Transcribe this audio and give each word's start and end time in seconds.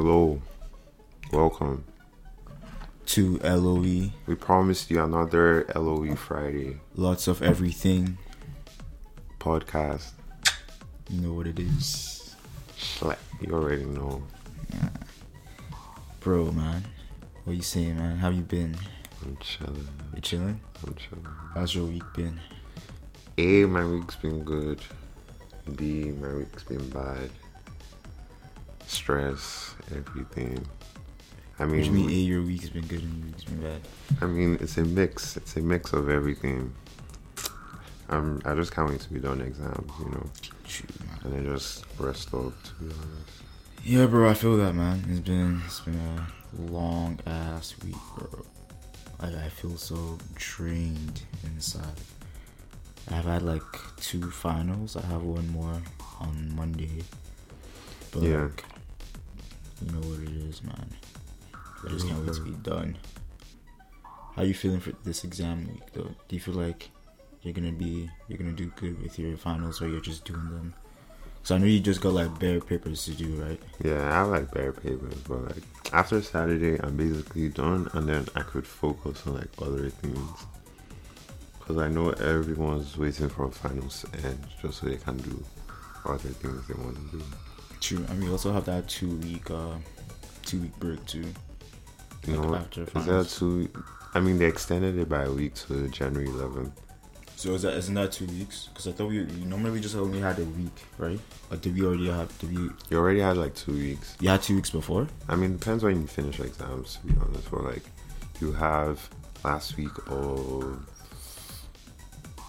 Hello. 0.00 0.42
Welcome. 1.32 1.84
to 3.06 3.38
LOE. 3.38 4.10
We 4.26 4.34
promised 4.34 4.90
you 4.90 5.02
another 5.02 5.64
LOE 5.74 6.14
Friday 6.16 6.80
Lots 6.94 7.28
of 7.28 7.40
everything. 7.40 8.18
podcast. 9.40 10.10
You 11.08 11.22
know 11.22 11.32
what 11.32 11.46
it 11.46 11.58
is. 11.58 12.36
You 13.40 13.52
already 13.54 13.86
know. 13.86 14.22
Bro, 16.20 16.52
man. 16.52 16.84
What 17.44 17.56
you 17.56 17.62
saying, 17.62 17.96
man? 17.96 18.18
How 18.18 18.28
you 18.28 18.42
been? 18.42 18.76
I'm 19.24 19.38
chilling. 19.40 19.88
You 20.14 20.20
chilling? 20.20 20.60
I'm 20.86 20.94
chilling. 20.94 21.26
How's 21.54 21.74
your 21.74 21.86
week 21.86 22.02
been? 22.14 22.38
A, 23.38 23.64
my 23.64 23.86
week's 23.86 24.16
been 24.16 24.44
good. 24.44 24.80
B, 25.74 26.12
my 26.20 26.34
week's 26.34 26.64
been 26.64 26.86
bad. 26.90 27.30
Stress, 29.00 29.74
everything. 29.94 30.66
I 31.58 31.64
What 31.64 31.70
do 31.72 31.76
you 31.78 31.90
mean, 31.90 32.06
mean, 32.06 32.26
your 32.26 32.42
week's 32.42 32.68
been 32.70 32.86
good 32.86 33.02
and 33.02 33.16
your 33.18 33.26
week's 33.26 33.44
been 33.44 33.60
bad? 33.62 33.80
I 34.22 34.26
mean, 34.26 34.58
it's 34.60 34.76
a 34.78 34.84
mix. 34.84 35.36
It's 35.36 35.56
a 35.56 35.60
mix 35.60 35.92
of 35.92 36.08
everything. 36.08 36.72
Um, 38.08 38.40
I 38.44 38.54
just 38.54 38.72
can't 38.72 38.88
wait 38.88 39.00
to 39.00 39.12
be 39.12 39.20
done 39.20 39.40
exams, 39.40 39.90
you 39.98 40.10
know, 40.10 40.30
Shoot, 40.66 40.88
and 41.24 41.32
then 41.32 41.44
just 41.44 41.84
rest 41.98 42.32
up. 42.34 42.52
To 42.64 42.74
be 42.80 42.86
honest. 42.86 43.32
Yeah, 43.84 44.06
bro, 44.06 44.30
I 44.30 44.34
feel 44.34 44.56
that, 44.58 44.74
man. 44.74 45.04
It's 45.10 45.20
been 45.20 45.60
it's 45.66 45.80
been 45.80 45.94
a 45.96 46.26
long 46.72 47.18
ass 47.26 47.74
week, 47.84 47.96
bro. 48.16 48.44
Like 49.20 49.34
I 49.34 49.48
feel 49.48 49.76
so 49.76 50.18
drained 50.34 51.22
inside. 51.44 52.00
I've 53.10 53.24
had 53.24 53.42
like 53.42 53.62
two 53.98 54.30
finals. 54.30 54.96
I 54.96 55.04
have 55.06 55.22
one 55.22 55.48
more 55.50 55.82
on 56.20 56.52
Monday. 56.56 57.02
But 58.12 58.22
Yeah. 58.22 58.42
like, 58.44 58.64
you 59.80 59.92
know 59.92 60.00
what 60.08 60.20
it 60.20 60.30
is, 60.48 60.62
man. 60.62 60.88
I 61.84 61.88
just 61.90 62.08
can't 62.08 62.24
wait 62.24 62.34
to 62.34 62.40
be 62.42 62.52
done. 62.52 62.96
How 64.34 64.42
you 64.42 64.54
feeling 64.54 64.80
for 64.80 64.92
this 65.04 65.24
exam 65.24 65.66
week, 65.68 65.92
though? 65.92 66.14
Do 66.28 66.36
you 66.36 66.40
feel 66.40 66.54
like 66.54 66.90
you're 67.42 67.54
gonna 67.54 67.72
be 67.72 68.10
you're 68.28 68.38
gonna 68.38 68.52
do 68.52 68.72
good 68.76 69.00
with 69.02 69.18
your 69.18 69.36
finals, 69.36 69.80
or 69.80 69.88
you're 69.88 70.00
just 70.00 70.24
doing 70.24 70.50
them? 70.50 70.74
So 71.42 71.54
I 71.54 71.58
know 71.58 71.66
you 71.66 71.78
just 71.78 72.00
got 72.00 72.12
like 72.12 72.38
bare 72.40 72.60
papers 72.60 73.04
to 73.04 73.12
do, 73.12 73.34
right? 73.36 73.60
Yeah, 73.82 74.18
I 74.18 74.22
like 74.22 74.50
bare 74.52 74.72
papers, 74.72 75.14
but 75.28 75.44
like 75.44 75.62
after 75.92 76.20
Saturday, 76.20 76.80
I'm 76.82 76.96
basically 76.96 77.48
done, 77.50 77.88
and 77.92 78.08
then 78.08 78.26
I 78.34 78.42
could 78.42 78.66
focus 78.66 79.26
on 79.26 79.34
like 79.34 79.50
other 79.62 79.88
things. 79.90 80.46
Cause 81.60 81.78
I 81.78 81.88
know 81.88 82.10
everyone's 82.10 82.96
waiting 82.96 83.28
for 83.28 83.50
finals 83.50 84.04
end 84.24 84.38
just 84.62 84.80
so 84.80 84.86
they 84.86 84.96
can 84.96 85.16
do 85.16 85.44
other 86.04 86.28
things 86.28 86.66
they 86.68 86.74
want 86.74 86.94
to 86.94 87.18
do. 87.18 87.24
True, 87.80 88.04
and 88.08 88.22
we 88.22 88.30
also 88.30 88.52
have 88.52 88.64
that 88.66 88.88
two 88.88 89.16
week, 89.18 89.50
uh, 89.50 89.74
two 90.44 90.60
week 90.62 90.76
break 90.78 91.04
too. 91.06 91.24
You 92.26 92.36
Like 92.36 92.48
know, 92.50 92.54
after 92.56 92.82
is 92.82 93.06
that 93.06 93.28
too? 93.28 93.68
I 94.14 94.20
mean, 94.20 94.38
they 94.38 94.46
extended 94.46 94.98
it 94.98 95.08
by 95.08 95.24
a 95.24 95.30
week 95.32 95.54
to 95.66 95.88
January 95.88 96.28
11th. 96.28 96.72
So 97.36 97.52
is 97.52 97.62
that 97.62 97.74
isn't 97.74 97.94
that 97.94 98.12
two 98.12 98.26
weeks? 98.26 98.68
Because 98.72 98.88
I 98.88 98.92
thought 98.92 99.08
we, 99.10 99.22
we 99.22 99.44
normally 99.44 99.72
we 99.72 99.80
just 99.80 99.94
only 99.94 100.20
had 100.20 100.38
a 100.38 100.44
week, 100.44 100.72
right? 100.96 101.20
Or 101.50 101.58
did 101.58 101.74
we 101.74 101.84
already 101.84 102.08
have? 102.08 102.36
Did 102.38 102.56
we? 102.56 102.70
You 102.90 102.96
already 102.98 103.20
had 103.20 103.36
like 103.36 103.54
two 103.54 103.72
weeks. 103.74 104.16
You 104.20 104.30
had 104.30 104.42
two 104.42 104.56
weeks 104.56 104.70
before. 104.70 105.06
I 105.28 105.36
mean, 105.36 105.52
depends 105.58 105.84
when 105.84 106.00
you 106.00 106.06
finish 106.06 106.40
exams. 106.40 106.96
To 106.96 107.06
be 107.06 107.14
honest, 107.20 107.50
but 107.50 107.62
like 107.64 107.82
you 108.40 108.52
have 108.52 109.06
last 109.44 109.76
week 109.76 109.92
of 110.08 110.80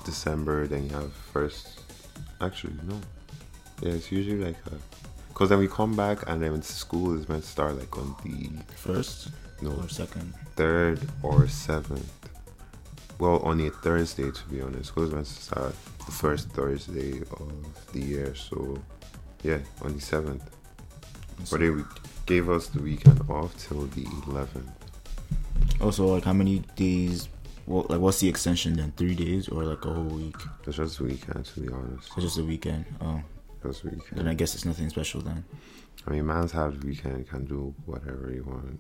December, 0.06 0.68
then 0.68 0.86
you 0.90 0.96
have 0.96 1.12
first. 1.12 1.82
Actually, 2.40 2.76
no. 2.88 3.00
Yeah, 3.82 3.92
it's 3.92 4.10
usually 4.12 4.44
like 4.44 4.58
a. 4.68 4.76
Cause 5.38 5.50
then 5.50 5.60
we 5.60 5.68
come 5.68 5.96
back 5.96 6.28
and 6.28 6.42
then 6.42 6.60
school 6.64 7.16
is 7.16 7.30
meant 7.30 7.44
to 7.44 7.48
start 7.50 7.78
like 7.78 7.96
on 7.96 8.16
the 8.24 8.50
First 8.74 9.30
no 9.62 9.70
or 9.70 9.88
second? 9.88 10.34
third 10.56 11.00
or 11.22 11.48
seventh. 11.48 12.12
Well, 13.20 13.38
on 13.44 13.60
a 13.62 13.70
Thursday 13.70 14.32
to 14.32 14.44
be 14.50 14.62
honest. 14.62 14.88
School 14.90 15.04
is 15.04 15.14
meant 15.14 15.28
to 15.28 15.34
start 15.34 15.76
the 16.08 16.12
first 16.12 16.50
Thursday 16.50 17.20
of 17.22 17.92
the 17.94 18.00
year, 18.02 18.34
so 18.34 18.82
yeah, 19.44 19.60
on 19.84 19.94
the 19.94 20.02
seventh. 20.02 20.42
But 21.52 21.60
they 21.60 21.70
gave 22.26 22.50
us 22.50 22.66
the 22.70 22.82
weekend 22.82 23.22
off 23.30 23.56
till 23.60 23.86
the 23.86 24.06
11th. 24.06 24.74
Also, 25.80 26.08
like 26.08 26.24
how 26.24 26.34
many 26.34 26.64
days? 26.76 27.30
Well, 27.68 27.86
like 27.90 28.00
what's 28.00 28.20
the 28.22 28.28
extension 28.28 28.74
then? 28.76 28.92
Three 28.98 29.14
days 29.14 29.50
or 29.50 29.66
like 29.66 29.86
a 29.86 29.94
whole 29.94 30.04
week? 30.04 30.36
It's 30.66 30.78
just 30.78 30.98
the 30.98 31.04
weekend, 31.04 31.46
to 31.46 31.60
be 31.60 31.70
honest. 31.72 32.10
It's 32.16 32.24
just 32.26 32.40
a 32.40 32.44
weekend. 32.44 32.86
Oh, 33.02 33.22
Just 33.64 33.84
the 33.84 34.00
then. 34.12 34.28
I 34.28 34.34
guess 34.34 34.56
it's 34.56 34.66
nothing 34.66 34.90
special 34.90 35.22
then. 35.22 35.44
I 36.06 36.12
mean, 36.12 36.26
man's 36.26 36.52
have 36.52 36.84
weekend, 36.84 37.28
can 37.28 37.46
do 37.46 37.74
whatever 37.86 38.32
you 38.34 38.44
want. 38.44 38.80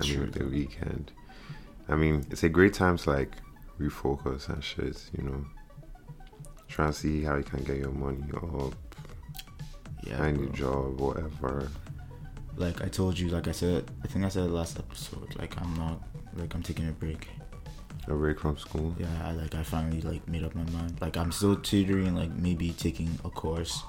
I 0.00 0.04
mean, 0.04 0.14
True. 0.16 0.26
the 0.26 0.44
weekend. 0.46 1.12
I 1.88 1.96
mean, 1.96 2.24
it's 2.30 2.42
a 2.42 2.48
great 2.48 2.74
time 2.74 2.96
to 2.98 3.10
like 3.10 3.32
refocus 3.80 4.48
and 4.48 4.62
shit, 4.62 5.10
you 5.16 5.24
know. 5.24 5.44
Try 6.68 6.86
and 6.86 6.94
see 6.94 7.22
how 7.22 7.36
you 7.36 7.42
can 7.44 7.62
get 7.64 7.76
your 7.78 7.90
money 7.92 8.24
up, 8.34 8.74
Yeah. 10.02 10.18
find 10.18 10.40
a 10.48 10.52
job, 10.52 11.00
whatever. 11.00 11.68
Like 12.56 12.82
I 12.82 12.88
told 12.88 13.18
you, 13.18 13.28
like 13.28 13.48
I 13.48 13.52
said, 13.52 13.90
I 14.04 14.08
think 14.08 14.24
I 14.24 14.28
said 14.28 14.50
last 14.50 14.78
episode. 14.78 15.34
Like 15.38 15.58
I'm 15.60 15.74
not, 15.74 16.02
like 16.36 16.54
I'm 16.54 16.62
taking 16.62 16.88
a 16.88 16.92
break. 16.92 17.28
A 18.08 18.14
break 18.14 18.40
from 18.40 18.58
school. 18.58 18.94
Yeah, 18.98 19.06
I 19.24 19.30
like 19.32 19.54
I 19.54 19.62
finally 19.62 20.00
like 20.00 20.26
made 20.28 20.42
up 20.44 20.54
my 20.54 20.64
mind. 20.70 21.00
Like 21.00 21.16
I'm 21.16 21.30
still 21.30 21.54
tutoring, 21.56 22.14
like 22.16 22.30
maybe 22.34 22.72
taking 22.72 23.16
a 23.24 23.30
course, 23.30 23.82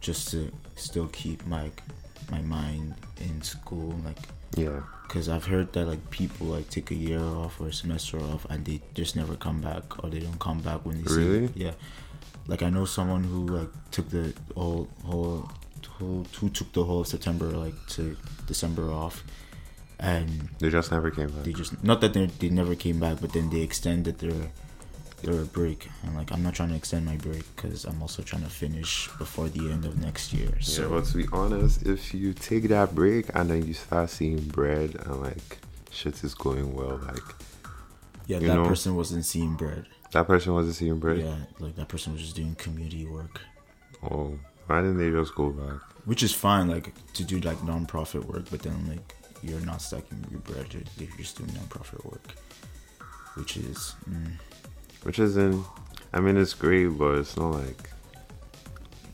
just 0.00 0.30
to 0.32 0.50
still 0.74 1.06
keep 1.08 1.46
my 1.46 1.70
my 2.30 2.40
mind 2.42 2.94
in 3.20 3.40
school. 3.42 3.94
Like, 4.04 4.18
Yeah. 4.56 4.80
cause 5.08 5.28
I've 5.28 5.44
heard 5.46 5.72
that 5.74 5.86
like 5.86 6.10
people 6.10 6.48
like 6.48 6.68
take 6.70 6.90
a 6.90 6.94
year 6.96 7.20
off 7.20 7.60
or 7.60 7.68
a 7.68 7.72
semester 7.72 8.18
off 8.18 8.46
and 8.50 8.64
they 8.64 8.80
just 8.94 9.14
never 9.14 9.36
come 9.36 9.60
back 9.60 10.02
or 10.02 10.10
they 10.10 10.18
don't 10.18 10.40
come 10.40 10.60
back 10.60 10.84
when 10.84 11.04
they 11.04 11.14
Really? 11.14 11.46
see. 11.48 11.52
Yeah. 11.66 11.72
Like 12.48 12.62
I 12.64 12.70
know 12.70 12.84
someone 12.84 13.22
who 13.22 13.46
like 13.46 13.70
took 13.92 14.08
the 14.10 14.34
whole 14.56 14.88
whole 15.04 15.48
whole 15.98 16.26
who 16.40 16.48
took 16.50 16.72
the 16.72 16.82
whole 16.84 17.04
September 17.04 17.46
like 17.46 17.74
to 17.90 18.16
December 18.48 18.90
off, 18.90 19.22
and 19.98 20.48
They 20.58 20.70
just 20.70 20.90
never 20.92 21.10
came 21.10 21.28
back. 21.30 21.44
they 21.44 21.52
just 21.52 21.82
not 21.82 22.00
that 22.02 22.12
they 22.14 22.26
they 22.26 22.48
never 22.50 22.74
came 22.74 22.98
back, 23.00 23.20
but 23.20 23.32
then 23.32 23.50
they 23.50 23.60
extended 23.62 24.18
their 24.18 24.50
their 25.22 25.44
break. 25.44 25.88
And 26.02 26.14
like 26.14 26.30
I'm 26.32 26.42
not 26.42 26.54
trying 26.54 26.68
to 26.70 26.76
extend 26.76 27.06
my 27.06 27.16
break 27.16 27.44
because 27.56 27.84
I'm 27.84 28.00
also 28.02 28.22
trying 28.22 28.42
to 28.44 28.50
finish 28.50 29.08
before 29.18 29.48
the 29.48 29.70
end 29.72 29.84
of 29.84 29.98
next 29.98 30.32
year. 30.32 30.50
Yeah, 30.56 30.60
So 30.60 30.90
but 30.90 31.04
to 31.06 31.16
be 31.16 31.26
honest, 31.32 31.82
if 31.86 32.12
you 32.14 32.32
take 32.34 32.68
that 32.68 32.94
break 32.94 33.26
and 33.34 33.48
then 33.50 33.66
you 33.66 33.72
start 33.74 34.10
seeing 34.10 34.40
bread 34.40 34.94
and 35.06 35.22
like 35.22 35.58
shit 35.90 36.22
is 36.22 36.34
going 36.34 36.74
well, 36.74 37.00
like 37.06 37.22
yeah, 38.26 38.38
that 38.40 38.46
know- 38.54 38.66
person 38.68 38.94
wasn't 38.96 39.24
seeing 39.24 39.54
bread. 39.56 39.86
that 40.12 40.26
person 40.26 40.52
wasn't 40.52 40.74
seeing 40.76 40.98
bread. 40.98 41.18
Yeah, 41.18 41.36
like 41.58 41.76
that 41.76 41.88
person 41.88 42.12
was 42.12 42.20
just 42.22 42.36
doing 42.36 42.54
community 42.56 43.06
work, 43.06 43.40
Oh, 44.02 44.38
why 44.66 44.82
didn't 44.82 44.98
they 44.98 45.10
just 45.10 45.34
go 45.34 45.50
back? 45.50 45.80
which 46.04 46.22
is 46.22 46.32
fine. 46.32 46.68
Like 46.68 46.92
to 47.14 47.24
do 47.24 47.40
like 47.40 47.64
non-profit 47.64 48.24
work, 48.28 48.44
but 48.50 48.60
then 48.62 48.86
like 48.88 49.15
you're 49.48 49.60
not 49.60 49.80
stacking 49.82 50.24
your 50.30 50.40
bread. 50.40 50.66
You're, 50.72 50.82
you're 50.98 51.16
just 51.16 51.38
doing 51.38 51.52
non-profit 51.54 52.04
work, 52.04 52.32
which 53.34 53.56
is. 53.56 53.94
Mm, 54.08 54.32
Which 55.02 55.18
isn't. 55.18 55.64
I 56.12 56.20
mean, 56.20 56.36
it's 56.36 56.54
great, 56.54 56.88
but 56.88 57.18
it's 57.18 57.36
not 57.36 57.50
like 57.52 57.90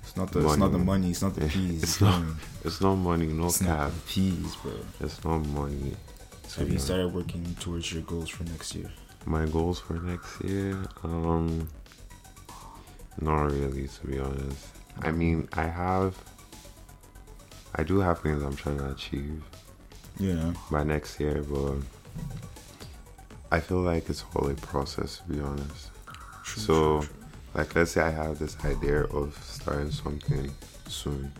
it's 0.03 0.16
not 0.16 0.31
the 0.32 0.41
it's 0.47 0.56
not 0.56 0.72
the 0.72 0.78
Money. 0.78 0.84
money. 0.84 1.10
It's 1.10 1.22
not 1.22 1.34
the 1.34 1.47
peas. 1.54 1.82
it's 1.82 2.00
not- 2.00 2.22
what 2.22 2.37
it's 2.65 2.81
not 2.81 2.94
money, 2.97 3.26
no 3.26 3.47
It's 3.47 3.60
not 3.60 3.78
cap. 3.78 3.92
the 3.92 4.00
peas, 4.12 4.56
bro. 4.62 4.72
It's 5.00 5.25
not 5.25 5.38
money. 5.47 5.97
to 6.50 6.60
Have 6.60 6.71
you 6.71 6.78
started 6.78 7.12
working 7.12 7.44
towards 7.60 7.92
your 7.92 8.03
goals 8.03 8.28
for 8.28 8.44
next 8.44 8.75
year? 8.75 8.91
My 9.26 9.47
goals 9.47 9.78
for 9.81 9.94
next 9.94 10.41
year, 10.44 10.76
um, 11.04 11.69
not 13.21 13.44
really, 13.53 13.88
to 13.88 14.06
be 14.06 14.19
honest. 14.19 14.66
I 15.00 15.10
mean, 15.12 15.48
I 15.53 15.66
have. 15.66 16.16
I 17.75 17.82
do 17.84 18.00
have 18.00 18.21
things 18.21 18.42
I'm 18.42 18.54
trying 18.56 18.78
to 18.78 18.91
achieve 18.91 19.42
Yeah. 20.18 20.53
by 20.70 20.84
next 20.84 21.18
year, 21.20 21.42
but 21.42 21.76
I 23.50 23.60
feel 23.60 23.80
like 23.80 24.09
it's 24.09 24.24
all 24.34 24.48
a 24.48 24.54
process, 24.54 25.18
to 25.18 25.32
be 25.32 25.41
honest. 25.41 25.91
True, 26.44 26.62
So- 26.62 26.98
true, 27.00 27.09
true. 27.09 27.16
Like, 27.54 27.74
let's 27.74 27.91
say 27.92 28.00
I 28.00 28.10
have 28.10 28.38
this 28.38 28.56
idea 28.64 29.03
of 29.04 29.38
starting 29.44 29.91
something 29.91 30.50
soon, 30.88 31.30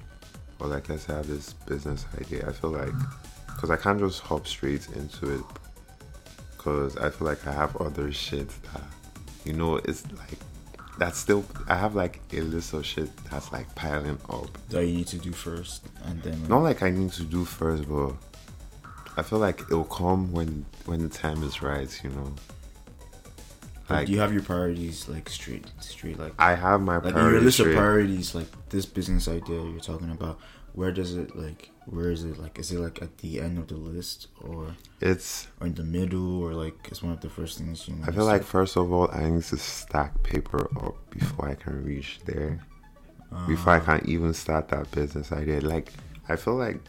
or 0.59 0.67
like, 0.67 0.89
let's 0.91 1.05
say 1.07 1.15
I 1.15 1.17
have 1.17 1.27
this 1.27 1.55
business 1.55 2.05
idea. 2.21 2.47
I 2.47 2.53
feel 2.53 2.71
like, 2.71 2.93
because 3.47 3.71
I 3.71 3.77
can't 3.77 3.99
just 3.99 4.21
hop 4.21 4.47
straight 4.47 4.87
into 4.95 5.37
it, 5.37 5.45
because 6.57 6.99
I 6.99 7.09
feel 7.09 7.29
like 7.29 7.47
I 7.47 7.53
have 7.53 7.75
other 7.79 8.13
shit 8.13 8.49
that, 8.75 8.83
you 9.47 9.55
know, 9.55 9.77
it's 9.77 10.05
like, 10.13 10.39
that's 10.99 11.17
still, 11.19 11.47
I 11.67 11.77
have 11.77 11.95
like 11.95 12.21
a 12.35 12.43
list 12.43 12.75
of 12.75 12.85
shit 12.85 13.09
that's 13.31 13.51
like 13.51 13.75
piling 13.75 14.19
up. 14.29 14.51
that 14.69 14.85
you 14.87 14.97
need 14.99 15.07
to 15.09 15.17
do 15.19 15.33
first, 15.33 15.87
and 16.05 16.23
then 16.23 16.39
like, 16.41 16.51
Not 16.51 16.59
like 16.63 16.83
I 16.83 16.91
need 16.91 17.13
to 17.13 17.23
do 17.25 17.47
first, 17.47 17.89
but 17.89 18.13
I 19.17 19.23
feel 19.23 19.39
like 19.39 19.61
it'll 19.63 19.85
come 19.85 20.33
when 20.33 20.65
when 20.87 21.03
the 21.03 21.09
time 21.09 21.43
is 21.43 21.63
right, 21.63 22.01
you 22.03 22.11
know. 22.11 22.33
like, 23.91 24.07
do 24.07 24.13
you 24.13 24.21
have 24.21 24.33
your 24.33 24.43
priorities 24.43 25.09
like 25.09 25.29
straight, 25.29 25.67
straight 25.81 26.19
like 26.19 26.33
I 26.39 26.55
have 26.55 26.81
my 26.81 26.97
like 26.97 27.13
priorities 27.13 27.33
your 27.35 27.43
list 27.43 27.61
of 27.61 27.67
priorities, 27.75 28.35
like 28.35 28.47
this 28.71 28.87
business 28.87 29.29
idea 29.29 29.61
you're 29.63 29.81
talking 29.81 30.11
about. 30.11 30.39
where 30.75 30.91
does 30.93 31.15
it 31.15 31.37
like? 31.37 31.69
Where 31.87 32.11
is 32.11 32.25
it 32.25 32.39
like? 32.39 32.59
Is 32.59 32.71
it 32.73 32.79
like 32.79 33.03
at 33.03 33.19
the 33.19 33.41
end 33.41 33.59
of 33.59 33.67
the 33.69 33.75
list 33.77 34.29
or 34.41 34.75
It's 35.01 35.49
or 35.61 35.67
in 35.67 35.75
the 35.75 35.83
middle 35.85 36.41
or 36.43 36.55
like 36.55 36.77
it's 36.89 37.03
one 37.03 37.13
of 37.13 37.21
the 37.21 37.29
first 37.29 37.59
things 37.59 37.87
you? 37.89 37.97
Know, 37.97 38.05
I 38.07 38.13
feel 38.13 38.25
like 38.25 38.45
first 38.45 38.77
of 38.77 38.91
all 38.93 39.11
I 39.13 39.29
need 39.29 39.43
to 39.45 39.59
stack 39.59 40.23
paper 40.23 40.71
up 40.81 40.95
before 41.11 41.49
I 41.51 41.55
can 41.57 41.85
reach 41.85 42.21
there. 42.25 42.61
uh, 43.33 43.47
Before 43.47 43.75
I 43.75 43.81
can 43.81 44.09
even 44.09 44.33
start 44.33 44.69
that 44.69 44.91
business 44.93 45.33
idea. 45.33 45.61
Like 45.61 45.93
I 46.29 46.37
feel 46.37 46.55
like 46.55 46.81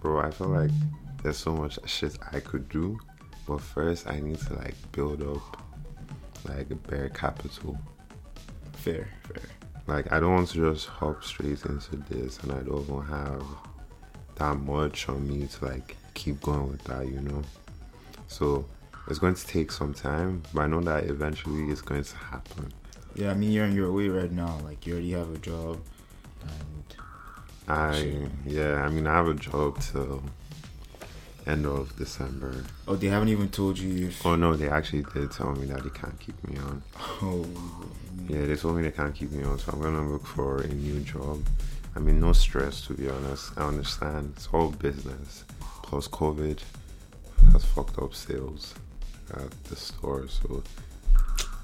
bro, 0.00 0.20
I 0.20 0.30
feel 0.32 0.48
like 0.48 0.72
there's 1.22 1.36
so 1.36 1.54
much 1.54 1.78
shit 1.86 2.18
I 2.32 2.40
could 2.40 2.68
do. 2.68 2.98
But 3.46 3.60
first 3.60 4.08
I 4.08 4.20
need 4.20 4.38
to 4.40 4.54
like 4.54 4.74
build 4.92 5.22
up 5.22 5.62
like 6.48 6.70
a 6.70 6.74
bare 6.74 7.08
capital. 7.10 7.78
fair, 8.72 9.08
fair. 9.22 9.42
Like 9.86 10.12
I 10.12 10.20
don't 10.20 10.32
want 10.34 10.48
to 10.50 10.72
just 10.72 10.88
hop 10.88 11.22
straight 11.24 11.64
into 11.64 11.96
this 12.08 12.38
and 12.40 12.52
I 12.52 12.60
don't 12.62 12.82
even 12.82 13.02
have 13.02 13.44
that 14.36 14.56
much 14.56 15.08
on 15.08 15.26
me 15.28 15.46
to 15.46 15.64
like 15.64 15.96
keep 16.14 16.40
going 16.42 16.68
with 16.68 16.82
that, 16.84 17.06
you 17.06 17.20
know. 17.20 17.42
So 18.28 18.66
it's 19.08 19.18
going 19.18 19.34
to 19.34 19.46
take 19.46 19.70
some 19.70 19.94
time, 19.94 20.42
but 20.52 20.62
I 20.62 20.66
know 20.66 20.80
that 20.80 21.04
eventually 21.04 21.70
it's 21.70 21.82
going 21.82 22.02
to 22.02 22.16
happen. 22.16 22.72
Yeah, 23.14 23.30
I 23.30 23.34
mean 23.34 23.50
you're 23.52 23.64
on 23.64 23.74
your 23.74 23.92
way 23.92 24.08
right 24.08 24.30
now. 24.30 24.58
Like 24.64 24.86
you 24.86 24.94
already 24.94 25.12
have 25.12 25.32
a 25.32 25.38
job, 25.38 25.80
and 26.42 26.96
I 27.68 28.28
yeah, 28.44 28.82
I 28.82 28.88
mean 28.88 29.06
I 29.06 29.14
have 29.14 29.28
a 29.28 29.34
job 29.34 29.80
till 29.80 30.22
end 31.46 31.64
of 31.66 31.96
December. 31.96 32.64
oh, 32.88 32.96
they 32.96 33.06
haven't 33.08 33.28
even 33.28 33.48
told 33.48 33.78
you 33.78 34.08
if. 34.08 34.24
Oh 34.26 34.36
no, 34.36 34.56
they 34.56 34.68
actually 34.68 35.04
did 35.14 35.30
tell 35.30 35.52
me 35.52 35.66
that 35.66 35.82
they 35.84 35.90
can't 35.90 36.18
keep 36.18 36.36
me 36.48 36.58
on. 36.58 36.82
Oh, 37.22 37.46
Yeah, 38.28 38.46
they 38.46 38.56
told 38.56 38.76
me 38.76 38.82
they 38.82 38.90
can't 38.90 39.14
keep 39.14 39.30
me 39.30 39.44
on, 39.44 39.58
so 39.58 39.72
I'm 39.72 39.80
gonna 39.80 40.08
look 40.10 40.26
for 40.26 40.62
a 40.62 40.68
new 40.68 41.00
job. 41.00 41.42
I 41.94 41.98
mean, 42.00 42.20
no 42.20 42.32
stress 42.32 42.86
to 42.86 42.94
be 42.94 43.08
honest. 43.08 43.52
I 43.56 43.62
understand 43.62 44.34
it's 44.36 44.48
all 44.52 44.70
business. 44.70 45.44
Plus, 45.82 46.08
COVID 46.08 46.58
has 47.52 47.64
fucked 47.64 47.98
up 47.98 48.12
sales 48.14 48.74
at 49.32 49.50
the 49.64 49.76
store, 49.76 50.26
so 50.28 50.62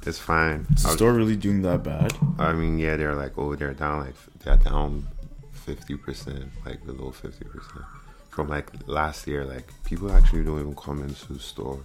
it's 0.06 0.18
fine. 0.18 0.66
is 0.74 0.82
the 0.84 0.88
I'll- 0.90 0.96
store 0.96 1.12
really 1.12 1.36
doing 1.36 1.62
that 1.62 1.82
bad? 1.82 2.12
I 2.38 2.52
mean, 2.52 2.78
yeah, 2.78 2.96
they're 2.96 3.14
like, 3.16 3.32
oh, 3.36 3.54
they're 3.56 3.74
down 3.74 4.00
like 4.06 4.14
they're 4.44 4.56
down 4.56 5.06
fifty 5.52 5.96
percent, 5.96 6.50
like 6.64 6.84
below 6.86 7.10
fifty 7.10 7.44
percent 7.44 7.84
from 8.32 8.48
like 8.48 8.68
last 8.86 9.26
year. 9.28 9.44
Like 9.44 9.68
people 9.84 10.10
actually 10.10 10.42
don't 10.42 10.58
even 10.58 10.74
come 10.74 11.02
into 11.02 11.32
the 11.34 11.38
store 11.38 11.78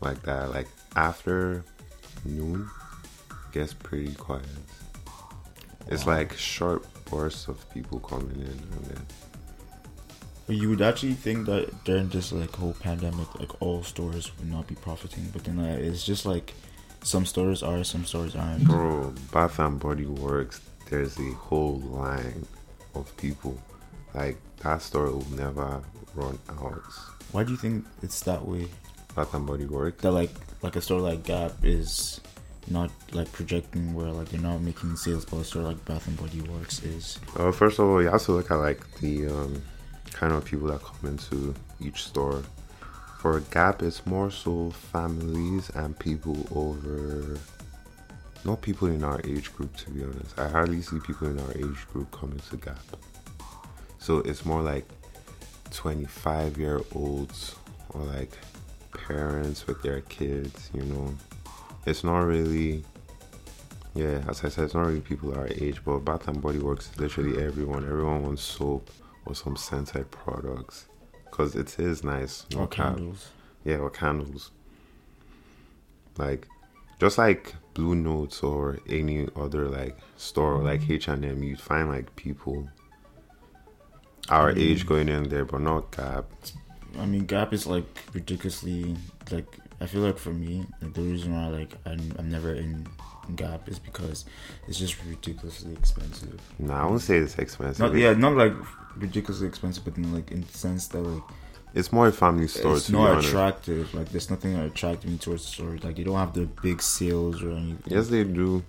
like 0.00 0.22
that. 0.22 0.50
Like 0.52 0.68
after 0.94 1.64
noon, 2.24 2.68
it 3.30 3.52
gets 3.52 3.74
pretty 3.74 4.14
quiet. 4.14 4.44
It's 5.88 6.06
Wow. 6.06 6.14
like 6.14 6.32
short 6.34 6.86
bursts 7.10 7.48
of 7.48 7.58
people 7.74 7.98
coming 8.00 8.36
in, 8.36 8.58
and 8.76 8.84
then 8.86 9.06
you 10.48 10.68
would 10.70 10.82
actually 10.82 11.14
think 11.14 11.46
that 11.46 11.84
during 11.84 12.08
this 12.08 12.30
like 12.32 12.54
whole 12.54 12.74
pandemic, 12.80 13.28
like 13.40 13.60
all 13.62 13.82
stores 13.82 14.30
would 14.38 14.50
not 14.50 14.66
be 14.66 14.74
profiting, 14.76 15.28
but 15.32 15.44
then 15.44 15.56
like, 15.56 15.78
it's 15.80 16.04
just 16.04 16.24
like 16.26 16.52
some 17.02 17.24
stores 17.26 17.62
are, 17.62 17.82
some 17.84 18.04
stores 18.04 18.34
aren't. 18.36 18.64
bro, 18.64 19.12
Bath 19.32 19.58
and 19.58 19.78
Body 19.80 20.06
Works. 20.06 20.60
There's 20.90 21.18
a 21.18 21.32
whole 21.32 21.78
line 21.80 22.46
of 22.94 23.14
people. 23.16 23.58
Like 24.14 24.36
that 24.62 24.80
store 24.82 25.10
will 25.10 25.30
never 25.30 25.82
run 26.14 26.38
out. 26.48 26.82
Why 27.32 27.44
do 27.44 27.50
you 27.50 27.58
think 27.58 27.84
it's 28.02 28.20
that 28.22 28.46
way? 28.46 28.68
Bath 29.14 29.34
and 29.34 29.46
Body 29.46 29.66
Works. 29.66 30.02
That 30.02 30.12
like 30.12 30.30
like 30.62 30.76
a 30.76 30.80
store 30.80 31.00
like 31.00 31.24
Gap 31.24 31.52
is 31.62 32.20
not 32.68 32.90
like 33.12 33.30
projecting 33.32 33.94
where 33.94 34.10
like 34.10 34.28
they're 34.28 34.40
not 34.40 34.60
making 34.60 34.96
sales, 34.96 35.24
but 35.24 35.38
a 35.38 35.44
store 35.44 35.62
like 35.62 35.84
Bath 35.84 36.06
and 36.06 36.16
Body 36.16 36.40
Works 36.42 36.82
is. 36.82 37.18
Uh, 37.36 37.52
first 37.52 37.78
of 37.78 37.86
all, 37.86 38.02
you 38.02 38.08
have 38.08 38.22
to 38.24 38.32
look 38.32 38.50
at 38.50 38.56
like 38.56 38.80
the 39.00 39.26
um, 39.28 39.62
kind 40.12 40.32
of 40.32 40.44
people 40.44 40.68
that 40.68 40.82
come 40.82 41.10
into 41.10 41.54
each 41.80 42.04
store. 42.04 42.42
For 43.20 43.40
Gap, 43.40 43.82
it's 43.82 44.04
more 44.04 44.30
so 44.30 44.70
families 44.70 45.70
and 45.70 45.98
people 45.98 46.46
over, 46.54 47.38
not 48.44 48.60
people 48.60 48.88
in 48.88 49.02
our 49.02 49.20
age 49.24 49.52
group. 49.54 49.74
To 49.78 49.90
be 49.90 50.02
honest, 50.02 50.38
I 50.38 50.48
hardly 50.48 50.82
see 50.82 50.98
people 50.98 51.28
in 51.28 51.38
our 51.40 51.52
age 51.52 51.88
group 51.92 52.10
coming 52.10 52.40
to 52.50 52.56
Gap. 52.58 52.84
So 54.04 54.18
it's 54.18 54.44
more 54.44 54.60
like 54.60 54.86
twenty-five 55.70 56.58
year 56.58 56.82
olds 56.94 57.56
or 57.88 58.02
like 58.02 58.32
parents 58.92 59.66
with 59.66 59.80
their 59.80 60.02
kids. 60.02 60.68
You 60.74 60.82
know, 60.82 61.14
it's 61.86 62.04
not 62.04 62.18
really 62.18 62.84
yeah, 63.94 64.22
as 64.28 64.44
I 64.44 64.50
said, 64.50 64.64
it's 64.64 64.74
not 64.74 64.88
really 64.88 65.00
people 65.00 65.34
our 65.34 65.48
age, 65.48 65.80
but 65.86 66.00
Bath 66.00 66.28
and 66.28 66.42
Body 66.42 66.58
Works 66.58 66.90
is 66.90 67.00
literally 67.00 67.42
everyone. 67.42 67.84
Everyone 67.84 68.24
wants 68.24 68.42
soap 68.42 68.90
or 69.24 69.34
some 69.34 69.56
scented 69.56 70.10
products 70.10 70.84
because 71.24 71.56
it 71.56 71.78
is 71.78 72.04
nice. 72.04 72.44
no 72.52 72.60
Or 72.60 72.66
candles. 72.66 73.30
Yeah, 73.64 73.76
or 73.76 73.88
candles. 73.88 74.50
Like, 76.18 76.46
just 77.00 77.16
like 77.16 77.54
Blue 77.72 77.94
Notes 77.94 78.42
or 78.42 78.80
any 78.86 79.28
other 79.34 79.66
like 79.68 79.96
store 80.18 80.58
like 80.58 80.82
mm-hmm. 80.82 80.92
H 80.92 81.08
and 81.08 81.24
M, 81.24 81.42
you'd 81.42 81.58
find 81.58 81.88
like 81.88 82.14
people 82.16 82.68
our 84.28 84.52
Mm. 84.52 84.58
age 84.58 84.86
going 84.86 85.08
in 85.08 85.28
there, 85.28 85.44
but 85.44 85.60
not 85.60 85.90
Gap. 85.96 86.24
I 86.98 87.06
mean, 87.06 87.26
Gap 87.26 87.52
is 87.52 87.66
like 87.66 87.86
ridiculously 88.12 88.96
like. 89.30 89.46
I 89.80 89.86
feel 89.86 90.02
like 90.02 90.18
for 90.18 90.32
me, 90.32 90.64
like 90.80 90.94
the 90.94 91.02
reason 91.02 91.34
why 91.34 91.48
like 91.48 91.72
I'm, 91.84 92.14
I'm 92.18 92.30
never 92.30 92.54
in 92.54 92.86
Gap 93.36 93.68
is 93.68 93.78
because 93.78 94.24
it's 94.68 94.78
just 94.78 94.96
ridiculously 95.04 95.72
expensive. 95.72 96.40
Nah, 96.58 96.82
I 96.82 96.86
won't 96.86 97.00
say 97.02 97.16
it's 97.18 97.36
expensive. 97.38 97.80
Not 97.80 97.94
yeah, 97.98 98.12
not 98.14 98.34
like 98.36 98.54
ridiculously 98.96 99.48
expensive, 99.48 99.84
but 99.84 99.96
in 99.96 100.12
like 100.14 100.30
in 100.30 100.42
the 100.42 100.48
sense 100.56 100.86
that 100.88 101.00
like 101.00 101.22
It's 101.74 101.90
more 101.92 102.06
a 102.06 102.12
family 102.12 102.46
store. 102.46 102.76
it's 102.76 102.88
not 102.88 103.18
attractive. 103.24 103.92
Like 103.92 104.08
there's 104.10 104.30
nothing 104.30 104.54
that 104.54 104.66
attracts 104.66 105.04
me 105.04 105.18
towards 105.18 105.44
the 105.44 105.50
store. 105.50 105.76
Like 105.82 105.96
they 105.96 106.04
don't 106.04 106.16
have 106.16 106.32
the 106.32 106.46
big 106.62 106.80
sales 106.80 107.42
or 107.42 107.50
anything. 107.50 107.92
Yes, 107.92 108.08
they 108.08 108.22
do. 108.24 108.62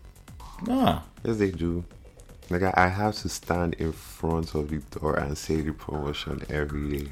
Nah. 0.65 1.01
Yes, 1.23 1.37
they 1.37 1.51
do. 1.51 1.85
Like 2.49 2.61
I, 2.63 2.73
I 2.75 2.87
have 2.87 3.15
to 3.17 3.29
stand 3.29 3.73
in 3.75 3.91
front 3.91 4.53
of 4.55 4.69
the 4.69 4.77
door 4.99 5.15
and 5.17 5.37
say 5.37 5.61
the 5.61 5.73
promotion 5.73 6.43
every 6.49 6.99
day. 6.99 7.11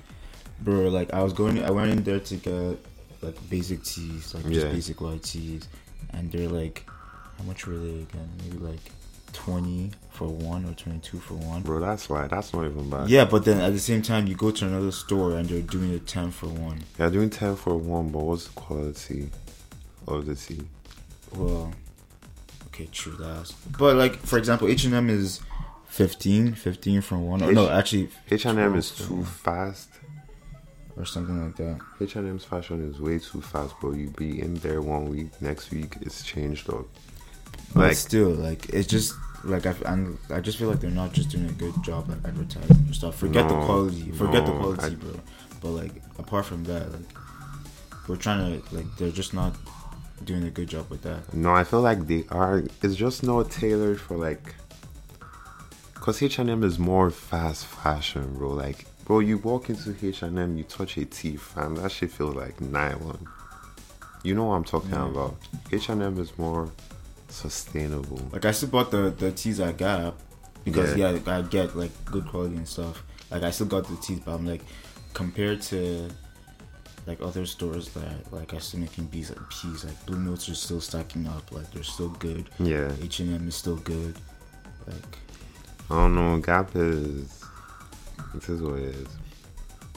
Bro, 0.61 0.89
like 0.89 1.13
I 1.13 1.23
was 1.23 1.33
going, 1.33 1.63
I 1.63 1.71
went 1.71 1.91
in 1.91 2.03
there 2.03 2.19
to 2.19 2.35
get 2.35 2.77
like 3.21 3.49
basic 3.49 3.83
tees, 3.83 4.33
like 4.33 4.43
just 4.49 4.67
Yeah. 4.67 4.71
basic 4.71 5.01
white 5.01 5.23
tees, 5.23 5.67
and 6.11 6.31
they're 6.31 6.49
like, 6.49 6.85
how 7.37 7.43
much 7.45 7.65
were 7.65 7.77
they 7.77 8.01
again? 8.01 8.29
Maybe 8.43 8.57
like 8.59 8.79
twenty 9.33 9.91
for 10.11 10.27
one 10.27 10.65
or 10.65 10.73
twenty 10.75 10.99
two 10.99 11.19
for 11.19 11.33
one. 11.33 11.63
Bro, 11.63 11.79
that's 11.79 12.07
why. 12.09 12.27
That's 12.27 12.53
not 12.53 12.65
even 12.65 12.89
bad. 12.89 13.09
Yeah, 13.09 13.25
but 13.25 13.43
then 13.45 13.59
at 13.59 13.73
the 13.73 13.79
same 13.79 14.03
time, 14.03 14.27
you 14.27 14.35
go 14.35 14.51
to 14.51 14.67
another 14.67 14.91
store 14.91 15.35
and 15.37 15.49
they're 15.49 15.61
doing 15.61 15.91
a 15.95 15.99
ten 15.99 16.29
for 16.31 16.47
one. 16.47 16.83
They're 16.97 17.09
doing 17.09 17.31
10 17.31 17.55
for 17.55 17.75
1, 17.75 18.09
but 18.09 18.19
what's 18.19 18.45
the 18.47 18.51
quality 18.53 19.29
of 20.07 20.25
the 20.27 20.35
tee? 20.35 20.61
Well, 21.35 21.73
okay, 22.73 22.87
true 22.91 23.13
that. 23.17 23.53
But 23.77 23.95
like 23.95 24.17
for 24.17 24.37
example, 24.37 24.67
H 24.67 24.85
and 24.85 24.93
M 24.93 25.09
is 25.09 25.39
15, 25.87 26.53
15 26.55 27.01
for 27.01 27.17
one. 27.17 27.43
Or 27.43 27.51
no, 27.51 27.69
actually, 27.69 28.09
H&M 28.31 28.75
is 28.75 28.91
too 28.91 29.23
fast. 29.23 29.89
or 30.95 31.05
something 31.05 31.43
like 31.43 31.55
that. 31.57 31.79
H&M's 32.01 32.43
fashion 32.45 32.87
is 32.89 32.99
way 32.99 33.19
too 33.19 33.41
fast, 33.41 33.79
bro. 33.79 33.93
You 33.93 34.09
be 34.09 34.39
in 34.41 34.55
there 34.55 34.81
one 34.81 35.09
week, 35.09 35.29
next 35.41 35.71
week 35.71 35.97
it's 36.01 36.23
changed 36.23 36.69
up. 36.69 36.85
But 37.75 37.95
still, 37.95 38.29
like 38.29 38.69
it's 38.69 38.87
just 38.87 39.13
like 39.43 39.65
I, 39.65 39.75
I'm, 39.85 40.17
I 40.29 40.39
just 40.39 40.57
feel 40.57 40.69
like 40.69 40.79
they're 40.79 40.89
not 40.91 41.11
just 41.13 41.29
doing 41.29 41.47
a 41.49 41.51
good 41.53 41.73
job 41.83 42.09
at 42.11 42.25
advertising 42.27 42.85
their 42.85 42.93
stuff. 42.93 43.15
Forget 43.17 43.47
the 43.49 43.55
quality, 43.55 44.11
forget 44.11 44.45
the 44.45 44.51
quality, 44.51 44.85
I- 44.85 44.89
bro. 44.95 45.19
But 45.61 45.69
like 45.69 45.91
apart 46.19 46.45
from 46.45 46.63
that, 46.65 46.91
like 46.91 47.09
we're 48.07 48.15
trying 48.17 48.61
to 48.61 48.75
like 48.75 48.85
they're 48.97 49.11
just 49.11 49.33
not 49.33 49.55
doing 50.25 50.43
a 50.43 50.49
good 50.49 50.69
job 50.69 50.89
with 50.89 51.01
that. 51.03 51.33
No, 51.33 51.53
I 51.53 51.63
feel 51.63 51.81
like 51.81 52.07
they 52.07 52.25
are. 52.29 52.63
It's 52.81 52.95
just 52.95 53.23
not 53.23 53.51
tailored 53.51 53.99
for 53.99 54.17
like. 54.17 54.55
Cause 55.95 56.21
H 56.21 56.37
and 56.39 56.49
M 56.49 56.63
is 56.63 56.77
more 56.77 57.09
fast 57.09 57.65
fashion, 57.65 58.33
bro. 58.37 58.49
Like, 58.49 58.85
bro, 59.05 59.19
you 59.19 59.37
walk 59.37 59.69
into 59.69 59.95
H 60.05 60.21
and 60.21 60.37
M, 60.37 60.57
you 60.57 60.65
touch 60.65 60.97
a 60.97 61.05
tee, 61.05 61.37
fam. 61.37 61.75
That 61.75 61.91
shit 61.91 62.11
feels 62.11 62.35
like 62.35 62.59
nylon. 62.59 63.25
You 64.23 64.35
know 64.35 64.45
what 64.45 64.55
I'm 64.55 64.63
talking 64.65 64.91
Yeah. 64.91 65.07
about. 65.07 65.35
H 65.71 65.87
and 65.89 66.01
M 66.01 66.19
is 66.19 66.37
more 66.37 66.69
sustainable. 67.29 68.19
Like 68.31 68.45
I 68.45 68.51
still 68.51 68.69
bought 68.69 68.91
the 68.91 69.09
the 69.17 69.31
tees 69.31 69.59
I 69.59 69.71
got 69.71 70.15
because 70.65 70.95
Yeah. 70.97 71.11
yeah. 71.25 71.37
I 71.37 71.41
get 71.41 71.75
like 71.77 71.91
good 72.05 72.27
quality 72.27 72.55
and 72.57 72.67
stuff. 72.67 73.03
Like 73.31 73.43
I 73.43 73.51
still 73.51 73.67
got 73.67 73.87
the 73.87 73.95
tees, 73.97 74.19
but 74.19 74.33
I'm 74.33 74.45
like 74.45 74.61
compared 75.13 75.61
to 75.63 76.09
like 77.05 77.21
other 77.21 77.45
stores 77.45 77.89
that 77.89 78.31
like 78.31 78.53
are 78.53 78.59
still 78.59 78.79
making 78.79 79.05
bees 79.05 79.29
like 79.29 79.49
peas. 79.49 79.85
Like 79.85 80.05
Blue 80.05 80.19
Notes 80.19 80.47
are 80.49 80.55
still 80.55 80.81
stacking 80.81 81.27
up. 81.27 81.51
Like 81.51 81.69
they're 81.71 81.83
still 81.83 82.09
good. 82.09 82.49
Yeah, 82.59 82.91
H 83.01 83.19
and 83.19 83.33
M 83.35 83.47
is 83.47 83.55
still 83.55 83.77
good. 83.77 84.15
Like 84.87 85.17
I 85.89 85.95
don't 85.95 86.15
know. 86.15 86.37
Gap 86.39 86.75
is. 86.75 87.43
It 88.35 88.49
is 88.49 88.61
what 88.61 88.79
it 88.79 88.95
is. 88.95 89.07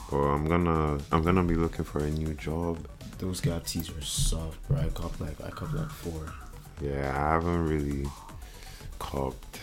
But 0.09 0.17
I'm 0.17 0.45
gonna. 0.47 0.99
I'm 1.11 1.23
gonna 1.23 1.43
be 1.43 1.55
looking 1.55 1.85
for 1.85 1.99
a 1.99 2.09
new 2.09 2.33
job. 2.33 2.87
those 3.19 3.41
Gap 3.41 3.65
tees 3.65 3.89
are 3.89 4.01
soft, 4.01 4.65
bro. 4.67 4.77
I 4.77 4.89
copped 4.89 5.21
like 5.21 5.39
I 5.41 5.49
copped 5.49 5.73
like 5.73 5.89
four. 5.89 6.33
Yeah, 6.81 7.11
I 7.15 7.33
haven't 7.33 7.67
really 7.67 8.07
copped 8.99 9.59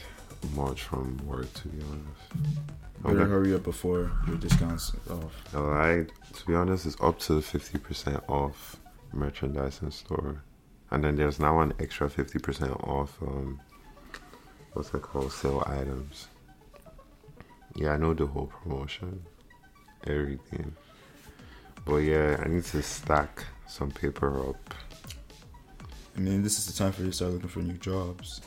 much 0.54 0.82
from 0.82 1.16
work 1.26 1.52
to 1.54 1.68
be 1.68 1.82
honest. 1.82 2.83
Better 3.04 3.20
Okay. 3.20 3.30
hurry 3.30 3.54
up 3.54 3.62
before 3.64 4.10
your 4.26 4.36
discounts 4.36 4.92
off. 5.10 5.32
No, 5.52 5.70
I 5.70 6.06
to 6.32 6.46
be 6.46 6.54
honest, 6.54 6.86
it's 6.86 6.96
up 7.00 7.18
to 7.20 7.40
fifty 7.42 7.78
percent 7.78 8.22
off 8.28 8.76
merchandise 9.12 9.80
in 9.82 9.90
store, 9.90 10.42
and 10.90 11.04
then 11.04 11.14
there's 11.16 11.38
now 11.38 11.60
an 11.60 11.74
extra 11.78 12.08
fifty 12.08 12.38
percent 12.38 12.72
off. 12.72 13.20
Um, 13.20 13.60
what's 14.72 14.92
it 14.94 15.02
called? 15.02 15.32
Sale 15.32 15.62
items. 15.66 16.28
Yeah, 17.74 17.90
I 17.92 17.96
know 17.98 18.14
the 18.14 18.26
whole 18.26 18.46
promotion, 18.46 19.22
everything. 20.06 20.74
But 21.84 21.96
yeah, 21.96 22.40
I 22.42 22.48
need 22.48 22.64
to 22.64 22.82
stack 22.82 23.44
some 23.66 23.90
paper 23.90 24.48
up. 24.48 24.74
I 26.16 26.20
mean, 26.20 26.42
this 26.42 26.58
is 26.58 26.66
the 26.66 26.72
time 26.72 26.92
for 26.92 27.02
you 27.02 27.08
to 27.08 27.12
start 27.12 27.32
looking 27.32 27.48
for 27.48 27.58
new 27.60 27.74
jobs. 27.74 28.40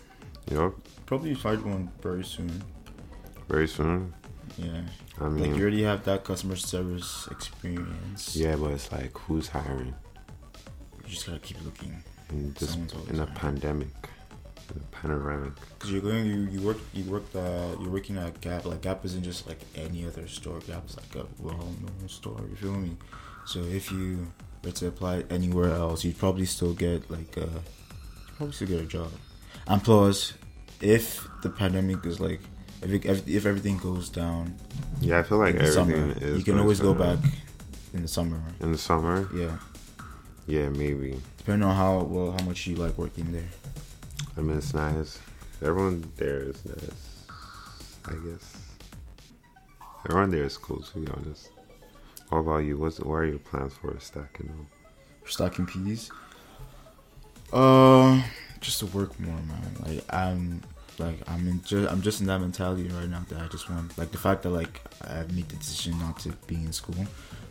Yup, 0.49 0.73
Probably 1.05 1.35
find 1.35 1.61
one 1.63 1.91
very 2.01 2.23
soon. 2.23 2.63
very 3.49 3.67
soon. 3.67 4.13
Yeah. 4.57 4.81
I 5.19 5.25
Like 5.27 5.55
you 5.55 5.61
already 5.61 5.83
have 5.83 6.03
that 6.05 6.23
customer 6.23 6.55
service 6.55 7.27
experience. 7.31 8.35
yeah, 8.35 8.55
but 8.55 8.71
it's 8.71 8.91
like 8.91 9.15
who's 9.17 9.47
hiring 9.49 9.93
You 11.03 11.09
just 11.09 11.25
gotta 11.27 11.39
keep 11.39 11.63
looking. 11.63 12.03
in 12.29 12.53
this 12.53 12.75
in 12.75 12.87
a 13.19 13.25
hiring. 13.25 13.35
pandemic, 13.35 13.93
in 14.73 14.81
a 14.81 14.85
panoramic. 14.95 15.53
Cause 15.79 15.91
you're 15.91 16.01
going, 16.01 16.25
you 16.25 16.39
you 16.51 16.61
work, 16.61 16.77
you 16.93 17.03
work 17.05 17.31
the, 17.31 17.77
you're 17.79 17.89
working 17.89 18.17
at 18.17 18.41
Gap. 18.41 18.65
Like 18.65 18.81
Gap 18.81 19.05
isn't 19.05 19.23
just 19.23 19.47
like 19.47 19.59
any 19.75 20.05
other 20.05 20.27
store. 20.27 20.59
Gap 20.61 20.85
is 20.89 20.97
like 20.97 21.15
a 21.23 21.25
well-known 21.39 22.07
store. 22.09 22.41
You 22.49 22.55
feel 22.55 22.73
me? 22.73 22.97
So 23.45 23.59
if 23.61 23.91
you 23.91 24.31
were 24.63 24.71
to 24.71 24.87
apply 24.87 25.23
anywhere 25.29 25.71
else, 25.71 26.03
you'd 26.03 26.17
probably 26.17 26.45
still 26.45 26.73
get 26.73 27.09
like 27.11 27.37
a, 27.37 27.41
you'd 27.41 28.35
probably 28.37 28.53
still 28.53 28.67
get 28.67 28.81
a 28.81 28.85
job. 28.85 29.11
And 29.67 29.83
plus, 29.83 30.33
if 30.81 31.27
the 31.43 31.49
pandemic 31.49 32.05
is 32.05 32.19
like, 32.19 32.41
if 32.81 32.91
it, 32.91 33.05
if, 33.05 33.27
if 33.27 33.45
everything 33.45 33.77
goes 33.77 34.09
down 34.09 34.53
Yeah, 35.01 35.19
I 35.19 35.23
feel 35.23 35.37
like 35.39 35.55
everything 35.55 35.73
summer, 35.73 36.11
is. 36.21 36.37
you 36.39 36.43
can 36.43 36.59
always 36.59 36.79
go 36.79 36.93
back 36.93 37.19
in 37.93 38.01
the 38.03 38.07
summer. 38.07 38.41
in 38.59 38.71
the 38.71 38.77
summer. 38.77 39.27
Yeah, 39.33 39.57
Yeah, 40.45 40.69
maybe. 40.69 41.19
depending 41.37 41.67
on 41.67 41.75
how 41.75 42.03
well 42.03 42.31
how 42.37 42.45
much 42.45 42.67
you 42.67 42.75
like 42.75 42.97
working 42.97 43.31
there. 43.31 43.49
I 44.37 44.41
mean, 44.41 44.57
it's 44.57 44.73
nice. 44.73 45.19
Everyone 45.61 46.03
there 46.17 46.39
is 46.39 46.63
nice. 46.65 47.25
I 48.05 48.13
guess. 48.25 48.57
Everyone 50.07 50.29
there 50.29 50.43
is 50.45 50.57
cool, 50.57 50.81
to 50.81 50.99
be 50.99 51.07
honest. 51.11 51.49
What 52.29 52.39
about 52.39 52.57
you? 52.59 52.77
What's 52.77 52.99
what 52.99 53.15
are 53.15 53.25
your 53.25 53.39
plans 53.39 53.73
for 53.73 53.97
stacking 53.99 54.49
up? 54.49 54.65
stocking 55.29 55.65
peas. 55.65 56.09
Uh, 57.51 58.21
just 58.61 58.79
to 58.79 58.85
work 58.87 59.17
more, 59.19 59.35
man. 59.35 59.75
Like 59.85 60.03
I'm, 60.13 60.61
like 60.99 61.19
I'm 61.27 61.47
in. 61.47 61.61
Just, 61.63 61.91
I'm 61.91 62.01
just 62.01 62.21
in 62.21 62.27
that 62.27 62.39
mentality 62.39 62.87
right 62.89 63.09
now 63.09 63.23
that 63.29 63.41
I 63.41 63.47
just 63.47 63.69
want, 63.69 63.97
like 63.97 64.11
the 64.11 64.17
fact 64.17 64.43
that 64.43 64.49
like 64.49 64.81
I've 65.01 65.33
made 65.35 65.49
the 65.49 65.55
decision 65.57 65.97
not 65.99 66.19
to 66.19 66.29
be 66.47 66.55
in 66.55 66.71
school. 66.73 67.05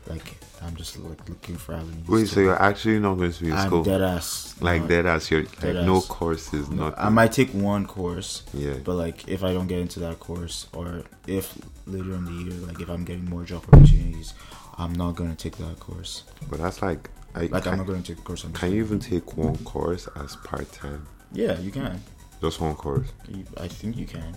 Like 0.09 0.37
I'm 0.63 0.77
just 0.77 0.97
like 0.99 1.29
looking 1.29 1.57
for 1.57 1.75
avenues. 1.75 2.07
Wait, 2.07 2.29
so 2.29 2.39
you're 2.41 2.61
actually 2.63 3.01
not 3.01 3.15
going 3.17 3.33
to 3.33 3.41
be 3.43 3.51
in 3.51 3.57
I'm 3.57 3.67
school? 3.67 3.83
dead 3.83 4.03
ass. 4.03 4.55
like 4.61 4.83
not- 4.83 4.89
dead 4.91 5.07
ass. 5.07 5.31
You're 5.31 5.41
like 5.43 5.61
dead 5.61 5.85
no 5.87 6.01
courses, 6.01 6.69
no, 6.71 6.85
nothing. 6.91 6.99
I 7.05 7.09
might 7.09 7.33
take 7.33 7.51
one 7.51 7.87
course, 7.87 8.45
Yeah. 8.55 8.75
but 8.85 8.95
like 8.95 9.27
if 9.29 9.43
I 9.43 9.53
don't 9.53 9.67
get 9.67 9.81
into 9.81 9.99
that 10.01 10.21
course, 10.21 10.69
or 10.73 11.03
if 11.27 11.59
later 11.87 12.15
in 12.15 12.25
the 12.25 12.33
year, 12.33 12.55
like 12.67 12.81
if 12.81 12.89
I'm 12.89 13.05
getting 13.05 13.25
more 13.25 13.43
job 13.43 13.65
opportunities, 13.73 14.35
I'm 14.79 14.93
not 14.93 15.17
gonna 15.17 15.35
take 15.35 15.57
that 15.59 15.81
course. 15.81 16.23
But 16.49 16.61
that's 16.61 16.83
like. 16.83 17.11
I, 17.35 17.47
Like 17.49 17.65
can, 17.65 17.73
I'm 17.73 17.79
not 17.79 17.87
gonna 17.89 18.01
take 18.01 18.19
a 18.19 18.23
course. 18.23 18.45
I'm 18.45 18.53
can 18.55 18.73
you 18.73 18.83
even 18.83 18.99
take 18.99 19.37
one 19.37 19.57
course 19.59 20.09
as 20.17 20.37
part 20.37 20.71
time? 20.73 21.07
Yeah, 21.33 21.59
you 21.59 21.71
can. 21.71 22.01
Just 22.41 22.61
one 22.61 22.75
course. 22.75 23.09
You, 23.29 23.45
I 23.59 23.69
think 23.69 23.97
you 23.97 24.07
can. 24.07 24.35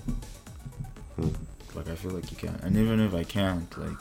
Hmm. 1.15 1.29
Like 1.75 1.89
I 1.89 1.95
feel 1.95 2.11
like 2.11 2.31
you 2.31 2.37
can, 2.37 2.55
and 2.63 2.75
even 2.77 2.99
if 2.99 3.13
I 3.13 3.23
can't, 3.23 3.77
like, 3.77 3.97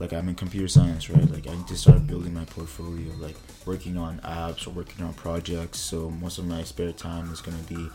like 0.00 0.12
I'm 0.12 0.28
in 0.28 0.34
computer 0.34 0.66
science, 0.66 1.08
right? 1.08 1.30
Like 1.30 1.46
I 1.46 1.54
need 1.54 1.68
to 1.68 1.76
start 1.76 2.06
building 2.06 2.34
my 2.34 2.44
portfolio, 2.46 3.12
like 3.18 3.36
working 3.64 3.96
on 3.96 4.18
apps 4.20 4.66
or 4.66 4.70
working 4.70 5.04
on 5.04 5.14
projects. 5.14 5.78
So 5.78 6.10
most 6.10 6.38
of 6.38 6.46
my 6.46 6.64
spare 6.64 6.92
time 6.92 7.30
is 7.32 7.40
gonna 7.40 7.56
be 7.68 7.88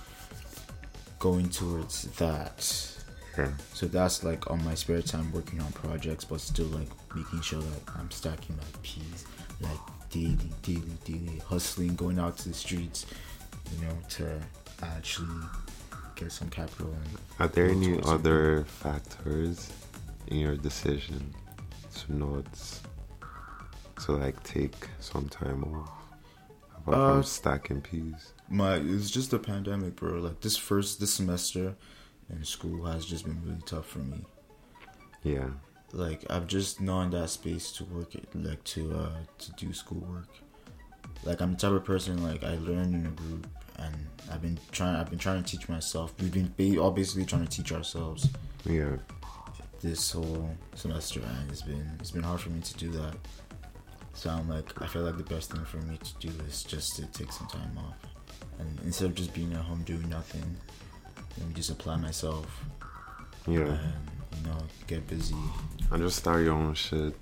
going 1.19 1.49
towards 1.49 2.03
that. 2.17 2.91
Yeah. 3.37 3.49
So 3.73 3.87
that's 3.87 4.23
like 4.23 4.49
on 4.49 4.63
my 4.63 4.75
spare 4.75 5.01
time 5.01 5.31
working 5.33 5.59
on 5.59 5.71
projects, 5.73 6.23
but 6.23 6.39
still 6.39 6.67
like 6.67 6.87
making 7.15 7.41
sure 7.41 7.61
that 7.61 7.81
I'm 7.97 8.09
stacking 8.11 8.55
my 8.55 8.63
P's, 8.81 9.25
like 9.59 9.79
daily, 10.09 10.37
daily, 10.61 10.97
daily 11.03 11.41
hustling, 11.45 11.95
going 11.95 12.19
out 12.19 12.37
to 12.37 12.49
the 12.49 12.55
streets, 12.55 13.05
you 13.73 13.85
know, 13.85 13.97
to 14.11 14.39
actually 14.81 15.41
get 16.15 16.31
some 16.31 16.49
capital 16.49 16.87
and 16.93 17.17
Are 17.39 17.47
there 17.47 17.67
any 17.69 17.91
towards 17.93 18.07
something. 18.07 18.31
other 18.31 18.63
factors 18.65 19.71
in 20.27 20.37
your 20.37 20.55
decision 20.55 21.33
to 21.95 22.13
not 22.13 22.45
to 24.05 24.11
like 24.13 24.41
take 24.43 24.87
some 24.99 25.27
time 25.29 25.63
off 25.63 25.89
apart 26.77 26.97
Uh, 26.97 27.13
from 27.13 27.23
stacking 27.23 27.81
peas? 27.81 28.33
my 28.49 28.75
it's 28.75 29.09
just 29.09 29.31
the 29.31 29.39
pandemic, 29.39 29.95
bro. 29.95 30.19
Like 30.19 30.41
this 30.41 30.57
first 30.57 30.99
this 30.99 31.13
semester 31.13 31.75
in 32.29 32.43
school 32.43 32.85
has 32.85 33.05
just 33.05 33.25
been 33.25 33.41
really 33.43 33.61
tough 33.65 33.87
for 33.87 33.99
me. 33.99 34.23
Yeah, 35.23 35.49
Like 35.91 36.23
I've 36.29 36.47
just 36.47 36.79
not 36.81 37.01
in 37.03 37.09
that 37.11 37.29
space 37.29 37.71
to 37.73 37.83
work 37.85 38.13
it, 38.15 38.27
like 38.35 38.63
to 38.75 38.93
uh 38.93 39.09
to 39.39 39.51
do 39.53 39.73
schoolwork. 39.73 40.27
Like 41.23 41.41
I'm 41.41 41.53
the 41.53 41.57
type 41.57 41.71
of 41.71 41.83
person 41.85 42.23
like 42.23 42.43
I 42.43 42.55
learn 42.57 42.93
in 42.93 43.05
a 43.07 43.09
group, 43.09 43.47
and 43.77 43.95
I've 44.31 44.41
been 44.41 44.57
trying. 44.71 44.95
I've 44.95 45.09
been 45.09 45.19
trying 45.19 45.43
to 45.43 45.49
teach 45.49 45.67
myself. 45.69 46.13
We've 46.19 46.31
been 46.31 46.79
all 46.79 46.91
basically 46.91 47.25
trying 47.25 47.45
to 47.45 47.49
teach 47.49 47.71
ourselves 47.71 48.29
yeah, 48.65 48.97
this 49.81 50.11
whole 50.11 50.49
semester, 50.75 51.21
and 51.21 51.51
it's 51.51 51.61
been 51.61 51.89
it's 51.99 52.11
been 52.11 52.23
hard 52.23 52.41
for 52.41 52.49
me 52.49 52.61
to 52.61 52.73
do 52.75 52.89
that. 52.91 53.15
So 54.13 54.29
I'm 54.29 54.49
like, 54.49 54.81
I 54.81 54.87
feel 54.87 55.01
like 55.01 55.17
the 55.17 55.23
best 55.23 55.51
thing 55.51 55.63
for 55.65 55.77
me 55.77 55.97
to 55.97 56.27
do 56.27 56.33
is 56.47 56.63
just 56.63 56.95
to 56.95 57.05
take 57.07 57.31
some 57.31 57.47
time 57.47 57.77
off, 57.77 57.97
and 58.59 58.79
instead 58.85 59.05
of 59.05 59.15
just 59.15 59.33
being 59.33 59.53
at 59.53 59.59
home 59.59 59.83
doing 59.83 60.09
nothing, 60.09 60.55
let 61.37 61.47
me 61.47 61.53
just 61.53 61.69
apply 61.69 61.97
myself 61.97 62.63
yeah. 63.47 63.59
and 63.59 63.93
you 64.37 64.47
know 64.49 64.57
get 64.87 65.05
busy. 65.07 65.35
And 65.91 66.01
just 66.01 66.17
start 66.17 66.43
your 66.43 66.53
own 66.53 66.73
shit. 66.73 67.13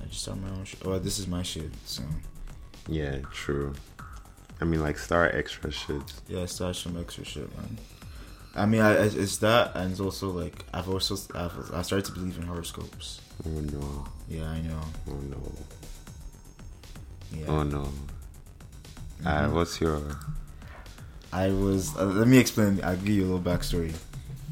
I 0.00 0.06
just 0.06 0.22
start 0.22 0.38
my 0.38 0.50
own 0.50 0.64
shit. 0.64 0.80
Oh, 0.84 0.98
this 0.98 1.18
is 1.18 1.26
my 1.26 1.42
shit. 1.42 1.70
So 1.84 2.02
Yeah, 2.88 3.18
true. 3.32 3.74
I 4.62 4.64
mean, 4.64 4.80
like 4.80 4.96
start 4.96 5.34
extra 5.34 5.72
shit. 5.72 6.06
yeah, 6.28 6.46
start 6.46 6.76
some 6.76 6.96
extra 6.96 7.24
shit, 7.24 7.48
man. 7.56 7.78
I 8.54 8.64
mean, 8.66 8.80
I, 8.80 8.92
it's 9.06 9.38
that, 9.38 9.72
and 9.74 9.90
it's 9.90 9.98
also 10.00 10.30
like 10.30 10.64
I've 10.72 10.88
also 10.88 11.16
I've, 11.34 11.56
I 11.74 11.82
started 11.82 12.04
to 12.06 12.12
believe 12.12 12.36
in 12.38 12.44
horoscopes. 12.44 13.20
Oh 13.44 13.50
no, 13.50 14.06
Yeah, 14.28 14.48
I 14.48 14.60
know. 14.62 14.80
oh 15.10 15.20
no, 15.34 15.42
Yeah. 17.36 17.46
oh 17.48 17.62
no. 17.64 17.82
Uh, 19.24 19.46
Mhm. 19.48 19.52
what's 19.52 19.80
your? 19.80 20.00
I 21.32 21.48
was. 21.50 21.96
Uh, 21.96 22.04
let 22.04 22.28
me 22.28 22.38
explain. 22.38 22.80
I'll 22.84 22.96
give 22.96 23.08
you 23.08 23.24
a 23.24 23.28
little 23.34 23.40
backstory. 23.52 23.94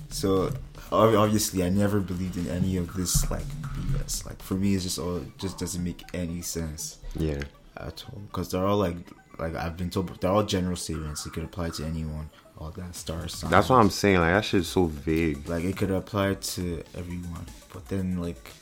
So, 0.09 0.53
obviously, 0.91 1.63
I 1.63 1.69
never 1.69 2.01
believed 2.01 2.37
in 2.37 2.49
any 2.49 2.77
of 2.79 2.95
this 2.95 3.31
like 3.31 3.47
BS. 3.77 4.27
Like 4.27 4.43
for 4.43 4.55
me, 4.55 4.75
it's 4.75 4.83
just 4.85 4.99
all 4.99 5.19
it 5.19 5.39
just 5.39 5.57
doesn't 5.59 5.85
make 5.85 6.03
any 6.15 6.43
sense 6.43 6.99
Yeah, 7.17 7.43
at 7.77 8.03
all. 8.09 8.21
Because 8.27 8.51
they're 8.51 8.67
all 8.67 8.79
like 8.79 8.97
like 9.41 9.55
I've 9.57 9.77
been 9.77 9.91
told 9.91 10.09
they're 10.21 10.31
all 10.31 10.43
general 10.45 10.77
statements. 10.77 11.27
It 11.27 11.33
could 11.33 11.45
apply 11.45 11.71
to 11.71 11.85
anyone. 11.85 12.31
All 12.59 12.71
that 12.73 12.95
star 12.95 13.27
signs. 13.27 13.51
that's 13.51 13.71
what 13.71 13.77
I'm 13.77 13.89
saying. 13.89 14.19
Like 14.21 14.35
that 14.35 14.45
shit's 14.45 14.69
so 14.69 14.85
vague. 14.85 15.49
Like 15.49 15.65
it 15.65 15.77
could 15.79 15.91
apply 15.91 16.35
to 16.35 16.83
everyone. 16.97 17.47
But 17.73 17.89
then 17.89 18.19
like 18.21 18.53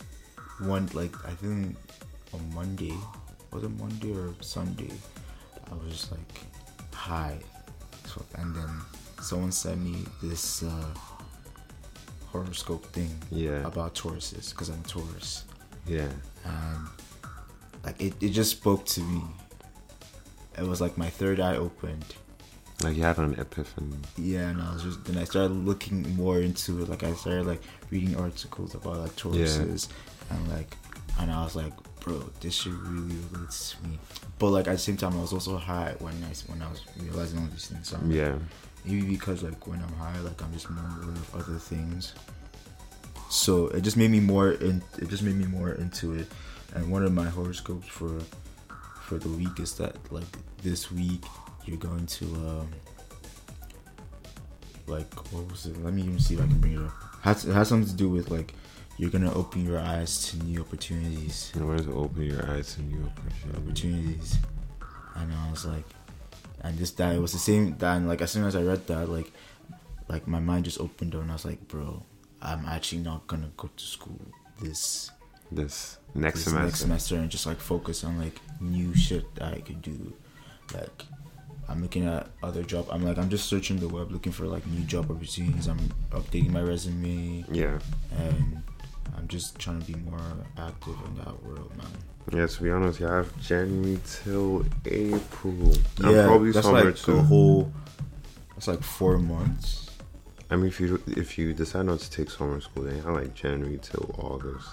one 0.60 0.88
like 0.94 1.12
I 1.26 1.30
think 1.32 1.76
on 2.32 2.54
Monday 2.54 2.94
was 3.50 3.64
it 3.64 3.70
Monday 3.70 4.12
or 4.14 4.34
Sunday? 4.40 4.90
I 5.70 5.74
was 5.74 5.90
just 5.92 6.12
like 6.12 6.20
hi, 6.94 7.38
and 8.36 8.54
then 8.54 8.68
someone 9.20 9.50
sent 9.52 9.80
me 9.80 10.04
this 10.22 10.62
uh, 10.62 10.94
horoscope 12.26 12.84
thing 12.86 13.10
Yeah, 13.30 13.66
about 13.66 13.94
Tauruses 13.94 14.50
because 14.50 14.68
I'm 14.68 14.82
Taurus, 14.84 15.44
yeah. 15.86 16.08
and 16.44 16.86
like 17.84 18.00
it, 18.00 18.14
it 18.20 18.30
just 18.30 18.52
spoke 18.52 18.84
to 18.86 19.00
me. 19.00 19.22
It 20.58 20.66
was 20.66 20.80
like 20.80 20.98
my 20.98 21.08
third 21.10 21.40
eye 21.40 21.56
opened. 21.56 22.04
Like 22.82 22.96
you 22.96 23.02
had 23.02 23.18
an 23.18 23.34
epiphany. 23.34 23.96
Yeah, 24.16 24.50
and 24.50 24.62
I 24.62 24.72
was 24.72 24.82
just 24.84 25.04
then 25.04 25.18
I 25.18 25.24
started 25.24 25.52
looking 25.52 26.14
more 26.16 26.38
into 26.40 26.82
it. 26.82 26.88
Like 26.88 27.02
I 27.02 27.12
started 27.14 27.46
like 27.46 27.60
reading 27.90 28.16
articles 28.16 28.74
about 28.74 28.98
like 28.98 29.16
Tauruses, 29.16 29.88
and 30.30 30.48
like, 30.48 30.76
and 31.18 31.30
I 31.30 31.42
was 31.42 31.56
like, 31.56 31.72
bro, 32.00 32.22
this 32.40 32.54
shit 32.54 32.72
really 32.72 33.16
relates 33.32 33.72
to 33.72 33.88
me. 33.88 33.98
But 34.38 34.50
like 34.50 34.68
at 34.68 34.72
the 34.72 34.78
same 34.78 34.96
time, 34.96 35.18
I 35.18 35.20
was 35.20 35.32
also 35.32 35.56
high 35.56 35.94
when 35.98 36.14
I 36.22 36.32
when 36.50 36.62
I 36.62 36.70
was 36.70 36.82
realizing 37.00 37.40
all 37.40 37.46
these 37.46 37.66
things. 37.66 37.88
So 37.88 37.96
I'm 37.96 38.08
like, 38.08 38.16
Yeah, 38.16 38.38
maybe 38.84 39.02
because 39.02 39.42
like 39.42 39.66
when 39.66 39.82
I'm 39.82 39.92
high, 39.94 40.20
like 40.20 40.40
I'm 40.40 40.52
just 40.52 40.70
more 40.70 40.84
aware 40.84 41.10
of 41.10 41.34
other 41.34 41.58
things. 41.58 42.14
So 43.28 43.68
it 43.68 43.82
just 43.82 43.96
made 43.96 44.10
me 44.12 44.20
more 44.20 44.52
in. 44.52 44.82
It 44.98 45.08
just 45.08 45.24
made 45.24 45.34
me 45.36 45.46
more 45.46 45.72
into 45.72 46.14
it. 46.14 46.28
And 46.74 46.90
one 46.92 47.04
of 47.04 47.12
my 47.12 47.24
horoscopes 47.28 47.88
for 47.88 48.20
for 49.08 49.16
the 49.16 49.28
week 49.30 49.58
is 49.58 49.74
that 49.74 49.96
like 50.12 50.36
this 50.62 50.92
week 50.92 51.24
you're 51.64 51.78
going 51.78 52.04
to 52.04 52.26
um, 52.26 52.68
like 54.86 55.10
what 55.32 55.50
was 55.50 55.64
it? 55.64 55.82
Let 55.82 55.94
me 55.94 56.02
even 56.02 56.20
see 56.20 56.34
if 56.34 56.40
I 56.40 56.46
can 56.46 56.60
bring 56.60 56.74
it 56.74 56.84
up. 56.84 56.92
Has 57.22 57.46
it 57.46 57.54
has 57.54 57.68
something 57.68 57.88
to 57.88 57.96
do 57.96 58.10
with 58.10 58.30
like 58.30 58.52
you're 58.98 59.08
gonna 59.08 59.32
open 59.32 59.64
your 59.64 59.78
eyes 59.78 60.28
to 60.28 60.44
new 60.44 60.60
opportunities. 60.60 61.52
Order 61.58 61.84
to 61.84 61.94
open 61.94 62.22
your 62.24 62.44
eyes 62.50 62.74
to 62.74 62.82
new 62.82 63.02
opportunities. 63.06 63.56
Opportunities. 63.56 64.38
And 65.16 65.32
I 65.32 65.50
was 65.50 65.64
like, 65.64 65.84
and 66.60 66.76
just 66.76 66.98
that 66.98 67.14
it 67.14 67.18
was 67.18 67.32
the 67.32 67.38
same. 67.38 67.78
That 67.78 67.96
and 67.96 68.08
like 68.08 68.20
as 68.20 68.30
soon 68.30 68.44
as 68.44 68.54
I 68.54 68.62
read 68.62 68.86
that, 68.88 69.08
like, 69.08 69.32
like 70.08 70.28
my 70.28 70.38
mind 70.38 70.66
just 70.66 70.80
opened 70.80 71.14
up, 71.14 71.22
and 71.22 71.30
I 71.30 71.34
was 71.34 71.46
like, 71.46 71.66
bro, 71.66 72.02
I'm 72.42 72.66
actually 72.66 73.00
not 73.00 73.26
gonna 73.26 73.50
go 73.56 73.70
to 73.74 73.84
school 73.84 74.20
this 74.60 75.10
This 75.50 75.98
next 76.14 76.40
semester. 76.44 76.64
next 76.64 76.80
semester 76.80 77.16
and 77.16 77.30
just 77.30 77.46
like 77.46 77.58
focus 77.60 78.04
on 78.04 78.18
like 78.18 78.40
new 78.60 78.94
shit 78.94 79.32
that 79.36 79.54
I 79.54 79.60
could 79.60 79.80
do. 79.82 80.12
Like 80.74 81.04
I'm 81.68 81.82
looking 81.82 82.06
at 82.06 82.26
other 82.42 82.62
job. 82.62 82.86
I'm 82.90 83.04
like 83.04 83.18
I'm 83.18 83.28
just 83.30 83.46
searching 83.48 83.78
the 83.78 83.88
web 83.88 84.10
looking 84.10 84.32
for 84.32 84.46
like 84.46 84.66
new 84.66 84.82
job 84.82 85.10
opportunities. 85.10 85.66
I'm 85.66 85.78
updating 86.10 86.50
my 86.50 86.60
resume 86.62 87.44
Yeah. 87.50 87.78
and 88.16 88.62
I'm 89.16 89.26
just 89.28 89.58
trying 89.58 89.80
to 89.82 89.92
be 89.92 89.98
more 90.00 90.20
active 90.58 90.94
in 91.06 91.16
that 91.16 91.42
world, 91.42 91.72
man. 91.76 91.86
Yeah, 92.32 92.46
to 92.46 92.62
be 92.62 92.70
honest, 92.70 93.00
yeah, 93.00 93.10
I 93.10 93.16
have 93.16 93.40
January 93.40 93.98
till 94.04 94.64
April. 94.84 95.72
Yeah, 95.98 96.26
probably 96.26 96.52
that's 96.52 96.66
summer 96.66 96.84
like 96.84 96.96
too. 96.96 97.14
the 97.14 97.22
whole. 97.22 97.72
That's 98.50 98.68
like 98.68 98.82
four 98.82 99.16
months. 99.18 99.86
I 100.50 100.56
mean, 100.56 100.66
if 100.66 100.78
you 100.80 101.02
if 101.06 101.38
you 101.38 101.54
decide 101.54 101.86
not 101.86 102.00
to 102.00 102.10
take 102.10 102.30
summer 102.30 102.60
school, 102.60 102.84
then 102.84 102.96
you 102.96 103.02
have 103.02 103.14
like 103.14 103.34
January 103.34 103.78
till 103.82 104.14
August. 104.18 104.68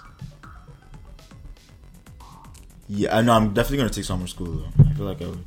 Yeah, 2.87 3.17
I 3.17 3.21
know. 3.21 3.33
I'm 3.33 3.53
definitely 3.53 3.77
gonna 3.77 3.89
take 3.89 4.03
summer 4.05 4.27
school 4.27 4.47
though. 4.53 4.83
I 4.83 4.93
feel 4.93 5.05
like 5.05 5.21
I 5.21 5.27
would. 5.27 5.43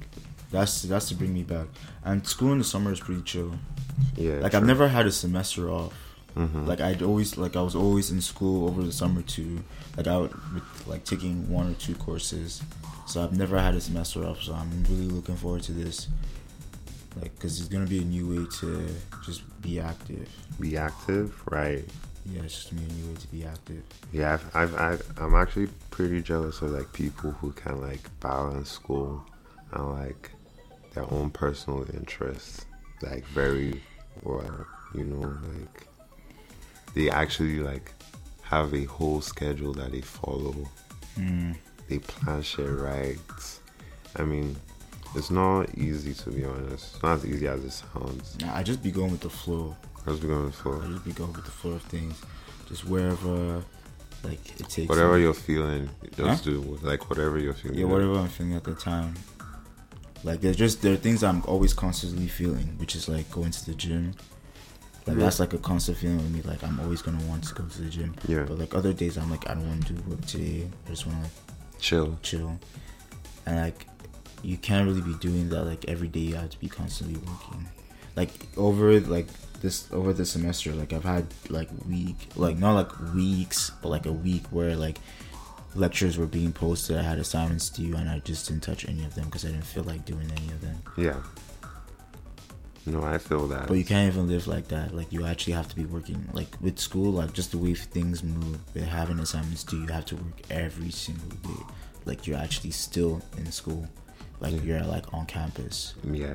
That's 0.51 0.83
that's 0.83 1.09
to 1.09 1.15
bring 1.15 1.33
me 1.35 1.43
back. 1.43 1.67
And 2.05 2.27
school 2.27 2.53
in 2.53 2.59
the 2.59 2.65
summer 2.65 2.93
is 2.93 3.01
pretty 3.01 3.23
chill. 3.23 3.53
Yeah. 4.17 4.35
Like 4.41 4.55
I've 4.55 4.65
never 4.67 4.89
had 4.89 5.07
a 5.07 5.13
semester 5.13 5.71
off. 5.71 5.93
hmm 6.35 6.65
Like 6.67 6.81
I'd 6.81 7.03
always 7.03 7.37
like 7.37 7.55
I 7.57 7.63
was 7.63 7.75
always 7.75 8.11
in 8.11 8.21
school 8.21 8.69
over 8.69 8.83
the 8.83 8.93
summer 8.93 9.23
too. 9.23 9.63
Like 9.97 10.07
I 10.07 10.17
would 10.19 10.33
with, 10.55 10.87
like 10.87 11.05
taking 11.05 11.49
one 11.51 11.71
or 11.71 11.75
two 11.75 11.95
courses. 11.95 12.63
So 13.07 13.23
I've 13.23 13.37
never 13.37 13.59
had 13.59 13.75
a 13.75 13.81
semester 13.81 14.25
off. 14.27 14.43
So 14.43 14.53
I'm 14.55 14.71
really 14.91 15.09
looking 15.09 15.37
forward 15.37 15.63
to 15.65 15.73
this. 15.73 16.09
Like 17.21 17.35
because 17.35 17.59
it's 17.61 17.69
gonna 17.69 17.87
be 17.87 17.99
a 17.99 18.05
new 18.05 18.29
way 18.29 18.47
to 18.61 18.89
just 19.25 19.43
be 19.63 19.81
active. 19.81 20.29
be 20.61 20.77
active, 20.77 21.41
right? 21.51 21.85
Yeah, 22.31 22.43
it's 22.43 22.55
just 22.55 22.71
gonna 22.71 22.83
be 22.83 22.93
a 22.93 22.97
new 22.97 23.09
way 23.09 23.17
to 23.21 23.27
be 23.29 23.45
active. 23.45 23.83
Yeah, 24.13 24.35
I've, 24.35 24.57
I've, 24.57 24.75
I've, 24.81 25.19
I'm 25.19 25.35
actually 25.35 25.69
pretty 25.91 26.23
jealous 26.23 26.61
of 26.63 26.73
like 26.73 26.93
people 26.93 27.31
who 27.33 27.53
can 27.53 27.81
like 27.81 28.01
balance 28.21 28.71
school 28.71 29.25
and 29.73 29.91
like 29.93 30.31
their 30.95 31.11
own 31.13 31.31
personal 31.31 31.87
interests 31.95 32.67
like 33.03 33.25
very 33.27 33.81
well. 34.23 34.67
You 34.95 35.05
know, 35.05 35.37
like 35.59 35.87
they 36.95 37.11
actually 37.11 37.61
like 37.61 37.93
have 38.43 38.75
a 38.75 38.85
whole 38.85 39.21
schedule 39.21 39.73
that 39.75 39.93
they 39.93 40.01
follow. 40.01 40.55
Hmm. 41.15 41.53
They 41.89 41.99
plan 41.99 42.43
shit 42.43 42.69
right. 42.69 43.19
I 44.17 44.23
mean, 44.23 44.57
it's 45.15 45.31
not 45.31 45.77
easy 45.77 46.15
to 46.15 46.31
be 46.31 46.45
honest. 46.45 46.95
It's 46.95 47.03
not 47.03 47.19
as 47.19 47.27
easy 47.27 47.47
as 47.47 47.65
it 47.65 47.73
sounds. 47.73 48.37
Nah, 48.41 48.55
I 48.55 48.63
just 48.63 48.83
be 48.83 48.91
going 48.91 49.11
with 49.11 49.21
the 49.21 49.31
flow. 49.31 49.77
How's 50.09 50.25
it 50.25 50.27
going 50.27 50.53
for? 50.53 50.83
I 50.83 50.87
just 50.87 51.05
be 51.05 51.13
going 51.13 51.33
with 51.33 51.45
the 51.45 51.51
flow 51.51 51.73
of 51.73 51.83
things. 51.83 52.21
Just 52.69 52.85
wherever 52.87 53.63
like 54.25 54.61
it 54.61 54.69
takes. 54.69 54.89
Whatever 54.89 55.17
me. 55.17 55.23
you're 55.23 55.35
feeling, 55.35 55.91
just 56.17 56.45
Huh? 56.45 56.51
do 56.51 56.79
like 56.83 57.09
whatever 57.11 57.39
you're 57.39 57.55
feeling. 57.55 57.79
Yeah, 57.79 57.85
whatever 57.87 58.15
I'm 58.19 58.29
feeling 58.29 58.55
at 58.55 58.65
the 58.65 58.75
time. 58.75 59.15
Like 60.25 60.41
there's 60.41 60.57
just 60.57 60.83
there 60.83 60.95
are 60.95 60.97
things 60.97 61.23
I'm 61.23 61.43
always 61.45 61.73
constantly 61.75 62.27
feeling, 62.29 62.75
which 62.79 62.97
is 62.97 63.09
like 63.09 63.31
going 63.31 63.51
to 63.53 63.65
the 63.67 63.75
gym. 63.75 64.15
Like 65.07 65.17
Yeah. 65.17 65.25
that's 65.25 65.41
like 65.41 65.53
a 65.53 65.59
constant 65.59 65.99
feeling 65.99 66.17
with 66.19 66.31
me. 66.31 66.43
Like 66.43 66.63
I'm 66.65 66.81
always 66.81 67.03
gonna 67.03 67.23
want 67.27 67.45
to 67.45 67.55
go 67.55 67.65
to 67.65 67.83
the 67.83 67.91
gym. 67.91 68.15
Yeah. 68.27 68.45
But 68.49 68.59
like 68.59 68.75
other 68.75 68.93
days 68.93 69.17
I'm 69.19 69.31
like 69.31 69.49
I 69.49 69.55
don't 69.55 69.69
want 69.69 69.87
to 69.89 69.93
do 69.93 70.11
work 70.11 70.25
today. 70.27 70.69
I 70.87 70.91
just 70.91 71.07
wanna 71.07 71.21
like 71.23 71.31
Chill. 71.81 72.19
chill. 72.23 72.59
And 73.47 73.57
like 73.61 73.87
you 74.43 74.57
can't 74.57 74.87
really 74.89 75.01
be 75.03 75.15
doing 75.15 75.49
that 75.51 75.65
like 75.65 75.85
every 75.89 76.09
day 76.09 76.21
you 76.21 76.35
have 76.37 76.51
to 76.51 76.59
be 76.59 76.69
constantly 76.69 77.19
working. 77.21 77.69
Like 78.17 78.31
over 78.57 78.99
like 79.01 79.29
this 79.61 79.89
over 79.93 80.13
the 80.13 80.25
semester, 80.25 80.73
like 80.73 80.93
I've 80.93 81.05
had 81.05 81.27
like 81.49 81.69
week 81.89 82.29
like 82.37 82.59
not 82.59 82.75
like 82.75 83.15
weeks, 83.15 83.71
but 83.83 83.89
like 83.89 84.07
a 84.07 84.13
week 84.13 84.45
where 84.51 84.77
like 84.77 84.99
lectures 85.75 86.17
were 86.19 86.27
being 86.27 86.53
posted. 86.53 86.97
I 86.99 87.03
had 87.03 87.19
assignments 87.19 87.69
due, 87.71 87.97
and 87.97 88.09
I 88.09 88.19
just 88.21 88.49
didn't 88.49 88.63
touch 88.63 88.89
any 88.89 89.05
of 89.05 89.15
them 89.15 89.27
because 89.27 89.45
I 89.45 89.49
didn't 89.49 89.67
feel 89.67 89.85
like 89.85 90.05
doing 90.05 90.31
any 90.31 90.49
of 90.53 90.61
them. 90.61 90.83
Yeah. 90.97 91.23
No, 92.87 93.03
I 93.05 93.19
feel 93.19 93.47
that. 93.49 93.67
But 93.69 93.75
you 93.75 93.85
can't 93.85 94.11
even 94.11 94.29
live 94.29 94.47
like 94.47 94.69
that. 94.69 94.95
Like 94.95 95.13
you 95.13 95.27
actually 95.27 95.53
have 95.53 95.69
to 95.69 95.77
be 95.77 95.85
working. 95.85 96.27
Like 96.33 96.49
with 96.61 96.79
school, 96.79 97.13
like 97.13 97.35
just 97.35 97.51
the 97.51 97.59
way 97.59 97.75
things 97.75 98.23
move, 98.25 98.59
with 98.75 98.85
having 98.85 99.19
assignments 99.19 99.63
due, 99.65 99.81
you 99.83 99.89
have 99.89 100.07
to 100.07 100.17
work 100.17 100.41
every 100.51 100.91
single 100.91 101.29
day. 101.29 101.63
Like 102.07 102.27
you're 102.27 102.39
actually 102.39 102.71
still 102.71 103.21
in 103.37 103.51
school. 103.53 103.87
Like 104.41 104.55
Yeah. 104.55 104.61
you're 104.63 104.83
like 104.85 105.13
on 105.13 105.27
campus. 105.27 105.95
Yeah. 106.11 106.35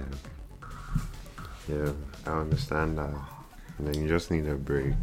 Yeah, 1.68 1.92
I 2.26 2.40
understand 2.40 2.98
that. 2.98 3.14
And 3.78 3.88
then 3.88 4.02
you 4.02 4.08
just 4.08 4.32
need 4.32 4.48
a 4.48 4.56
break. 4.56 4.94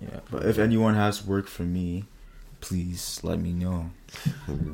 Yeah. 0.00 0.20
But 0.30 0.46
if 0.46 0.58
anyone 0.58 0.94
has 0.94 1.24
work 1.24 1.46
for 1.46 1.62
me, 1.62 2.04
please 2.60 3.20
let 3.22 3.38
me 3.38 3.52
know. 3.52 3.90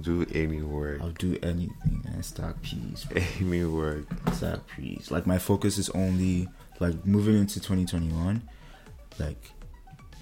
Do 0.02 0.26
any 0.32 0.62
work. 0.62 1.00
I'll 1.00 1.10
do 1.10 1.38
anything 1.42 2.04
and 2.06 2.24
stack 2.24 2.60
peas. 2.62 3.06
Any 3.40 3.64
work. 3.64 4.06
Stack 4.34 4.66
peas. 4.68 5.10
Like 5.10 5.26
my 5.26 5.38
focus 5.38 5.78
is 5.78 5.88
only 5.90 6.48
like 6.80 7.04
moving 7.06 7.36
into 7.36 7.60
2021. 7.60 8.42
Like 9.18 9.52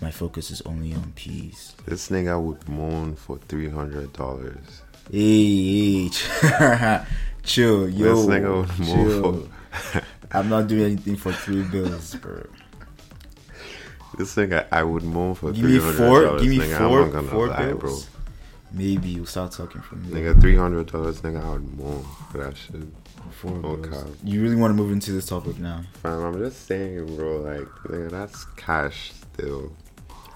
my 0.01 0.11
focus 0.11 0.51
is 0.51 0.61
only 0.63 0.95
on 0.95 1.13
peas. 1.15 1.75
This 1.87 2.09
nigga 2.09 2.41
would 2.41 2.69
moan 2.69 3.17
for 3.17 3.39
three 3.49 3.69
hundred 3.69 4.13
dollars. 4.13 4.83
Hey, 5.11 6.09
hey, 6.09 7.05
chill, 7.43 7.89
yo, 7.89 8.15
This 8.17 8.27
nigga 8.27 8.57
would 8.57 8.87
chill. 8.87 9.49
I'm 10.35 10.49
not 10.49 10.67
doing 10.67 10.85
anything 10.85 11.17
for 11.17 11.33
three 11.33 11.63
bills, 11.63 12.15
bro. 12.17 12.43
This 14.19 14.35
thing 14.35 14.53
I 14.71 14.83
would 14.83 15.03
moan 15.03 15.35
for 15.35 15.53
Give 15.53 15.65
me 15.65 15.79
hundred 15.79 15.97
four. 15.97 16.23
dollars. 16.23 16.43
Give 16.43 16.51
me 16.51 16.59
nigga, 16.59 16.79
four. 16.79 17.03
I'm 17.03 17.05
not 17.07 17.13
gonna 17.13 17.29
four 17.29 17.49
lie, 17.49 17.73
bills. 17.73 18.09
Maybe 18.73 19.09
you'll 19.11 19.27
start 19.27 19.53
talking 19.53 19.81
for 19.83 19.97
me. 19.97 20.09
Nigga, 20.21 20.41
three 20.41 20.57
hundred 20.57 20.87
dollars, 20.91 21.21
nigga, 21.23 21.45
I 21.45 21.51
would 21.53 21.79
moan 21.79 22.05
for 22.31 22.39
that 22.39 22.57
shit. 22.57 22.83
Four 23.31 23.61
Oh, 23.65 23.77
bills. 23.77 24.17
You 24.23 24.43
really 24.43 24.57
want 24.57 24.71
to 24.71 24.75
move 24.77 24.93
into 24.93 25.13
this 25.13 25.27
topic 25.27 25.59
now? 25.59 25.83
Fam, 26.03 26.21
I'm 26.25 26.39
just 26.39 26.67
saying, 26.67 27.17
bro. 27.17 27.39
Like, 27.39 27.67
nigga, 27.89 28.11
that's 28.11 28.45
cash 28.57 29.13
still. 29.13 29.73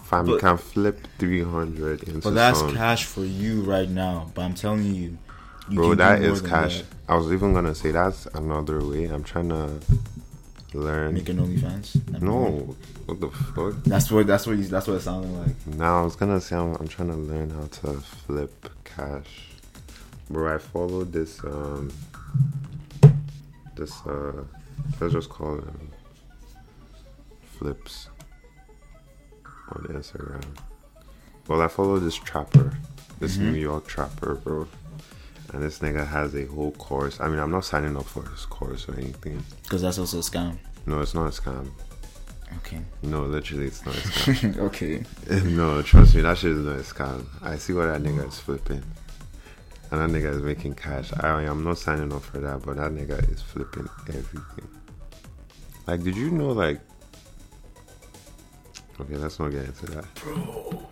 Fam, 0.05 0.27
you 0.27 0.39
can 0.39 0.57
flip 0.57 1.07
three 1.19 1.43
hundred 1.45 2.03
into. 2.05 2.21
But 2.21 2.35
that's 2.35 2.59
some- 2.61 2.75
cash 2.75 3.05
for 3.05 3.25
you 3.25 3.63
right 3.63 3.89
now. 3.89 4.31
But 4.35 4.43
I'm 4.43 4.55
telling 4.55 4.95
you, 4.95 5.19
you 5.71 5.77
bro. 5.77 5.95
That 5.95 6.23
is 6.23 6.41
cash. 6.41 6.79
that. 6.79 6.87
I 7.09 7.17
was 7.17 7.33
even 7.33 7.53
gonna 7.55 7.75
say 7.75 7.91
that's 7.91 8.27
another 8.27 8.85
way. 8.85 9.05
I'm 9.07 9.25
trying 9.25 9.49
to 9.51 9.81
learn. 10.75 11.15
Make 11.15 11.29
an 11.29 11.39
OnlyFans. 11.39 12.21
no, 12.21 12.75
what 13.07 13.21
the 13.21 13.31
fuck? 13.31 13.75
That's 13.85 14.11
what. 14.11 14.27
That's 14.27 14.47
what. 14.47 14.57
You, 14.59 14.65
that's 14.65 14.87
what 14.87 14.95
it 14.95 15.01
sounded 15.01 15.31
like. 15.31 15.67
Now 15.79 16.01
I 16.01 16.05
was 16.05 16.17
gonna 16.17 16.41
say 16.41 16.57
I'm, 16.57 16.75
I'm 16.77 16.89
trying 16.89 17.09
to 17.11 17.17
learn 17.17 17.51
how 17.51 17.67
to 17.67 18.01
flip 18.01 18.69
cash, 18.85 19.49
bro. 20.31 20.55
I 20.55 20.59
followed 20.59 21.13
this 21.13 21.43
um 21.45 21.91
this 23.77 23.93
uh 24.07 24.45
let's 25.01 25.13
just 25.15 25.29
call 25.31 25.57
them 25.57 25.91
flips 27.59 28.09
on 29.73 29.85
Instagram. 29.91 30.45
Well, 31.47 31.63
I 31.63 31.69
follow 31.69 31.99
this 31.99 32.15
trapper, 32.15 32.77
this 33.21 33.37
Mhm. 33.37 33.53
New 33.53 33.59
York 33.59 33.87
trapper, 33.87 34.35
bro. 34.37 34.69
And 35.53 35.63
this 35.63 35.79
nigga 35.79 36.07
has 36.07 36.35
a 36.35 36.45
whole 36.47 36.73
course. 36.73 37.21
I 37.21 37.29
mean, 37.29 37.39
I'm 37.39 37.51
not 37.51 37.65
signing 37.65 37.97
up 37.97 38.05
for 38.05 38.23
his 38.29 38.45
course 38.45 38.89
or 38.89 38.95
anything. 38.97 39.43
Because 39.63 39.83
that's 39.83 39.99
also 39.99 40.19
a 40.19 40.21
scam. 40.21 40.59
No, 40.87 41.01
it's 41.01 41.15
not 41.15 41.27
a 41.27 41.41
scam. 41.41 41.71
Okay. 42.59 42.81
No, 43.03 43.23
literally, 43.23 43.67
it's 43.67 43.85
not 43.85 43.95
a 43.95 43.99
scam. 44.01 44.59
okay. 44.59 45.05
no, 45.45 45.81
trust 45.83 46.15
me, 46.15 46.21
that 46.23 46.37
shit 46.39 46.53
is 46.53 46.65
not 46.65 46.77
a 46.77 46.83
scam. 46.83 47.25
I 47.43 47.57
see 47.57 47.73
what 47.73 47.87
that 47.87 48.03
nigga 48.03 48.29
is 48.29 48.39
flipping. 48.39 48.83
And 49.91 50.01
that 50.01 50.11
nigga 50.11 50.35
is 50.35 50.43
making 50.43 50.75
cash. 50.75 51.13
I 51.21 51.45
am 51.45 51.65
not 51.65 51.79
signing 51.79 52.13
up 52.13 52.23
for 52.23 52.39
that, 52.39 52.63
but 52.63 52.77
that 52.77 52.93
nigga 52.93 53.33
is 53.33 53.41
flipping 53.41 53.89
everything. 54.09 54.69
Like, 55.87 56.03
did 56.03 56.15
you 56.17 56.31
know, 56.31 56.51
like. 56.51 56.81
Okay, 59.01 59.17
let's 59.17 59.39
not 59.39 59.51
get 59.51 59.65
into 59.65 59.87
that. 59.87 60.15
Bro. 60.17 60.87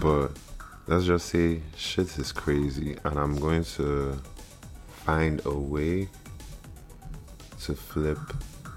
But 0.00 0.38
let's 0.86 1.04
just 1.06 1.26
say 1.28 1.62
shit 1.76 2.18
is 2.18 2.32
crazy, 2.32 2.96
and 3.04 3.18
I'm 3.18 3.36
going 3.38 3.64
to 3.76 4.20
find 4.88 5.40
a 5.46 5.54
way 5.54 6.08
to 7.62 7.74
flip 7.74 8.18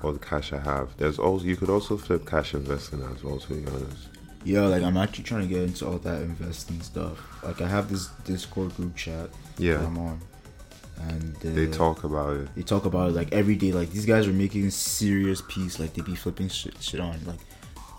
all 0.03 0.13
the 0.13 0.19
cash 0.19 0.53
I 0.53 0.59
have. 0.59 0.95
There's 0.97 1.19
also 1.19 1.45
you 1.45 1.55
could 1.55 1.69
also 1.69 1.97
flip 1.97 2.25
cash 2.25 2.53
investing 2.53 3.01
as 3.03 3.23
well. 3.23 3.37
To 3.39 3.53
be 3.53 3.67
honest, 3.69 4.07
Yeah, 4.43 4.61
like 4.61 4.83
I'm 4.83 4.97
actually 4.97 5.25
trying 5.25 5.41
to 5.41 5.47
get 5.47 5.63
into 5.63 5.85
all 5.87 5.97
that 5.99 6.21
investing 6.21 6.81
stuff. 6.81 7.43
Like 7.43 7.61
I 7.61 7.67
have 7.67 7.89
this 7.89 8.07
Discord 8.25 8.75
group 8.75 8.95
chat 8.95 9.29
that 9.57 9.63
yeah, 9.63 9.85
I'm 9.85 9.97
on, 9.97 10.19
and 11.09 11.35
uh, 11.37 11.49
They 11.53 11.67
talk 11.67 12.03
about 12.05 12.37
it. 12.37 12.55
they 12.55 12.63
talk 12.63 12.85
about 12.85 13.09
it 13.09 13.15
like 13.15 13.31
every 13.33 13.55
day. 13.55 13.71
Like 13.73 13.91
these 13.91 14.05
guys 14.05 14.27
are 14.27 14.33
making 14.33 14.69
serious 14.71 15.41
peace. 15.47 15.79
Like 15.79 15.93
they 15.93 16.01
be 16.01 16.15
flipping 16.15 16.47
shit, 16.49 16.81
shit 16.81 16.99
on 17.01 17.19
like 17.25 17.39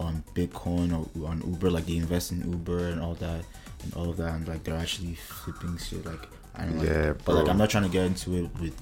on 0.00 0.24
Bitcoin 0.34 0.88
or 0.92 1.28
on 1.28 1.42
Uber. 1.46 1.70
Like 1.70 1.86
they 1.86 1.96
invest 1.96 2.32
in 2.32 2.50
Uber 2.50 2.88
and 2.88 3.00
all 3.00 3.14
that 3.14 3.44
and 3.84 3.94
all 3.94 4.08
of 4.10 4.16
that. 4.16 4.34
And 4.34 4.48
like 4.48 4.64
they're 4.64 4.76
actually 4.76 5.14
flipping 5.14 5.76
shit. 5.78 6.04
Like 6.04 6.26
I 6.56 6.64
don't 6.64 6.76
know, 6.78 6.84
yeah, 6.84 7.06
like, 7.08 7.24
but 7.24 7.34
like 7.36 7.48
I'm 7.48 7.58
not 7.58 7.70
trying 7.70 7.84
to 7.84 7.90
get 7.90 8.04
into 8.06 8.34
it 8.44 8.50
with 8.60 8.74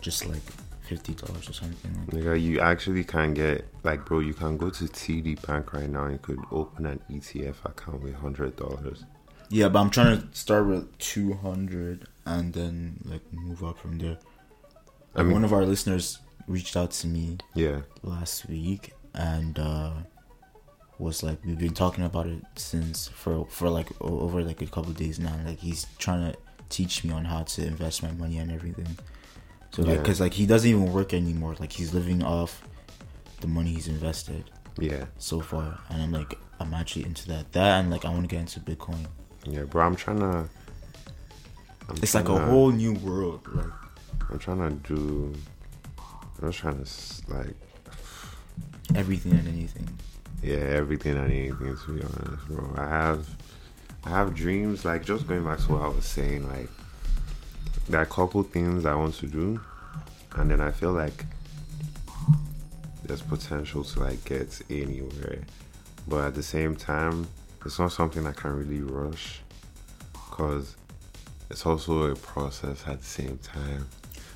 just 0.00 0.26
like 0.26 0.42
fifty 0.82 1.14
dollars 1.14 1.48
or 1.48 1.52
something. 1.52 1.92
Like, 2.12 2.24
Nigga, 2.24 2.40
you 2.42 2.60
actually 2.60 3.04
can 3.04 3.32
get 3.34 3.66
like, 3.84 4.04
bro. 4.04 4.18
You 4.20 4.34
can 4.34 4.56
go 4.56 4.68
to 4.70 4.84
TD 4.84 5.46
Bank 5.46 5.72
right 5.72 5.88
now 5.88 6.04
and 6.04 6.12
you 6.14 6.18
could 6.18 6.40
open 6.50 6.86
an 6.86 7.00
ETF 7.10 7.64
account 7.64 8.02
with 8.02 8.14
hundred 8.14 8.56
dollars. 8.56 9.04
yeah, 9.50 9.68
but 9.68 9.80
I'm 9.80 9.90
trying 9.90 10.20
to 10.20 10.28
start 10.36 10.66
with 10.66 10.96
two 10.98 11.34
hundred 11.34 12.06
and 12.26 12.52
then 12.52 13.00
like 13.04 13.22
move 13.32 13.64
up 13.64 13.78
from 13.78 13.98
there. 13.98 14.18
I 15.14 15.22
mean- 15.22 15.32
one 15.32 15.44
of 15.44 15.52
our 15.52 15.64
listeners 15.64 16.18
reached 16.46 16.76
out 16.76 16.90
to 16.90 17.06
me 17.06 17.38
Yeah, 17.54 17.80
last 18.02 18.48
week 18.48 18.92
and 19.14 19.58
uh 19.58 19.92
was 21.00 21.22
like 21.22 21.38
we've 21.44 21.58
been 21.58 21.74
talking 21.74 22.04
about 22.04 22.26
it 22.26 22.42
since 22.56 23.08
for 23.08 23.46
for 23.46 23.68
like 23.68 23.88
over 24.00 24.42
like 24.42 24.60
a 24.62 24.66
couple 24.66 24.90
of 24.90 24.96
days 24.96 25.18
now 25.18 25.34
like 25.46 25.58
he's 25.58 25.86
trying 25.98 26.30
to 26.32 26.38
teach 26.68 27.02
me 27.04 27.12
on 27.12 27.24
how 27.24 27.42
to 27.42 27.66
invest 27.66 28.02
my 28.02 28.10
money 28.12 28.38
and 28.38 28.52
everything 28.52 28.96
so 29.72 29.82
like 29.82 29.90
Yeah. 29.96 30.02
because 30.02 30.20
like 30.20 30.34
he 30.34 30.46
doesn't 30.46 30.68
even 30.70 30.92
work 30.92 31.12
anymore 31.14 31.54
like 31.58 31.72
he's 31.72 31.92
living 31.94 32.22
off 32.22 32.62
the 33.40 33.46
money 33.48 33.70
he's 33.70 33.88
invested 33.88 34.44
yeah, 34.78 35.06
so 35.18 35.40
far 35.40 35.78
and 35.88 36.02
i'm 36.02 36.12
like 36.12 36.38
i'm 36.60 36.72
actually 36.74 37.04
into 37.04 37.26
that 37.28 37.50
that 37.52 37.80
and 37.80 37.90
like 37.90 38.04
i 38.04 38.08
want 38.08 38.22
to 38.22 38.28
get 38.28 38.40
into 38.40 38.60
bitcoin 38.60 39.06
yeah, 39.46 39.62
bro. 39.64 39.86
I'm 39.86 39.96
trying 39.96 40.18
to. 40.20 40.26
I'm 41.88 41.96
it's 42.02 42.14
like 42.14 42.28
a 42.28 42.32
tryna- 42.32 42.48
whole 42.50 42.70
new 42.70 42.92
world 42.92 43.40
like 43.54 43.72
I'm 44.30 44.38
trying 44.38 44.58
to 44.82 44.94
do. 44.94 45.34
I'm 46.42 46.50
just 46.50 46.58
trying 46.58 46.84
to 46.84 46.90
like, 47.34 47.56
everything 48.94 49.32
and 49.32 49.48
anything 49.48 49.88
yeah, 50.42 50.56
everything 50.56 51.16
and 51.16 51.30
anything. 51.30 51.76
To 51.76 51.92
be 51.92 52.02
honest, 52.02 52.46
bro. 52.48 52.74
I 52.76 52.88
have, 52.88 53.28
I 54.04 54.10
have 54.10 54.34
dreams. 54.34 54.84
Like 54.84 55.04
just 55.04 55.26
going 55.26 55.44
back 55.44 55.58
to 55.60 55.72
what 55.72 55.82
I 55.82 55.88
was 55.88 56.04
saying. 56.04 56.48
Like, 56.48 56.68
there 57.88 58.00
are 58.00 58.04
a 58.04 58.06
couple 58.06 58.42
things 58.42 58.86
I 58.86 58.94
want 58.94 59.14
to 59.16 59.26
do, 59.26 59.60
and 60.36 60.50
then 60.50 60.60
I 60.60 60.70
feel 60.70 60.92
like 60.92 61.24
there's 63.10 63.22
potential 63.22 63.82
to 63.82 64.00
like 64.00 64.24
get 64.24 64.60
anywhere, 64.70 65.40
but 66.06 66.26
at 66.26 66.34
the 66.36 66.42
same 66.42 66.76
time, 66.76 67.26
it's 67.64 67.78
not 67.78 67.90
something 67.90 68.24
I 68.24 68.32
can 68.32 68.56
really 68.56 68.82
rush, 68.82 69.40
cause 70.14 70.76
it's 71.50 71.66
also 71.66 72.04
a 72.04 72.14
process 72.14 72.84
at 72.86 73.00
the 73.00 73.04
same 73.04 73.38
time. 73.38 73.88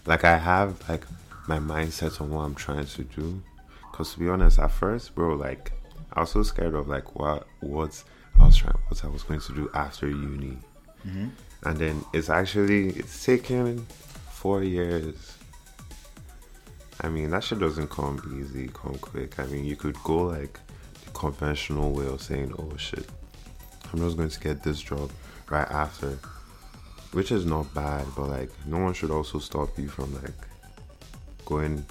Like 0.06 0.24
I 0.24 0.36
have 0.36 0.86
like 0.88 1.04
my 1.46 1.60
mindset 1.60 2.20
on 2.20 2.30
what 2.30 2.40
I'm 2.40 2.56
trying 2.56 2.86
to 2.86 3.04
do, 3.04 3.40
cause 3.92 4.14
to 4.14 4.18
be 4.18 4.28
honest, 4.28 4.58
at 4.58 4.72
first, 4.72 5.14
bro, 5.14 5.34
like 5.34 5.70
I 6.14 6.20
was 6.20 6.30
so 6.30 6.42
scared 6.42 6.74
of 6.74 6.88
like 6.88 7.14
what 7.16 7.46
what 7.60 8.02
I 8.38 8.46
was 8.46 8.56
trying, 8.56 8.78
what 8.88 9.04
I 9.04 9.08
was 9.08 9.22
going 9.22 9.40
to 9.40 9.54
do 9.54 9.70
after 9.74 10.08
uni, 10.08 10.56
mm-hmm. 11.06 11.28
and 11.64 11.76
then 11.76 12.04
it's 12.12 12.30
actually 12.30 12.90
it's 12.90 13.24
taken 13.24 13.84
four 14.30 14.62
years. 14.62 15.36
I 17.00 17.08
mean 17.08 17.30
that 17.30 17.42
shit 17.42 17.58
doesn't 17.58 17.90
come 17.90 18.20
easy, 18.40 18.68
come 18.68 18.94
quick. 18.98 19.40
I 19.40 19.46
mean 19.46 19.64
you 19.64 19.76
could 19.76 19.96
go 20.04 20.26
like 20.26 20.60
the 21.04 21.10
conventional 21.10 21.92
way 21.92 22.06
of 22.06 22.22
saying, 22.22 22.54
"Oh 22.58 22.76
shit, 22.76 23.08
I'm 23.92 23.98
just 23.98 24.16
going 24.16 24.30
to 24.30 24.40
get 24.40 24.62
this 24.62 24.80
job 24.80 25.10
right 25.50 25.70
after," 25.70 26.18
which 27.12 27.32
is 27.32 27.44
not 27.44 27.72
bad, 27.74 28.06
but 28.16 28.28
like 28.28 28.50
no 28.66 28.78
one 28.78 28.94
should 28.94 29.10
also 29.10 29.40
stop 29.40 29.76
you 29.78 29.88
from 29.88 30.14
like 30.14 30.48
going 31.44 31.84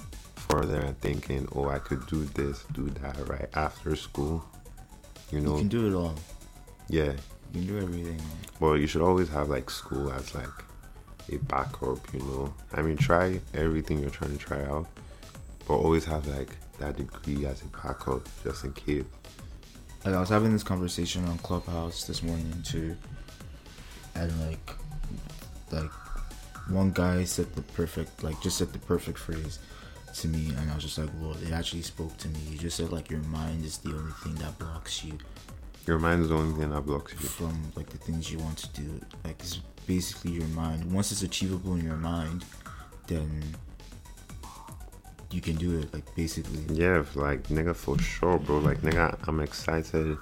further 0.56 0.80
and 0.80 0.98
thinking, 1.00 1.48
"Oh, 1.54 1.68
I 1.68 1.78
could 1.78 2.06
do 2.06 2.24
this, 2.24 2.64
do 2.72 2.88
that 3.00 3.16
right 3.28 3.48
after 3.54 3.96
school." 3.96 4.44
You 5.30 5.40
know, 5.40 5.52
you 5.52 5.58
can 5.58 5.68
do 5.68 5.86
it 5.88 5.94
all 5.94 6.14
yeah. 6.88 7.12
you 7.52 7.60
can 7.60 7.66
do 7.66 7.78
everything 7.78 8.20
Well, 8.60 8.76
you 8.76 8.86
should 8.86 9.02
always 9.02 9.28
have 9.30 9.48
like 9.48 9.70
school 9.70 10.12
as 10.12 10.34
like 10.34 10.48
a 11.32 11.36
backup, 11.36 12.12
you 12.12 12.20
know. 12.20 12.54
I 12.72 12.82
mean, 12.82 12.96
try 12.96 13.40
everything 13.54 13.98
you're 14.00 14.10
trying 14.10 14.32
to 14.32 14.38
try 14.38 14.62
out, 14.64 14.86
but 15.66 15.74
always 15.74 16.04
have 16.04 16.26
like 16.26 16.50
that 16.78 16.96
degree 16.96 17.46
as 17.46 17.62
a 17.62 17.66
backup 17.66 18.28
just 18.42 18.64
in 18.64 18.72
case. 18.72 19.04
like 20.04 20.14
I 20.14 20.20
was 20.20 20.28
having 20.28 20.52
this 20.52 20.62
conversation 20.62 21.24
on 21.24 21.38
Clubhouse 21.38 22.04
this 22.04 22.22
morning 22.22 22.62
too, 22.64 22.96
and 24.14 24.30
like, 24.46 24.70
like 25.70 25.90
one 26.68 26.90
guy 26.92 27.24
said 27.24 27.54
the 27.54 27.62
perfect, 27.62 28.22
like 28.22 28.40
just 28.42 28.58
said 28.58 28.72
the 28.72 28.78
perfect 28.80 29.18
phrase 29.18 29.58
to 30.14 30.28
me, 30.28 30.52
and 30.56 30.70
I 30.70 30.74
was 30.74 30.84
just 30.84 30.98
like, 30.98 31.10
well, 31.20 31.36
it 31.42 31.52
actually 31.52 31.82
spoke 31.82 32.16
to 32.18 32.28
me. 32.28 32.38
You 32.50 32.58
just 32.58 32.76
said 32.76 32.92
like 32.92 33.10
your 33.10 33.20
mind 33.22 33.64
is 33.64 33.78
the 33.78 33.90
only 33.90 34.12
thing 34.22 34.34
that 34.36 34.58
blocks 34.58 35.04
you 35.04 35.18
Your 35.86 35.98
mind 35.98 36.22
is 36.22 36.28
the 36.28 36.36
only 36.36 36.58
thing 36.58 36.70
that 36.70 36.82
blocks 36.82 37.12
you. 37.12 37.18
from 37.28 37.54
like 37.76 37.88
the 37.90 37.98
things 37.98 38.30
you 38.32 38.38
want 38.38 38.58
to 38.58 38.68
do. 38.82 39.00
Like 39.24 39.40
it's 39.40 39.56
basically 39.86 40.32
your 40.32 40.48
mind. 40.48 40.90
Once 40.92 41.12
it's 41.12 41.22
achievable 41.22 41.74
in 41.74 41.84
your 41.84 41.96
mind, 41.96 42.44
then 43.06 43.42
you 45.30 45.40
can 45.40 45.56
do 45.56 45.78
it. 45.80 45.92
Like 45.92 46.14
basically, 46.14 46.60
Yeah, 46.74 47.04
like 47.14 47.44
nigga 47.48 47.74
for 47.74 47.98
sure, 47.98 48.38
bro. 48.38 48.58
Like 48.58 48.80
nigga, 48.82 49.18
I'm 49.28 49.40
excited. 49.40 50.16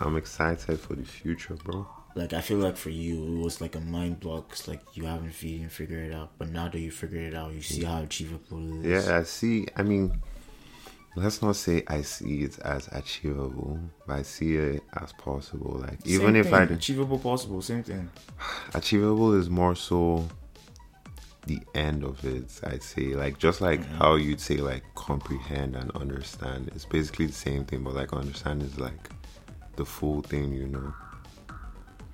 I'm 0.00 0.16
excited 0.16 0.78
for 0.80 0.94
the 0.94 1.04
future, 1.04 1.54
bro. 1.54 1.86
Like 2.18 2.32
I 2.32 2.40
feel 2.40 2.58
like 2.58 2.76
for 2.76 2.90
you 2.90 3.38
it 3.38 3.44
was 3.44 3.60
like 3.60 3.76
a 3.76 3.80
mind 3.80 4.18
block 4.20 4.50
'cause, 4.50 4.66
like 4.66 4.82
you 4.94 5.04
haven't 5.04 5.42
even 5.42 5.68
figured 5.68 6.10
it 6.10 6.14
out. 6.14 6.32
But 6.36 6.50
now 6.50 6.68
that 6.68 6.78
you 6.78 6.90
figured 6.90 7.22
it 7.22 7.34
out 7.34 7.52
you 7.52 7.62
see 7.62 7.84
how 7.84 8.02
achievable 8.02 8.80
it 8.80 8.86
is. 8.86 9.06
Yeah, 9.06 9.18
I 9.18 9.22
see. 9.22 9.68
I 9.76 9.82
mean, 9.84 10.20
let's 11.14 11.40
not 11.40 11.54
say 11.54 11.84
I 11.86 12.02
see 12.02 12.42
it 12.42 12.58
as 12.58 12.88
achievable, 12.88 13.78
but 14.06 14.16
I 14.16 14.22
see 14.22 14.56
it 14.56 14.82
as 15.00 15.12
possible. 15.12 15.78
Like 15.78 16.04
even 16.04 16.34
Same 16.34 16.36
if 16.36 16.52
I 16.52 16.64
achievable 16.64 17.20
possible 17.20 17.62
same 17.62 17.84
thing. 17.84 18.10
Achievable 18.74 19.34
is 19.34 19.48
more 19.48 19.76
so 19.76 20.28
the 21.46 21.60
end 21.74 22.04
of 22.04 22.22
it 22.26 22.60
i'd 22.64 22.82
say. 22.82 23.14
Like 23.14 23.38
just 23.38 23.60
like 23.60 23.80
mm-hmm. 23.80 23.94
how 23.94 24.16
you'd 24.16 24.40
say 24.40 24.56
like 24.56 24.82
comprehend 24.96 25.76
and 25.76 25.90
understand. 25.92 26.70
It's 26.74 26.84
basically 26.84 27.26
the 27.26 27.40
same 27.48 27.64
thing 27.64 27.84
but 27.84 27.94
like 27.94 28.12
understand 28.12 28.62
is 28.62 28.78
like 28.78 29.08
the 29.76 29.84
full 29.84 30.20
thing 30.22 30.52
you 30.52 30.66
know 30.66 30.92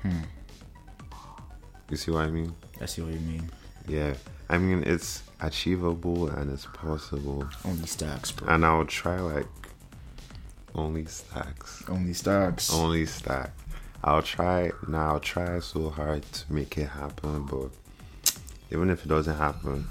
hmm. 0.04 0.20
you 1.90 1.96
see 1.96 2.10
what 2.10 2.24
i 2.24 2.30
mean? 2.30 2.54
I 2.80 2.86
see 2.86 3.02
what 3.02 3.12
you 3.12 3.20
mean. 3.20 3.50
Yeah. 3.88 4.14
I 4.48 4.58
mean 4.58 4.82
it's 4.84 5.22
achievable 5.40 6.28
and 6.28 6.52
it's 6.52 6.66
possible. 6.66 7.48
Only 7.64 7.86
stacks 7.86 8.30
bro. 8.32 8.48
And 8.48 8.64
i'll 8.64 8.84
try 8.84 9.18
like 9.20 9.46
only 10.74 11.06
stacks. 11.06 11.84
Only 11.88 12.12
stacks. 12.12 12.72
Only 12.72 13.06
stack. 13.06 13.52
I'll 14.02 14.22
try 14.22 14.70
now 14.86 15.14
i'll 15.14 15.20
try 15.20 15.58
so 15.60 15.88
hard 15.88 16.22
to 16.22 16.52
make 16.52 16.76
it 16.76 16.88
happen 16.88 17.46
but 17.46 17.70
even 18.70 18.90
if 18.90 19.04
it 19.04 19.08
doesn't 19.08 19.36
happen 19.36 19.88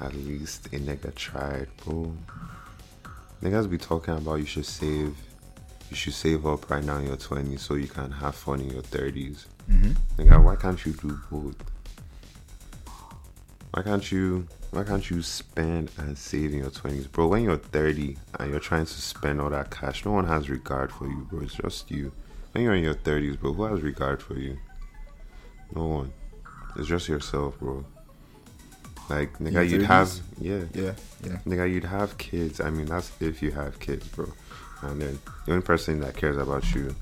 at 0.00 0.14
least 0.14 0.66
a 0.66 0.78
nigga 0.78 1.14
tried 1.14 1.68
bro. 1.84 2.14
Niggas 3.42 3.70
be 3.70 3.78
talking 3.78 4.14
about 4.14 4.36
you 4.36 4.46
should 4.46 4.66
save 4.66 5.16
you 5.90 5.96
should 5.96 6.14
save 6.14 6.46
up 6.46 6.68
right 6.70 6.84
now 6.84 6.96
in 6.98 7.06
your 7.06 7.16
20s 7.16 7.60
so 7.60 7.74
you 7.74 7.86
can 7.88 8.10
have 8.10 8.34
fun 8.34 8.60
in 8.60 8.70
your 8.70 8.82
30s 8.82 9.46
hmm 9.68 9.92
nigga 10.18 10.42
why 10.42 10.56
can't 10.56 10.84
you 10.86 10.92
do 10.92 11.18
both? 11.30 11.56
Why 13.72 13.82
can't 13.82 14.10
you 14.10 14.46
why 14.70 14.84
can't 14.84 15.08
you 15.10 15.22
spend 15.22 15.90
and 15.98 16.16
save 16.16 16.52
in 16.52 16.58
your 16.60 16.70
20s 16.70 17.10
bro 17.12 17.26
when 17.28 17.44
you're 17.44 17.58
30 17.58 18.16
and 18.38 18.50
you're 18.50 18.60
trying 18.60 18.86
to 18.86 18.92
spend 18.92 19.40
all 19.40 19.50
that 19.50 19.70
cash 19.70 20.04
no 20.04 20.12
one 20.12 20.26
has 20.26 20.48
regard 20.48 20.90
for 20.90 21.06
you 21.06 21.26
bro. 21.30 21.40
It's 21.40 21.54
just 21.54 21.90
you. 21.90 22.12
When 22.52 22.64
you're 22.64 22.74
in 22.74 22.84
your 22.84 22.94
30s 22.94 23.38
bro 23.38 23.52
who 23.52 23.64
has 23.64 23.82
regard 23.82 24.22
for 24.22 24.34
you? 24.38 24.58
No 25.74 25.86
one. 25.86 26.12
It's 26.76 26.88
just 26.88 27.08
yourself 27.08 27.58
bro. 27.58 27.84
Like 29.10 29.38
nigga 29.38 29.68
you'd 29.68 29.82
have 29.82 30.10
yeah. 30.40 30.64
Yeah 30.72 30.94
yeah. 31.22 31.38
Nigga 31.46 31.70
you'd 31.70 31.84
have 31.84 32.16
kids. 32.18 32.60
I 32.60 32.70
mean 32.70 32.86
that's 32.86 33.12
if 33.20 33.42
you 33.42 33.50
have 33.52 33.78
kids 33.78 34.08
bro 34.08 34.32
and 34.82 35.00
then 35.00 35.18
the 35.46 35.52
only 35.52 35.62
person 35.64 36.00
that 36.00 36.16
cares 36.16 36.36
about 36.36 36.74
you 36.74 36.94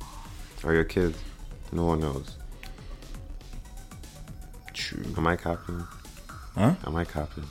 are 0.65 0.73
your 0.73 0.85
kids. 0.85 1.19
No 1.73 1.85
one 1.87 2.01
knows. 2.01 2.37
true. 4.73 5.05
Am 5.17 5.27
i 5.27 5.37
copying? 5.37 5.85
huh? 6.55 6.75
Am 6.87 6.97
i 6.97 7.05
capping? 7.05 7.45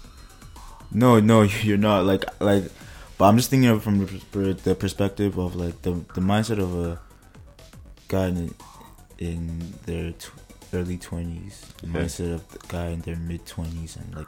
No 0.91 1.19
no 1.19 1.41
you're 1.63 1.77
not. 1.77 2.05
Like 2.05 2.23
like 2.41 2.63
but 3.17 3.25
I'm 3.25 3.37
just 3.37 3.49
thinking 3.49 3.69
of 3.69 3.83
from 3.83 4.05
the 4.31 4.53
the 4.63 4.75
perspective 4.75 5.37
of 5.37 5.55
like 5.55 5.81
the 5.81 5.91
the 6.13 6.21
mindset 6.21 6.59
of 6.59 6.75
a 6.75 6.99
guy 8.07 8.27
in, 8.27 8.53
in 9.19 9.73
their 9.85 10.11
tw- 10.11 10.31
early 10.73 10.97
20s 10.97 11.55
the 11.81 11.87
Yeah. 11.87 11.93
mindset 11.93 12.33
of 12.33 12.41
the 12.49 12.59
guy 12.67 12.87
in 12.95 13.01
their 13.01 13.15
mid 13.15 13.45
20s 13.45 13.95
and 13.97 14.15
like 14.15 14.27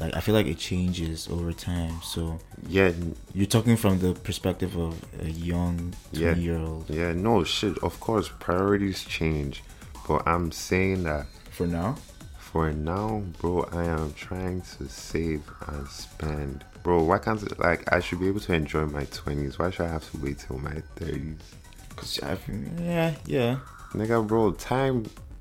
like 0.00 0.14
I 0.14 0.20
feel 0.20 0.34
like 0.34 0.46
it 0.46 0.58
changes 0.58 1.26
over 1.28 1.52
time 1.52 2.00
so 2.02 2.38
yeah 2.68 2.92
You're 3.34 3.46
talking 3.56 3.76
from 3.76 3.98
the 4.00 4.12
perspective 4.28 4.76
of 4.76 4.92
a 5.20 5.30
young 5.30 5.94
Yeah. 6.12 6.32
20 6.34 6.42
year 6.42 6.58
old. 6.58 6.84
Yeah, 6.90 7.12
no 7.12 7.44
shit. 7.44 7.78
Of 7.88 7.98
course, 8.00 8.28
priorities 8.46 9.04
change, 9.04 9.62
but 10.08 10.20
I'm 10.26 10.52
saying 10.52 11.04
that 11.04 11.26
For 11.50 11.66
now? 11.66 11.96
for 12.38 12.72
now, 12.72 13.22
bro, 13.40 13.54
I 13.72 13.84
am 13.84 14.12
trying 14.14 14.60
to 14.76 14.88
save 14.88 15.42
and 15.68 15.86
spend. 15.88 16.64
Bro, 16.82 17.02
why 17.08 17.18
can't 17.18 17.42
it, 17.42 17.58
like 17.58 17.82
I 17.92 17.98
should 18.00 18.20
be 18.20 18.28
able 18.28 18.40
to 18.48 18.52
enjoy 18.54 18.84
my 18.86 19.04
twenties? 19.20 19.58
Why 19.58 19.68
should 19.70 19.86
I 19.86 19.92
have 19.96 20.06
to 20.12 20.16
wait 20.24 20.38
till 20.44 20.58
my 20.58 20.78
thirties? 20.96 21.42
Cause 21.96 22.20
I 22.22 22.36
yeah, 22.80 23.14
yeah. 23.26 23.58
Nigga, 23.92 24.18
bro, 24.26 24.52
time, 24.52 24.96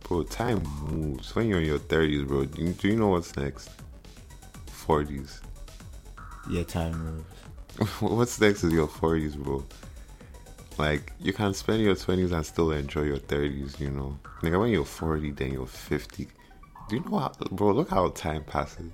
bro, 0.07 0.23
time 0.23 0.63
moves. 0.83 1.35
When 1.35 1.47
you're 1.47 1.59
in 1.59 1.65
your 1.67 1.79
thirties, 1.79 2.23
bro, 2.23 2.45
do 2.45 2.61
you, 2.61 2.73
do 2.73 2.87
you 2.87 2.95
know 2.95 3.09
what's 3.09 3.35
next? 3.35 3.69
Forties. 4.67 5.41
Yeah, 6.49 6.63
time 6.63 7.25
moves. 7.77 7.91
what's 8.01 8.39
next 8.39 8.63
is 8.63 8.71
your 8.73 8.87
forties, 8.87 9.35
bro. 9.35 9.63
Like 10.77 11.13
you 11.19 11.33
can 11.33 11.53
spend 11.53 11.81
your 11.81 11.95
twenties 11.95 12.31
and 12.31 12.45
still 12.45 12.71
enjoy 12.71 13.03
your 13.03 13.17
thirties, 13.19 13.79
you 13.79 13.89
know. 13.91 14.17
Nigga, 14.41 14.59
when 14.59 14.71
you're 14.71 14.85
forty, 14.85 15.31
then 15.31 15.51
you're 15.53 15.65
fifty. 15.67 16.27
Do 16.89 16.95
you 16.97 17.03
know 17.09 17.17
how, 17.19 17.31
bro? 17.51 17.71
Look 17.71 17.89
how 17.89 18.09
time 18.09 18.43
passes. 18.43 18.91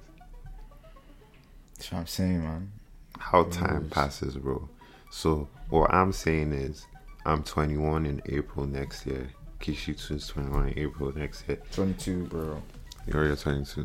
That's 1.76 1.91
what 1.91 2.00
I'm 2.00 2.08
saying, 2.08 2.43
man. 2.43 2.71
How 3.19 3.41
It 3.41 3.52
time 3.52 3.84
moves. 3.84 3.89
passes, 3.89 4.36
bro. 4.38 4.69
So 5.10 5.50
what 5.69 5.93
I'm 5.93 6.13
saying 6.13 6.54
is, 6.54 6.86
I'm 7.26 7.43
21 7.43 8.06
in 8.06 8.21
April 8.28 8.65
next 8.65 9.06
year. 9.06 9.28
Kishi 9.62 9.93
is 10.12 10.28
21 10.28 10.69
in 10.69 10.80
April 10.80 11.13
next 11.15 11.47
year. 11.47 11.60
22, 11.71 12.26
bro. 12.26 12.62
You're 13.08 13.17
already 13.17 13.36
22. 13.36 13.82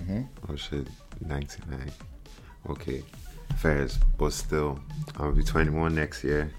Mm-hmm. 0.00 0.22
Oh 0.48 0.56
shit, 0.56 0.86
99. 1.24 1.90
Okay, 2.68 3.02
fairs, 3.56 3.98
but 4.18 4.32
still, 4.32 4.78
I'll 5.16 5.32
be 5.32 5.42
21 5.42 5.94
next 5.94 6.24
year. 6.24 6.50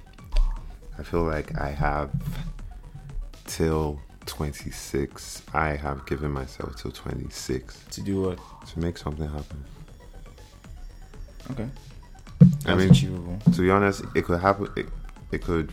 I 0.97 1.04
feel 1.04 1.23
like 1.23 1.60
I 1.60 1.69
have 1.69 2.12
till 3.45 3.99
26. 4.26 5.43
I 5.54 5.69
have 5.76 6.06
given 6.06 6.32
myself 6.32 6.76
till 6.82 6.91
26 6.91 7.86
To 7.91 8.02
do 8.02 8.21
what? 8.21 8.39
to 8.67 8.80
make 8.80 8.97
something 8.97 9.28
happen. 9.30 9.63
Okay. 11.52 11.67
I 12.65 12.76
mean, 12.76 12.91
achievable. 12.91 13.39
to 13.54 13.62
be 13.62 13.69
honest, 13.69 14.04
it 14.15 14.23
could 14.26 14.39
happen. 14.39 14.69
It, 14.78 14.86
it 15.32 15.41
could, 15.41 15.71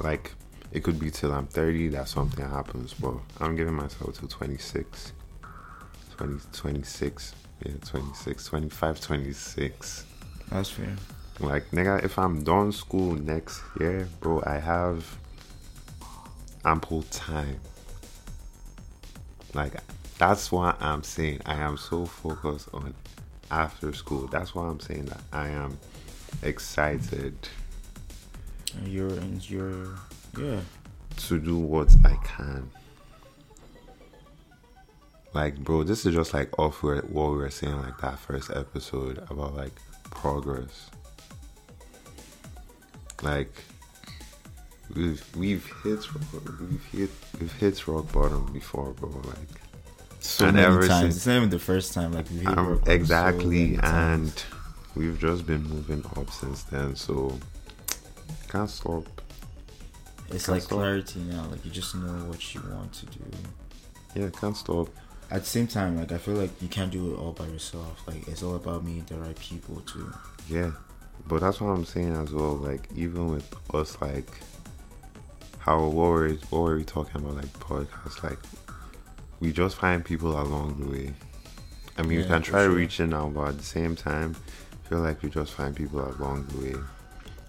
like, 0.00 0.32
it 0.72 0.82
could 0.84 0.98
be 0.98 1.10
till 1.10 1.32
I'm 1.32 1.46
30 1.46 1.88
that 1.88 2.08
something 2.08 2.48
happens, 2.48 2.94
but 2.94 3.14
I'm 3.40 3.56
giving 3.56 3.74
myself 3.74 4.18
till 4.18 4.28
26. 4.28 5.12
20, 6.16 6.40
26. 6.52 7.34
Yeah, 7.66 7.72
26, 7.84 8.44
25, 8.46 9.00
26. 9.00 10.04
That's 10.50 10.70
fair. 10.70 10.96
Like, 11.40 11.70
nigga, 11.70 12.04
if 12.04 12.18
I'm 12.18 12.42
done 12.44 12.72
school 12.72 13.14
next 13.14 13.62
year, 13.78 14.08
bro, 14.20 14.42
I 14.46 14.58
have 14.58 15.18
ample 16.64 17.02
time. 17.04 17.60
Like, 19.54 19.74
that's 20.18 20.52
why 20.52 20.74
I'm 20.80 21.02
saying 21.02 21.40
I 21.46 21.54
am 21.54 21.76
so 21.76 22.04
focused 22.06 22.68
on 22.74 22.94
after 23.50 23.92
school. 23.92 24.26
That's 24.28 24.54
why 24.54 24.66
I'm 24.66 24.80
saying 24.80 25.06
that 25.06 25.20
I 25.32 25.48
am 25.48 25.78
excited 26.42 27.36
And 28.76 28.88
you're, 28.88 29.08
and 29.08 29.50
you're, 29.50 29.88
yeah. 30.38 30.60
to 31.18 31.38
do 31.38 31.58
what 31.58 31.88
I 32.04 32.16
can. 32.24 32.70
Like, 35.32 35.56
bro, 35.58 35.84
this 35.84 36.04
is 36.06 36.14
just 36.14 36.34
like 36.34 36.58
off 36.58 36.82
what 36.82 37.08
we 37.10 37.20
were 37.36 37.50
saying, 37.50 37.80
like 37.82 37.98
that 38.00 38.18
first 38.18 38.50
episode 38.50 39.18
about 39.30 39.54
like 39.54 39.72
progress. 40.10 40.90
Like, 43.22 43.52
we've 44.94 45.24
we've 45.36 45.70
hit 45.84 46.00
we've 46.60 46.84
hit 46.90 47.10
we've 47.38 47.52
hit 47.52 47.86
rock 47.86 48.10
bottom 48.12 48.50
before, 48.52 48.90
bro. 48.92 49.10
Like, 49.10 49.60
So 50.20 50.46
And 50.46 50.56
many 50.56 50.88
times. 50.88 51.16
it's 51.16 51.26
not 51.26 51.36
even 51.36 51.50
the 51.50 51.58
first 51.58 51.92
time. 51.94 52.12
Like 52.12 52.28
we've 52.30 52.40
hit 52.40 52.58
um, 52.58 52.80
so 52.84 52.90
exactly, 52.90 53.76
times. 53.76 54.24
and 54.24 54.44
we've 54.96 55.18
just 55.20 55.46
been 55.46 55.62
moving 55.62 56.04
up 56.16 56.30
since 56.30 56.64
then. 56.64 56.96
So 56.96 57.38
can't 58.48 58.68
stop. 58.70 59.04
It's 60.30 60.48
like 60.48 60.62
stop. 60.62 60.78
clarity 60.78 61.20
now. 61.20 61.46
Like 61.50 61.64
you 61.64 61.70
just 61.70 61.94
know 61.94 62.12
what 62.28 62.54
you 62.54 62.60
want 62.72 62.92
to 62.94 63.06
do. 63.06 63.24
Yeah, 64.14 64.28
can't 64.30 64.56
stop. 64.56 64.88
At 65.30 65.42
the 65.42 65.46
same 65.46 65.66
time, 65.68 65.96
like 65.96 66.10
I 66.12 66.18
feel 66.18 66.34
like 66.34 66.50
you 66.60 66.68
can't 66.68 66.90
do 66.90 67.12
it 67.14 67.18
all 67.18 67.32
by 67.32 67.46
yourself. 67.46 68.02
Like 68.06 68.26
it's 68.28 68.42
all 68.42 68.56
about 68.56 68.84
meeting 68.84 69.04
the 69.06 69.16
right 69.16 69.38
people 69.38 69.80
too. 69.82 70.12
Yeah, 70.48 70.72
but 71.26 71.40
that's 71.40 71.60
what 71.60 71.70
I'm 71.70 71.84
saying 71.84 72.14
as 72.16 72.32
well. 72.32 72.56
Like 72.56 72.88
even 72.96 73.30
with 73.30 73.54
us, 73.74 74.00
like 74.00 74.28
how 75.58 75.78
what 75.84 76.08
were 76.08 76.28
what 76.50 76.60
were 76.62 76.76
we 76.76 76.84
talking 76.84 77.20
about? 77.20 77.36
Like 77.36 77.52
podcasts, 77.60 78.22
like 78.22 78.38
we 79.38 79.52
just 79.52 79.76
find 79.76 80.04
people 80.04 80.40
along 80.40 80.80
the 80.80 80.86
way. 80.90 81.14
I 81.96 82.02
mean, 82.02 82.18
we 82.18 82.22
Yeah, 82.22 82.28
can 82.28 82.42
for 82.42 82.50
try 82.50 82.62
sure. 82.64 82.70
reaching 82.72 83.12
out, 83.12 83.34
but 83.34 83.48
at 83.48 83.58
the 83.58 83.64
same 83.64 83.94
time, 83.94 84.34
I 84.84 84.88
feel 84.88 85.00
like 85.00 85.22
we 85.22 85.30
just 85.30 85.52
find 85.52 85.76
people 85.76 86.00
along 86.00 86.46
the 86.46 86.58
way 86.58 86.74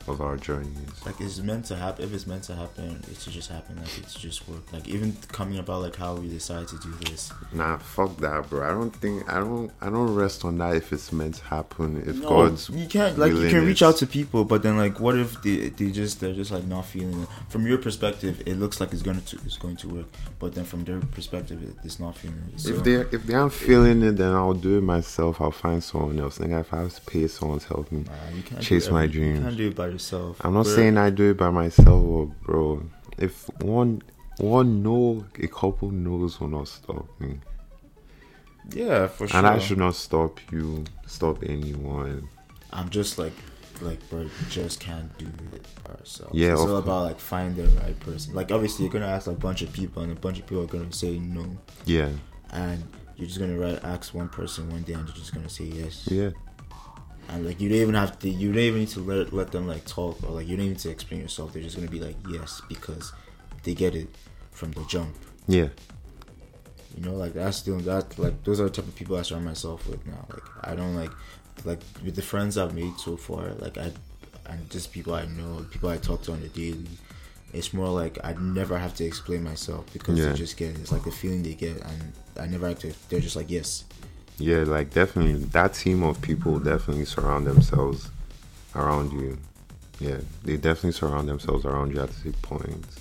of 0.07 0.21
our 0.21 0.37
journeys. 0.37 0.77
Like 1.05 1.19
it's 1.19 1.39
meant 1.39 1.65
to 1.65 1.75
happen. 1.75 2.05
If 2.05 2.13
it's 2.13 2.27
meant 2.27 2.43
to 2.43 2.55
happen, 2.55 3.01
it 3.09 3.17
should 3.19 3.33
just 3.33 3.49
happen. 3.49 3.77
Like 3.77 3.97
it's 3.97 4.13
just 4.13 4.47
work. 4.47 4.71
Like 4.71 4.87
even 4.87 5.15
coming 5.31 5.59
about 5.59 5.81
like 5.81 5.95
how 5.95 6.15
we 6.15 6.27
decide 6.27 6.67
to 6.69 6.77
do 6.77 6.91
this. 7.05 7.31
Nah, 7.53 7.77
fuck 7.77 8.17
that, 8.17 8.49
bro. 8.49 8.67
I 8.67 8.71
don't 8.71 8.95
think 8.95 9.29
I 9.31 9.39
don't 9.39 9.71
I 9.81 9.89
don't 9.89 10.13
rest 10.13 10.45
on 10.45 10.57
that 10.59 10.75
if 10.75 10.91
it's 10.93 11.11
meant 11.11 11.35
to 11.35 11.43
happen. 11.45 12.03
If 12.05 12.17
no, 12.17 12.29
God's 12.29 12.69
you 12.69 12.87
can't 12.87 13.17
like 13.17 13.33
you 13.33 13.49
can 13.49 13.65
reach 13.65 13.81
it. 13.81 13.85
out 13.85 13.97
to 13.97 14.07
people, 14.07 14.45
but 14.45 14.63
then 14.63 14.77
like 14.77 14.99
what 14.99 15.17
if 15.17 15.41
they 15.41 15.69
they 15.69 15.91
just 15.91 16.19
they're 16.19 16.33
just 16.33 16.51
like 16.51 16.65
not 16.65 16.85
feeling 16.85 17.23
it. 17.23 17.29
From 17.49 17.65
your 17.67 17.77
perspective, 17.77 18.41
it 18.45 18.55
looks 18.55 18.79
like 18.79 18.93
it's 18.93 19.01
going 19.01 19.21
to 19.21 19.37
it's 19.45 19.57
going 19.57 19.77
to 19.77 19.87
work, 19.87 20.05
but 20.39 20.53
then 20.55 20.65
from 20.65 20.83
their 20.83 20.99
perspective, 20.99 21.61
it, 21.63 21.75
it's 21.83 21.99
not 21.99 22.17
feeling 22.17 22.43
it. 22.53 22.59
So, 22.59 22.73
If 22.73 22.83
they 22.83 22.95
if 23.15 23.23
they 23.25 23.33
aren't 23.33 23.53
feeling 23.53 24.01
it, 24.03 24.17
then 24.17 24.33
I'll 24.33 24.53
do 24.53 24.77
it 24.77 24.81
myself. 24.81 25.41
I'll 25.41 25.51
find 25.51 25.83
someone 25.83 26.19
else. 26.19 26.39
Nigga, 26.39 26.61
if 26.61 26.73
I 26.73 26.81
have 26.81 26.93
to 26.93 27.01
pay 27.01 27.27
someone 27.27 27.59
to 27.59 27.67
help 27.67 27.91
me, 27.91 28.05
nah, 28.05 28.59
Chase 28.59 28.87
do 28.87 28.91
my 28.91 29.07
dreams. 29.07 29.39
Can't 29.97 30.07
do 30.09 30.23
it 30.23 30.27
by 30.27 30.27
yourself. 30.27 30.45
I'm 30.45 30.53
not 30.53 30.65
We're- 30.65 30.75
saying 30.75 30.97
I 30.97 31.09
do 31.09 31.31
it 31.31 31.37
by 31.37 31.49
myself, 31.49 32.05
or 32.05 32.25
bro. 32.43 32.83
If 33.17 33.49
one 33.61 34.01
one 34.37 34.81
know, 34.83 35.25
a 35.39 35.47
couple 35.47 35.91
knows 35.91 36.39
will 36.39 36.47
not 36.47 36.67
stop 36.67 37.07
me, 37.19 37.39
Yeah, 38.71 39.07
for 39.07 39.27
sure. 39.27 39.37
and 39.37 39.47
I 39.47 39.59
should 39.59 39.77
not 39.77 39.95
stop 39.95 40.39
you, 40.51 40.85
stop 41.05 41.43
anyone. 41.43 42.27
I'm 42.73 42.89
just 42.89 43.17
like, 43.19 43.33
like, 43.81 43.99
bro, 44.09 44.27
just 44.49 44.79
can't 44.79 45.15
do 45.17 45.27
it 45.53 45.65
by 45.83 45.93
ourselves. 45.93 46.33
Yeah, 46.33 46.53
it's 46.53 46.61
all 46.61 46.67
course. 46.67 46.83
about 46.83 47.03
like 47.03 47.19
finding 47.19 47.65
the 47.65 47.71
right 47.81 47.99
person. 47.99 48.33
Like, 48.33 48.51
obviously, 48.51 48.85
you're 48.85 48.93
gonna 48.93 49.07
ask 49.07 49.27
a 49.27 49.31
bunch 49.33 49.61
of 49.61 49.71
people, 49.73 50.03
and 50.03 50.11
a 50.11 50.15
bunch 50.15 50.39
of 50.39 50.45
people 50.47 50.63
are 50.63 50.67
gonna 50.67 50.91
say 50.93 51.19
no, 51.19 51.45
Yeah, 51.85 52.09
and 52.51 52.83
you're 53.17 53.27
just 53.27 53.39
gonna 53.39 53.57
write, 53.57 53.83
ask 53.83 54.13
one 54.13 54.29
person 54.29 54.69
one 54.71 54.83
day, 54.83 54.93
and 54.93 55.05
you're 55.07 55.15
just 55.17 55.33
gonna 55.33 55.49
say 55.49 55.65
yes. 55.65 56.07
yeah, 56.09 56.29
And 57.29 57.45
like, 57.45 57.61
you 57.61 57.69
don't 57.69 57.77
even 57.77 57.95
have 57.95 58.19
to. 58.19 58.29
You 58.29 58.49
don't 58.51 58.61
even 58.61 58.79
need 58.81 58.89
to 58.89 58.99
let 58.99 59.31
let 59.33 59.51
them 59.51 59.67
like 59.67 59.85
talk, 59.85 60.21
or 60.23 60.31
like, 60.31 60.47
you 60.47 60.57
don't 60.57 60.65
even 60.65 60.73
need 60.73 60.79
to 60.79 60.89
explain 60.89 61.21
yourself. 61.21 61.53
They're 61.53 61.63
just 61.63 61.75
gonna 61.77 61.89
be 61.89 61.99
like 62.01 62.15
yes 62.29 62.61
because 62.67 63.13
they 63.63 63.73
get 63.73 63.95
it 63.95 64.09
from 64.51 64.71
the 64.71 64.83
jump. 64.85 65.15
yeah, 65.47 65.69
You 66.97 67.05
know, 67.05 67.15
like 67.15 67.33
that's 67.33 67.61
the 67.61 67.71
that 67.83 68.17
like 68.19 68.43
those 68.43 68.59
are 68.59 68.65
the 68.65 68.69
type 68.69 68.87
of 68.87 68.95
people 68.95 69.15
I 69.17 69.21
surround 69.21 69.45
myself 69.45 69.87
with 69.87 70.05
now. 70.05 70.25
Like 70.29 70.43
I 70.63 70.75
don't 70.75 70.95
like 70.95 71.11
like 71.63 71.79
with 72.03 72.15
the 72.15 72.21
friends 72.21 72.57
I've 72.57 72.73
made 72.75 72.97
so 72.97 73.15
far. 73.17 73.53
Like 73.59 73.77
I 73.77 73.91
and 74.47 74.69
just 74.69 74.91
people 74.91 75.13
I 75.13 75.25
know, 75.25 75.65
people 75.71 75.89
I 75.89 75.97
talk 75.97 76.23
to 76.23 76.33
on 76.33 76.41
the 76.41 76.49
daily. 76.49 76.87
It's 77.53 77.73
more 77.73 77.87
like 77.89 78.17
I 78.23 78.33
never 78.33 78.77
have 78.77 78.93
to 78.95 79.05
explain 79.05 79.43
myself 79.43 79.85
because 79.93 80.19
Yeah. 80.19 80.29
they 80.29 80.37
just 80.37 80.57
get 80.57 80.71
it. 80.71 80.79
It's 80.79 80.91
like 80.91 81.03
the 81.03 81.11
feeling 81.11 81.43
they 81.43 81.53
get, 81.53 81.77
and 81.77 82.11
I 82.39 82.45
never 82.47 82.67
have 82.67 82.79
to. 82.79 82.93
They're 83.09 83.19
just 83.21 83.35
like 83.37 83.49
yes. 83.49 83.85
Yeah. 84.41 84.63
Like 84.63 84.93
definitely, 84.93 85.43
that 85.45 85.73
team 85.73 86.03
of 86.03 86.21
people 86.21 86.59
definitely 86.59 87.05
surround 87.05 87.47
themselves 87.47 88.09
around 88.75 89.11
you. 89.13 89.37
Yeah, 89.99 90.17
they 90.43 90.57
definitely 90.57 90.93
surround 90.93 91.29
themselves 91.29 91.65
around 91.65 91.93
you 91.93 92.01
at 92.01 92.09
the 92.23 92.31
points. 92.41 92.97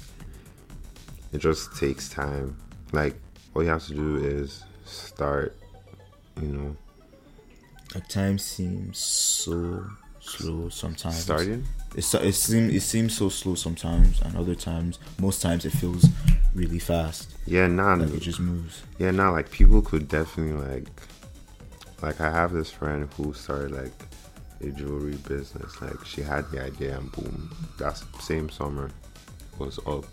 It 1.33 1.39
just 1.39 1.77
takes 1.77 2.09
time. 2.09 2.57
Like 2.93 3.15
all 3.55 3.63
you 3.63 3.69
have 3.71 3.87
to 3.87 3.95
do 3.95 4.17
is 4.17 4.65
start. 4.85 5.57
You 6.41 6.49
know, 6.49 6.77
Like 7.95 8.09
time 8.09 8.39
seems 8.39 8.99
so 8.99 9.85
slow 10.21 10.69
sometimes. 10.71 11.17
starting. 11.19 11.65
It's, 11.95 12.15
it 12.15 12.35
seems 12.35 12.75
it 12.75 12.81
seems 12.83 13.17
so 13.17 13.29
slow 13.29 13.55
sometimes, 13.57 14.21
and 14.23 14.37
other 14.37 14.55
times, 14.55 14.99
most 15.19 15.43
times, 15.43 15.65
it 15.65 15.71
feels 15.71 16.07
really 16.55 16.79
fast. 16.79 17.35
Yeah, 17.47 17.67
nah, 17.67 17.95
Like 17.95 18.11
it 18.15 18.21
just 18.21 18.41
moves. 18.41 18.83
Yeah, 18.99 19.11
now 19.11 19.33
like 19.33 19.51
people 19.51 19.83
could 19.83 20.09
definitely 20.09 20.55
like, 20.67 20.89
like 22.03 22.21
I 22.21 22.31
have 22.31 22.53
this 22.53 22.71
friend 22.71 23.09
who 23.17 23.33
started 23.33 23.73
like 23.73 23.93
a 24.61 24.71
jewelry 24.71 25.17
business. 25.29 25.81
Like 25.81 26.05
she 26.05 26.23
had 26.23 26.51
the 26.51 26.63
idea 26.63 26.97
and 26.99 27.11
boom, 27.13 27.55
that 27.79 27.97
same 28.21 28.49
summer 28.51 28.91
was 29.59 29.79
up. 29.87 30.05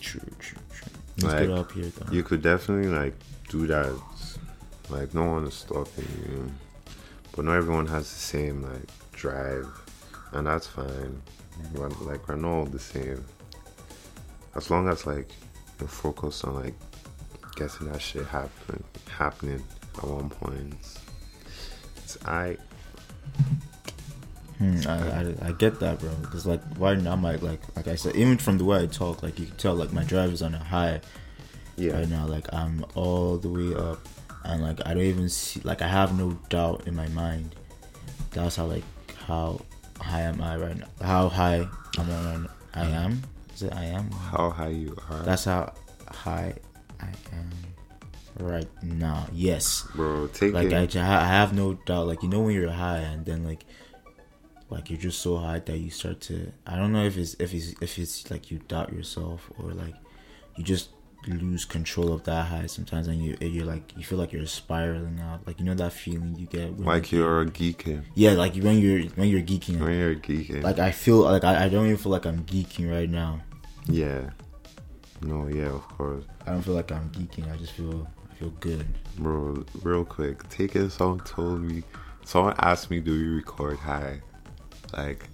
True, 0.00 0.20
true, 0.38 0.58
true. 0.72 0.92
Let's 1.18 1.34
Like, 1.34 1.48
get 1.48 1.58
up 1.58 1.72
here, 1.72 1.84
though. 1.86 2.12
You 2.12 2.22
could 2.22 2.42
definitely 2.42 2.88
like 2.90 3.14
do 3.48 3.66
that. 3.66 3.98
Like 4.90 5.14
no 5.14 5.24
one 5.24 5.44
is 5.44 5.54
stopping 5.54 6.06
you, 6.28 6.50
but 7.34 7.46
not 7.46 7.56
everyone 7.56 7.86
has 7.86 8.02
the 8.10 8.20
same 8.20 8.62
like 8.62 8.86
drive, 9.12 9.66
and 10.32 10.46
that's 10.46 10.66
fine. 10.66 11.22
We're, 11.72 11.88
like 11.88 12.28
we're 12.28 12.36
not 12.36 12.48
all 12.50 12.64
the 12.66 12.78
same. 12.78 13.24
As 14.54 14.70
long 14.70 14.88
as 14.88 15.06
like 15.06 15.30
you're 15.80 15.88
focused 15.88 16.44
on 16.44 16.54
like 16.54 16.74
guessing 17.56 17.90
that 17.90 18.00
shit 18.00 18.26
happen 18.26 18.82
happening 19.08 19.62
at 19.98 20.04
one 20.04 20.30
point. 20.30 20.74
It's 21.96 22.18
I 22.24 22.56
Hmm, 24.58 24.80
I, 24.86 24.92
I, 24.92 25.34
I 25.48 25.52
get 25.52 25.80
that, 25.80 25.98
bro. 25.98 26.10
Because 26.20 26.46
like 26.46 26.60
right 26.78 26.98
now, 26.98 27.16
my 27.16 27.36
like 27.36 27.60
like 27.76 27.88
I 27.88 27.96
said, 27.96 28.14
even 28.16 28.38
from 28.38 28.58
the 28.58 28.64
way 28.64 28.82
I 28.82 28.86
talk, 28.86 29.22
like 29.22 29.38
you 29.38 29.46
can 29.46 29.56
tell, 29.56 29.74
like 29.74 29.92
my 29.92 30.04
drive 30.04 30.32
is 30.32 30.42
on 30.42 30.54
a 30.54 30.58
high 30.58 31.00
yeah. 31.76 31.94
right 31.94 32.08
now. 32.08 32.26
Like 32.26 32.52
I'm 32.54 32.84
all 32.94 33.36
the 33.36 33.48
way 33.48 33.74
up, 33.74 33.98
and 34.44 34.62
like 34.62 34.80
I 34.86 34.94
don't 34.94 35.02
even 35.02 35.28
see, 35.28 35.60
like 35.64 35.82
I 35.82 35.88
have 35.88 36.16
no 36.16 36.38
doubt 36.50 36.86
in 36.86 36.94
my 36.94 37.08
mind. 37.08 37.56
That's 38.30 38.56
how 38.56 38.66
like 38.66 38.84
how 39.26 39.60
high 40.00 40.22
am 40.22 40.40
I 40.40 40.56
right 40.56 40.78
now? 40.78 40.88
How 41.02 41.28
high 41.28 41.68
am 41.98 42.10
I? 42.10 42.24
Right 42.24 42.42
now? 42.42 42.50
I 42.74 42.84
am. 42.86 43.22
Is 43.54 43.62
it 43.62 43.72
I 43.74 43.84
am? 43.86 44.10
How 44.10 44.50
high 44.50 44.68
you 44.68 44.96
are. 45.10 45.22
That's 45.22 45.44
how 45.44 45.72
high 46.08 46.54
I 47.04 47.36
am 47.36 47.50
right 48.48 48.68
now. 48.82 49.26
Yes. 49.32 49.86
bro, 49.94 50.26
take 50.28 50.52
Like 50.54 50.72
it. 50.72 50.96
I, 50.96 51.00
I 51.22 51.26
have 51.26 51.52
no 51.52 51.74
doubt. 51.74 52.06
Like 52.06 52.22
you 52.22 52.28
know 52.28 52.40
when 52.40 52.54
you're 52.54 52.70
high 52.70 52.98
and 52.98 53.24
then 53.24 53.44
like 53.44 53.64
like 54.70 54.90
you're 54.90 54.98
just 54.98 55.20
so 55.20 55.36
high 55.36 55.60
that 55.60 55.78
you 55.78 55.90
start 55.90 56.20
to. 56.22 56.52
I 56.66 56.76
don't 56.76 56.92
know 56.92 57.04
if 57.04 57.16
it's 57.16 57.34
if 57.38 57.54
it's 57.54 57.74
if 57.80 57.98
it's 57.98 58.30
like 58.30 58.50
you 58.50 58.58
doubt 58.66 58.92
yourself 58.92 59.50
or 59.58 59.72
like 59.72 59.94
you 60.56 60.64
just 60.64 60.90
lose 61.26 61.64
control 61.64 62.12
of 62.12 62.22
that 62.24 62.44
high 62.48 62.66
sometimes 62.66 63.08
and 63.08 63.18
you 63.24 63.34
you're 63.40 63.64
like 63.64 63.96
you 63.96 64.04
feel 64.04 64.18
like 64.18 64.32
you're 64.32 64.46
spiraling 64.46 65.20
out. 65.20 65.46
Like 65.46 65.58
you 65.60 65.64
know 65.64 65.74
that 65.74 65.92
feeling 65.92 66.34
you 66.36 66.46
get 66.46 66.74
when 66.74 66.86
like 66.86 67.12
you're 67.12 67.44
geeking. 67.46 68.02
yeah 68.14 68.32
like 68.32 68.56
when 68.56 68.78
you're 68.78 69.02
when 69.14 69.28
you're 69.28 69.42
geeking. 69.42 69.78
When 69.80 69.98
you're 69.98 70.14
geeking. 70.16 70.62
Like 70.62 70.78
I 70.78 70.90
feel 70.90 71.20
like 71.20 71.44
I, 71.44 71.64
I 71.64 71.68
don't 71.68 71.84
even 71.86 71.96
feel 71.98 72.12
like 72.12 72.26
I'm 72.26 72.44
geeking 72.44 72.90
right 72.90 73.08
now. 73.08 73.40
yeah. 73.86 74.30
No, 75.22 75.48
yeah, 75.48 75.68
of 75.68 75.82
course. 75.88 76.24
I 76.46 76.50
don't 76.50 76.62
feel 76.62 76.74
like 76.74 76.92
I'm 76.92 77.08
geeking. 77.10 77.52
I 77.52 77.56
just 77.56 77.72
feel 77.72 78.06
I 78.30 78.34
feel 78.34 78.50
good. 78.60 78.86
Bro, 79.16 79.64
real 79.82 80.04
quick, 80.04 80.48
Taking 80.48 80.90
Song 80.90 81.20
told 81.24 81.62
me, 81.62 81.82
someone 82.24 82.54
asked 82.58 82.90
me, 82.90 83.00
do 83.00 83.12
we 83.12 83.26
record 83.28 83.78
high? 83.78 84.20
Like, 84.92 85.28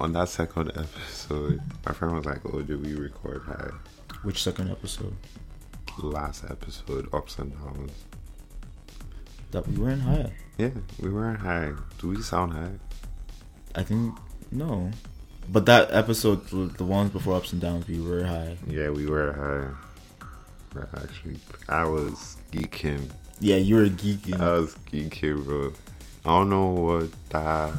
on 0.00 0.12
that 0.12 0.28
second 0.28 0.70
episode, 0.76 1.60
my 1.86 1.92
friend 1.92 2.14
was 2.16 2.26
like, 2.26 2.40
oh, 2.52 2.62
do 2.62 2.78
we 2.78 2.94
record 2.94 3.42
high? 3.42 3.70
Which 4.22 4.42
second 4.42 4.70
episode? 4.70 5.14
Last 5.98 6.44
episode, 6.50 7.08
ups 7.14 7.38
and 7.38 7.52
downs. 7.52 7.92
That 9.52 9.66
we 9.68 9.76
weren't 9.76 10.02
high. 10.02 10.32
Yeah, 10.58 10.70
we 11.00 11.10
weren't 11.10 11.38
high. 11.38 11.72
Do 11.98 12.08
we 12.08 12.20
sound 12.22 12.52
high? 12.52 12.72
I 13.74 13.82
think 13.84 14.16
no. 14.50 14.90
But 15.50 15.66
that 15.66 15.92
episode, 15.92 16.46
the 16.48 16.84
ones 16.84 17.10
before 17.10 17.34
ups 17.34 17.52
and 17.52 17.60
downs, 17.60 17.86
we 17.86 18.00
were 18.00 18.24
high. 18.24 18.56
Yeah, 18.66 18.90
we 18.90 19.06
were 19.06 19.32
high. 19.32 20.80
Actually, 20.96 21.36
I 21.68 21.84
was 21.84 22.36
geeking. 22.50 23.08
Yeah, 23.40 23.56
you 23.56 23.76
were 23.76 23.86
geeking. 23.86 24.40
I 24.40 24.58
was 24.58 24.74
geeking, 24.90 25.44
bro. 25.44 25.72
I 26.24 26.28
don't 26.30 26.50
know 26.50 26.68
what 26.68 27.30
that. 27.30 27.74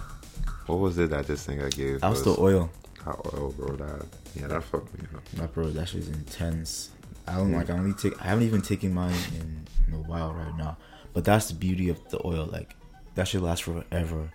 What 0.68 0.80
was 0.80 0.98
it 0.98 1.10
that 1.10 1.28
this 1.28 1.46
thing 1.46 1.62
I 1.62 1.70
gave? 1.70 2.02
that 2.02 2.10
was 2.10 2.24
the 2.24 2.36
oil. 2.40 2.70
That 3.06 3.18
oil, 3.34 3.54
bro. 3.58 3.76
That 3.76 4.06
yeah, 4.36 4.48
that 4.48 4.64
fucked 4.64 4.98
me 4.98 5.08
up. 5.16 5.26
That 5.34 5.54
bro, 5.54 5.70
that 5.70 5.90
shit's 5.90 6.08
intense. 6.08 6.92
I 7.28 7.36
don't 7.36 7.52
like. 7.52 7.70
I 7.70 7.74
only 7.74 7.94
take. 7.94 8.20
I 8.22 8.28
haven't 8.28 8.46
even 8.46 8.62
taken 8.62 8.94
mine 8.94 9.16
in, 9.40 9.68
in 9.88 9.94
a 9.94 10.02
while 10.04 10.34
right 10.34 10.56
now. 10.58 10.78
But 11.14 11.26
that's 11.26 11.48
the 11.48 11.56
beauty 11.56 11.90
of 11.90 12.08
the 12.10 12.26
oil. 12.26 12.48
Like 12.52 12.76
that 13.16 13.28
should 13.28 13.42
last 13.42 13.64
forever. 13.64 14.32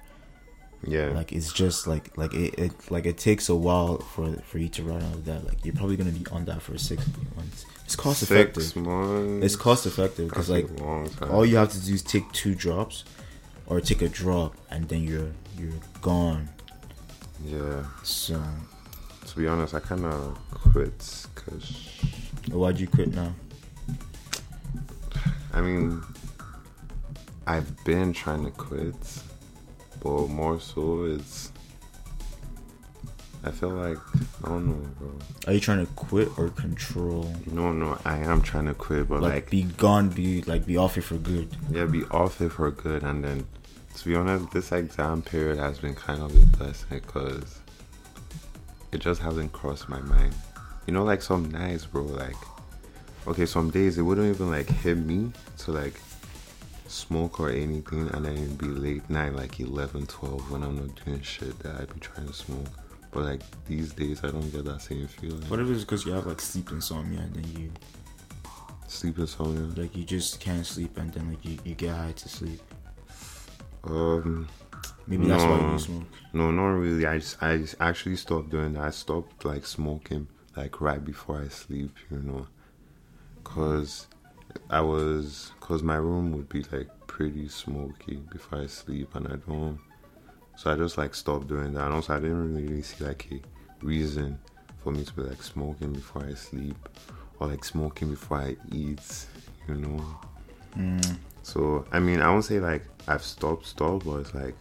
Yeah, 0.86 1.08
Like 1.10 1.32
it's 1.32 1.52
just 1.52 1.86
like 1.86 2.16
like 2.16 2.32
it, 2.32 2.58
it 2.58 2.90
like 2.90 3.04
it 3.04 3.18
takes 3.18 3.48
a 3.50 3.54
while 3.54 3.98
for 3.98 4.32
for 4.44 4.58
you 4.58 4.68
to 4.70 4.82
run 4.82 5.02
out 5.02 5.14
of 5.14 5.24
that. 5.26 5.44
Like 5.46 5.62
you're 5.64 5.74
probably 5.74 5.96
gonna 5.96 6.10
be 6.10 6.24
on 6.32 6.46
that 6.46 6.62
for 6.62 6.78
six 6.78 7.06
months. 7.36 7.66
It's 7.84 7.96
cost 7.96 8.20
six 8.20 8.30
effective. 8.30 8.76
months. 8.76 9.44
It's 9.44 9.56
cost 9.56 9.84
effective 9.86 10.28
because 10.30 10.48
like 10.48 10.68
all 11.30 11.44
you 11.44 11.56
have 11.56 11.70
to 11.72 11.80
do 11.84 11.92
is 11.92 12.02
take 12.02 12.30
two 12.32 12.54
drops, 12.54 13.04
or 13.66 13.80
take 13.82 14.00
a 14.00 14.08
drop, 14.08 14.54
and 14.70 14.88
then 14.88 15.02
you're 15.02 15.32
you're 15.58 15.80
gone. 16.00 16.48
yeah. 17.44 17.84
So 18.02 18.40
To 19.26 19.36
be 19.36 19.46
honest, 19.46 19.74
I 19.74 19.80
kind 19.80 20.06
of 20.06 20.38
quit 20.50 21.26
because 21.34 21.88
why'd 22.50 22.80
you 22.80 22.86
quit 22.88 23.14
now? 23.14 23.34
I 25.52 25.60
mean, 25.60 26.00
I've 27.46 27.84
been 27.84 28.12
trying 28.12 28.44
to 28.44 28.50
quit, 28.50 28.94
but 30.00 30.28
more 30.28 30.60
so 30.60 31.04
it's. 31.04 31.52
I 33.42 33.50
feel 33.50 33.70
like 33.70 33.96
I 34.44 34.48
don't 34.48 34.66
know, 34.66 34.88
bro. 34.98 35.12
Are 35.46 35.54
you 35.54 35.60
trying 35.60 35.84
to 35.86 35.90
quit 35.94 36.28
or 36.38 36.50
control? 36.50 37.32
No, 37.50 37.72
no, 37.72 37.98
I 38.04 38.18
am 38.18 38.42
trying 38.42 38.66
to 38.66 38.74
quit, 38.74 39.08
but 39.08 39.22
Like, 39.22 39.32
like, 39.32 39.50
be 39.50 39.62
gone, 39.62 40.10
be 40.10 40.42
like 40.42 40.66
be 40.66 40.76
off 40.76 40.98
it 40.98 41.02
for 41.02 41.16
good. 41.16 41.48
yeah, 41.70 41.86
be 41.86 42.04
off 42.10 42.40
it 42.42 42.50
for 42.50 42.70
good, 42.70 43.02
and 43.02 43.24
then 43.24 43.46
to 43.96 44.04
be 44.04 44.14
honest, 44.14 44.50
this 44.50 44.72
exam 44.72 45.22
period 45.22 45.58
has 45.58 45.78
been 45.78 45.94
kind 45.94 46.22
of 46.22 46.30
a 46.36 46.46
blessing 46.58 47.00
because 47.00 47.60
it 48.92 48.98
just 48.98 49.22
hasn't 49.22 49.52
crossed 49.52 49.88
my 49.88 50.00
mind. 50.00 50.34
You 50.86 50.92
know, 50.92 51.04
like 51.04 51.22
some 51.22 51.50
nights, 51.50 51.86
bro. 51.86 52.02
Like, 52.02 52.36
okay, 53.26 53.46
some 53.46 53.70
days 53.70 53.96
it 53.96 54.02
wouldn't 54.02 54.34
even 54.34 54.50
like 54.50 54.68
hit 54.68 54.98
me 54.98 55.32
to 55.58 55.72
like 55.72 55.94
smoke 56.90 57.40
or 57.40 57.50
anything, 57.50 58.08
and 58.08 58.24
then 58.24 58.34
it'd 58.36 58.58
be 58.58 58.66
late 58.66 59.08
night, 59.08 59.34
like 59.34 59.60
11, 59.60 60.06
12, 60.06 60.50
when 60.50 60.62
I'm 60.62 60.76
not 60.76 61.04
doing 61.04 61.20
shit 61.22 61.58
that 61.60 61.80
I'd 61.80 61.92
be 61.94 62.00
trying 62.00 62.26
to 62.26 62.32
smoke. 62.32 62.66
But 63.12 63.24
like 63.24 63.40
these 63.66 63.92
days, 63.92 64.22
I 64.22 64.30
don't 64.30 64.50
get 64.50 64.64
that 64.66 64.82
same 64.82 65.06
feeling. 65.08 65.42
What 65.48 65.60
if 65.60 65.68
it's 65.68 65.84
because 65.84 66.04
you 66.06 66.12
have 66.12 66.26
like 66.26 66.40
sleep 66.40 66.70
insomnia 66.70 67.20
and 67.20 67.34
then 67.34 67.44
you 67.60 67.70
Sleep 68.86 69.18
insomnia. 69.18 69.62
like 69.80 69.96
you 69.96 70.04
just 70.04 70.40
can't 70.40 70.66
sleep 70.66 70.96
and 70.98 71.12
then 71.12 71.30
like 71.30 71.44
you, 71.44 71.58
you 71.64 71.74
get 71.74 71.94
high 71.94 72.12
to 72.12 72.28
sleep? 72.28 72.60
Um, 73.84 74.48
Maybe 75.06 75.26
that's 75.26 75.42
why 75.44 75.72
you 75.72 75.78
smoke. 75.78 76.02
no, 76.32 76.50
not 76.50 76.68
really. 76.70 77.06
I 77.06 77.18
just, 77.18 77.42
I 77.42 77.56
just 77.58 77.76
actually 77.80 78.16
stopped 78.16 78.50
doing 78.50 78.74
that. 78.74 78.82
I 78.84 78.90
stopped 78.90 79.44
like 79.44 79.64
smoking 79.66 80.28
like 80.56 80.80
right 80.80 81.04
before 81.04 81.40
I 81.40 81.48
sleep, 81.48 81.96
you 82.10 82.18
know, 82.18 82.46
cause 83.44 84.06
I 84.68 84.80
was, 84.80 85.52
cause 85.70 85.84
my 85.84 85.94
room 85.94 86.32
would 86.32 86.48
be 86.48 86.64
like 86.72 86.88
pretty 87.06 87.46
smoky 87.46 88.16
before 88.32 88.62
I 88.62 88.66
sleep, 88.66 89.14
and 89.14 89.28
I 89.28 89.36
don't. 89.36 89.78
So 90.56 90.72
I 90.72 90.74
just 90.74 90.98
like 90.98 91.14
stopped 91.14 91.46
doing 91.46 91.74
that. 91.74 91.84
And 91.84 91.94
also, 91.94 92.16
I 92.16 92.18
didn't 92.18 92.56
really 92.56 92.82
see 92.82 93.04
like 93.04 93.28
a 93.30 93.40
reason 93.86 94.36
for 94.82 94.90
me 94.90 95.04
to 95.04 95.12
be 95.14 95.22
like 95.22 95.40
smoking 95.40 95.92
before 95.92 96.24
I 96.24 96.34
sleep 96.34 96.76
or 97.38 97.46
like 97.46 97.64
smoking 97.64 98.10
before 98.10 98.38
I 98.38 98.56
eat, 98.72 99.26
you 99.68 99.76
know. 99.76 100.04
Mm. 100.76 101.18
So 101.44 101.86
I 101.92 102.00
mean, 102.00 102.20
I 102.20 102.28
won't 102.30 102.44
say 102.44 102.58
like 102.58 102.82
I've 103.06 103.22
stopped, 103.22 103.64
stopped, 103.64 104.04
but 104.04 104.16
it's 104.16 104.34
like 104.34 104.56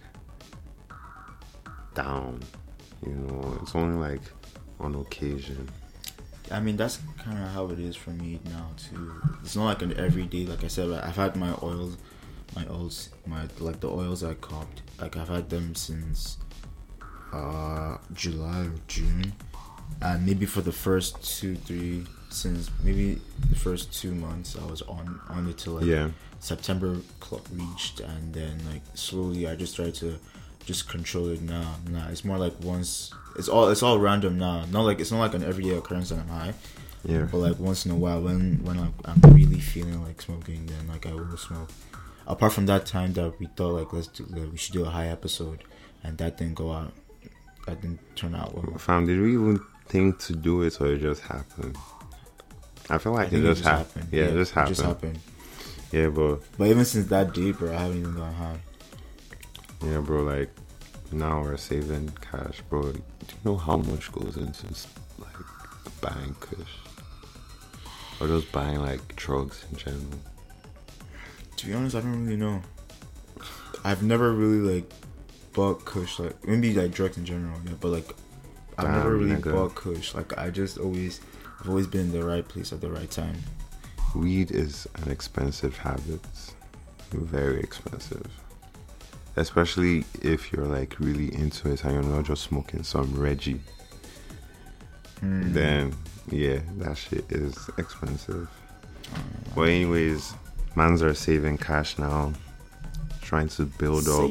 down. 1.96 2.40
You 3.04 3.14
know, 3.14 3.58
it's 3.64 3.74
only 3.74 3.98
like 3.98 4.22
on 4.80 4.94
occasion. 4.94 5.68
I 6.52 6.60
mean, 6.60 6.78
that's 6.78 7.00
kind 7.24 7.38
of 7.38 7.50
how 7.52 7.70
it 7.70 7.80
is 7.80 7.96
for 7.96 8.10
me 8.12 8.40
now 8.46 8.70
too. 8.78 9.14
It's 9.44 9.56
not 9.56 9.66
like 9.66 9.82
an 9.82 9.98
everyday. 9.98 10.46
Like 10.46 10.64
I 10.64 10.68
said, 10.68 10.92
I've 10.92 11.16
had 11.16 11.36
my 11.36 11.54
oils, 11.62 11.98
my 12.56 12.66
oils, 12.70 13.10
my 13.26 13.48
like 13.60 13.80
the 13.80 13.90
oils 13.90 14.24
I 14.24 14.34
copped. 14.36 14.82
Like 15.00 15.16
I've 15.18 15.30
had 15.30 15.50
them 15.50 15.76
since 15.76 16.38
uh 17.32 17.98
July 18.14 18.62
or 18.62 18.72
June, 18.88 19.34
and 20.02 20.26
maybe 20.26 20.46
for 20.46 20.62
the 20.62 20.72
first 20.72 21.24
two, 21.40 21.56
three, 21.56 22.06
since 22.30 22.72
maybe 22.84 23.22
the 23.50 23.56
first 23.56 23.94
two 23.94 24.14
months, 24.14 24.56
I 24.60 24.66
was 24.66 24.82
on 24.84 25.20
on 25.30 25.48
it 25.48 25.60
till 25.60 25.74
like 25.74 25.86
Yeah, 25.86 26.10
September 26.40 26.98
clock 27.20 27.46
reached, 27.54 28.00
and 28.00 28.34
then 28.34 28.60
like 28.72 28.82
slowly 28.96 29.48
I 29.48 29.56
just 29.56 29.76
tried 29.76 29.94
to 29.96 30.18
just 30.66 30.90
control 30.90 31.30
it 31.30 31.42
now. 31.42 31.76
Nah, 31.90 32.10
it's 32.10 32.24
more 32.24 32.38
like 32.38 32.54
once 32.62 33.12
it's 33.36 33.48
all 33.48 33.70
it's 33.70 33.84
all 33.84 34.00
random 34.00 34.38
now. 34.38 34.66
Not 34.66 34.82
like 34.82 35.00
it's 35.00 35.12
not 35.12 35.20
like 35.20 35.34
an 35.34 35.44
everyday 35.44 35.76
occurrence 35.76 36.10
that 36.10 36.20
I'm 36.20 36.28
high, 36.28 36.54
yeah. 37.04 37.28
but 37.32 37.38
like 37.38 37.60
once 37.60 37.86
in 37.86 37.92
a 37.92 37.96
while 37.96 38.22
when 38.22 38.64
when 38.64 38.78
I'm, 38.78 38.94
I'm 39.06 39.22
really 39.34 39.60
feeling 39.60 40.04
like 40.04 40.22
smoking, 40.22 40.66
then 40.66 40.88
like 40.88 41.06
I 41.06 41.14
will 41.14 41.38
smoke. 41.38 41.70
Apart 42.28 42.54
from 42.54 42.68
that 42.68 42.86
time 42.86 43.14
that 43.14 43.40
we 43.40 43.48
thought 43.48 43.74
like 43.74 43.94
let's 43.94 44.08
do 44.08 44.26
like, 44.30 44.52
we 44.52 44.58
should 44.58 44.74
do 44.74 44.86
a 44.86 44.90
high 44.90 45.08
episode, 45.08 45.64
and 46.04 46.18
that 46.18 46.38
didn't 46.38 46.56
go 46.56 46.72
out. 46.72 46.94
That 47.66 47.82
didn't 47.82 48.00
turn 48.16 48.36
out 48.36 48.56
well. 48.56 48.78
Fam, 48.78 49.06
did 49.06 49.20
we 49.20 49.34
even 49.34 49.60
think 49.88 50.20
to 50.20 50.36
do 50.36 50.62
it 50.64 50.80
or 50.82 50.88
it 50.88 51.00
just 51.00 51.22
happened? 51.22 51.78
I 52.90 52.98
feel 52.98 53.14
I 53.14 53.24
like 53.24 53.34
it 53.34 53.42
just, 53.42 53.64
happened. 53.64 54.08
Yeah, 54.12 54.26
it 54.26 54.34
just 54.34 54.54
happened. 54.54 54.78
happened. 54.78 55.20
Yeah, 55.92 56.10
but 56.10 56.40
But 56.58 56.68
even 56.68 56.86
since 56.86 57.08
that 57.08 57.34
day, 57.34 57.52
bro, 57.52 57.76
I 57.76 57.82
haven't 57.82 58.00
even 58.00 58.16
gone 58.16 58.34
high. 58.34 58.60
Yeah, 59.84 60.00
bro. 60.00 60.24
Like 60.24 60.50
now 61.12 61.42
we're 61.42 61.58
saving 61.58 62.12
cash, 62.22 62.62
bro. 62.70 62.84
Do 62.84 62.90
you 62.90 63.36
know 63.44 63.58
how 63.58 63.78
much 63.78 64.12
goes 64.12 64.38
into 64.38 64.68
like 65.20 65.36
buying 66.02 66.36
kush 66.40 66.76
or 68.20 68.28
just 68.28 68.52
buying 68.52 68.80
like 68.82 69.16
drugs 69.16 69.66
in 69.72 69.78
general? 69.78 70.20
To 71.58 71.66
be 71.68 71.74
honest, 71.74 71.96
I 71.96 72.02
don't 72.02 72.24
really 72.26 72.38
know. 72.38 72.62
I've 73.84 74.04
never 74.04 74.32
really 74.34 74.76
like 74.76 74.92
bought 75.54 75.84
Kush, 75.86 76.20
like 76.20 76.48
maybe 76.48 76.74
like 76.74 76.92
drugs 76.92 77.18
in 77.18 77.26
general, 77.26 77.60
yeah. 77.66 77.74
But 77.80 77.90
like, 77.90 78.10
I've 78.78 78.86
Damn, 78.86 78.96
never 78.96 79.16
really 79.16 79.36
nigga. 79.36 79.52
bought 79.52 79.76
Kush. 79.76 80.14
Like, 80.14 80.38
I 80.38 80.50
just 80.50 80.78
always, 80.78 81.22
I've 81.60 81.70
always 81.70 81.88
been 81.88 82.02
in 82.02 82.12
the 82.12 82.24
right 82.24 82.48
place 82.48 82.72
at 82.72 82.82
the 82.82 82.90
right 82.90 83.10
time. 83.12 83.36
weed 84.16 84.52
is 84.52 84.88
an 84.96 85.12
expensive 85.12 85.78
habit. 85.78 86.22
Very 87.12 87.60
expensive. 87.62 88.26
Especially 89.40 90.04
if 90.22 90.52
you're 90.52 90.66
like 90.66 91.00
really 91.00 91.34
into 91.34 91.72
it 91.72 91.84
and 91.86 91.94
you're 91.94 92.04
not 92.04 92.26
just 92.26 92.44
smoking 92.44 92.84
some 92.84 93.14
Reggie. 93.18 93.62
Hmm. 95.22 95.54
Then 95.54 95.96
yeah, 96.30 96.60
that 96.78 96.98
shit 96.98 97.26
is 97.32 97.70
expensive. 97.78 98.50
But 99.56 99.70
anyways, 99.70 100.34
mans 100.76 101.02
are 101.02 101.14
saving 101.14 101.58
cash 101.58 101.98
now. 101.98 102.34
Trying 103.22 103.48
to 103.50 103.66
build 103.66 104.08
up 104.10 104.30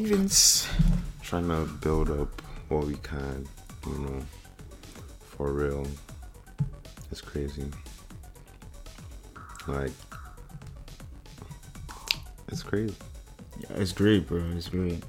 trying 1.23 1.49
to 1.49 1.67
build 1.81 2.11
up 2.11 2.41
what 2.69 2.87
we 2.87 2.95
can, 2.97 3.47
you 3.87 3.99
know, 3.99 4.23
for 5.21 5.53
real. 5.53 5.87
It's 7.11 7.21
crazy. 7.21 7.71
Like, 9.67 9.93
it's 12.49 12.63
crazy. 12.63 12.95
It's 13.71 13.93
great, 13.93 14.27
bro. 14.29 14.43
It's 14.57 14.69
great. 14.69 15.03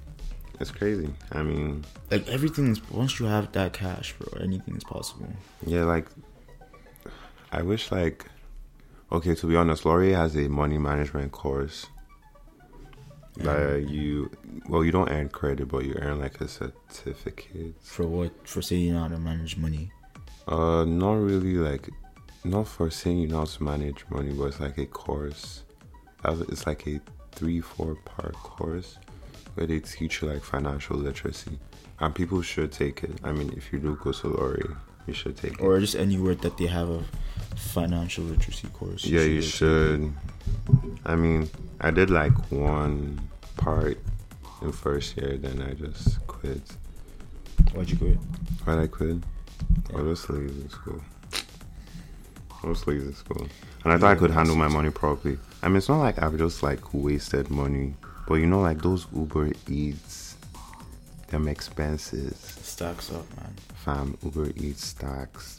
It's 0.59 0.71
crazy. 0.71 1.09
I 1.31 1.41
mean, 1.43 1.85
Like 2.11 2.27
everything 2.27 2.67
is 2.71 2.81
once 2.91 3.19
you 3.19 3.25
have 3.27 3.51
that 3.53 3.73
cash, 3.73 4.13
bro. 4.19 4.41
Anything 4.41 4.75
is 4.75 4.83
possible. 4.83 5.29
yeah, 5.65 5.83
like, 5.85 6.07
I 7.51 7.61
wish, 7.61 7.91
like, 7.91 8.25
okay, 9.11 9.35
to 9.35 9.47
be 9.47 9.55
honest, 9.55 9.85
Laurier 9.85 10.17
has 10.17 10.35
a 10.35 10.47
money 10.49 10.77
management 10.77 11.31
course 11.31 11.87
that 13.37 13.85
you, 13.87 14.29
well, 14.67 14.83
you 14.83 14.91
don't 14.91 15.09
earn 15.09 15.29
credit, 15.29 15.69
but 15.69 15.85
you 15.85 15.93
earn 16.01 16.19
like 16.19 16.41
a 16.41 16.47
certificate. 16.47 17.75
For 17.81 18.05
what? 18.05 18.31
For 18.47 18.61
saying 18.61 18.81
you 18.81 18.93
know 18.93 18.99
how 18.99 19.07
to 19.07 19.17
manage 19.17 19.55
money. 19.57 19.91
Uh, 20.47 20.83
not 20.83 21.13
really 21.13 21.53
like, 21.55 21.89
not 22.43 22.67
for 22.67 22.89
saying 22.91 23.19
you 23.19 23.27
know 23.27 23.39
how 23.39 23.45
to 23.45 23.63
manage 23.63 24.03
money, 24.09 24.31
but 24.33 24.45
it's 24.45 24.59
like 24.59 24.77
a 24.77 24.85
course. 24.85 25.63
That's- 26.23 26.41
It's 26.49 26.67
like 26.67 26.85
a 26.87 26.99
three, 27.31 27.61
four 27.61 27.95
part 27.95 28.33
course 28.33 28.97
where 29.55 29.67
they 29.67 29.79
teach 29.79 30.21
you 30.21 30.29
like 30.29 30.43
financial 30.43 30.95
literacy, 30.95 31.59
and 31.99 32.15
people 32.15 32.41
should 32.41 32.71
take 32.71 33.03
it. 33.03 33.11
I 33.23 33.31
mean, 33.31 33.53
if 33.57 33.73
you 33.73 33.79
do 33.79 33.97
go 34.01 34.11
to 34.11 34.27
Laurier, 34.27 34.77
you 35.07 35.13
should 35.13 35.35
take 35.35 35.53
it. 35.53 35.61
Or 35.61 35.79
just 35.79 35.95
anywhere 35.95 36.35
that 36.35 36.57
they 36.57 36.67
have 36.67 36.89
a 36.89 37.03
financial 37.55 38.23
literacy 38.23 38.67
course. 38.69 39.05
yeah, 39.05 39.21
you 39.21 39.41
should. 39.41 40.13
I 41.05 41.15
mean, 41.15 41.49
I 41.81 41.91
did 41.91 42.09
like 42.09 42.33
one 42.51 43.19
part 43.57 43.97
in 44.61 44.71
first 44.71 45.17
year, 45.17 45.37
then 45.37 45.61
I 45.61 45.73
just 45.73 46.25
quit. 46.27 46.61
Why'd 47.73 47.89
you 47.89 47.97
quit? 47.97 48.17
Why 48.63 48.75
did 48.75 48.83
I 48.83 48.87
quit? 48.87 49.17
I 49.95 50.01
was 50.01 50.29
lazy 50.29 50.61
in 50.61 50.69
school. 50.69 51.01
I 52.63 52.67
was 52.67 52.85
lazy 52.87 53.07
in 53.07 53.15
school. 53.15 53.47
And 53.83 53.93
I 53.93 53.97
thought 53.97 54.11
I 54.11 54.15
could 54.15 54.31
handle 54.31 54.55
my 54.55 54.67
money 54.67 54.89
properly. 54.89 55.37
I 55.61 55.67
mean, 55.67 55.77
it's 55.77 55.89
not 55.89 55.99
like 55.99 56.21
I've 56.21 56.37
just 56.37 56.63
like 56.63 56.93
wasted 56.93 57.49
money. 57.49 57.95
But 58.27 58.35
you 58.35 58.45
know, 58.45 58.61
like 58.61 58.81
those 58.81 59.07
Uber 59.13 59.51
Eats, 59.67 60.35
them 61.27 61.47
expenses. 61.47 62.37
Stacks 62.61 63.11
up, 63.11 63.25
man. 63.37 63.53
Fam, 63.75 64.17
Uber 64.23 64.51
Eats 64.55 64.85
stacks. 64.85 65.57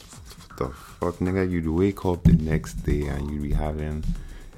The 0.57 0.69
fuck, 0.69 1.15
nigga, 1.15 1.49
you'd 1.49 1.67
wake 1.67 2.05
up 2.05 2.23
the 2.23 2.33
next 2.33 2.75
day 2.85 3.07
and 3.07 3.29
you'd 3.29 3.43
be 3.43 3.51
having. 3.51 4.03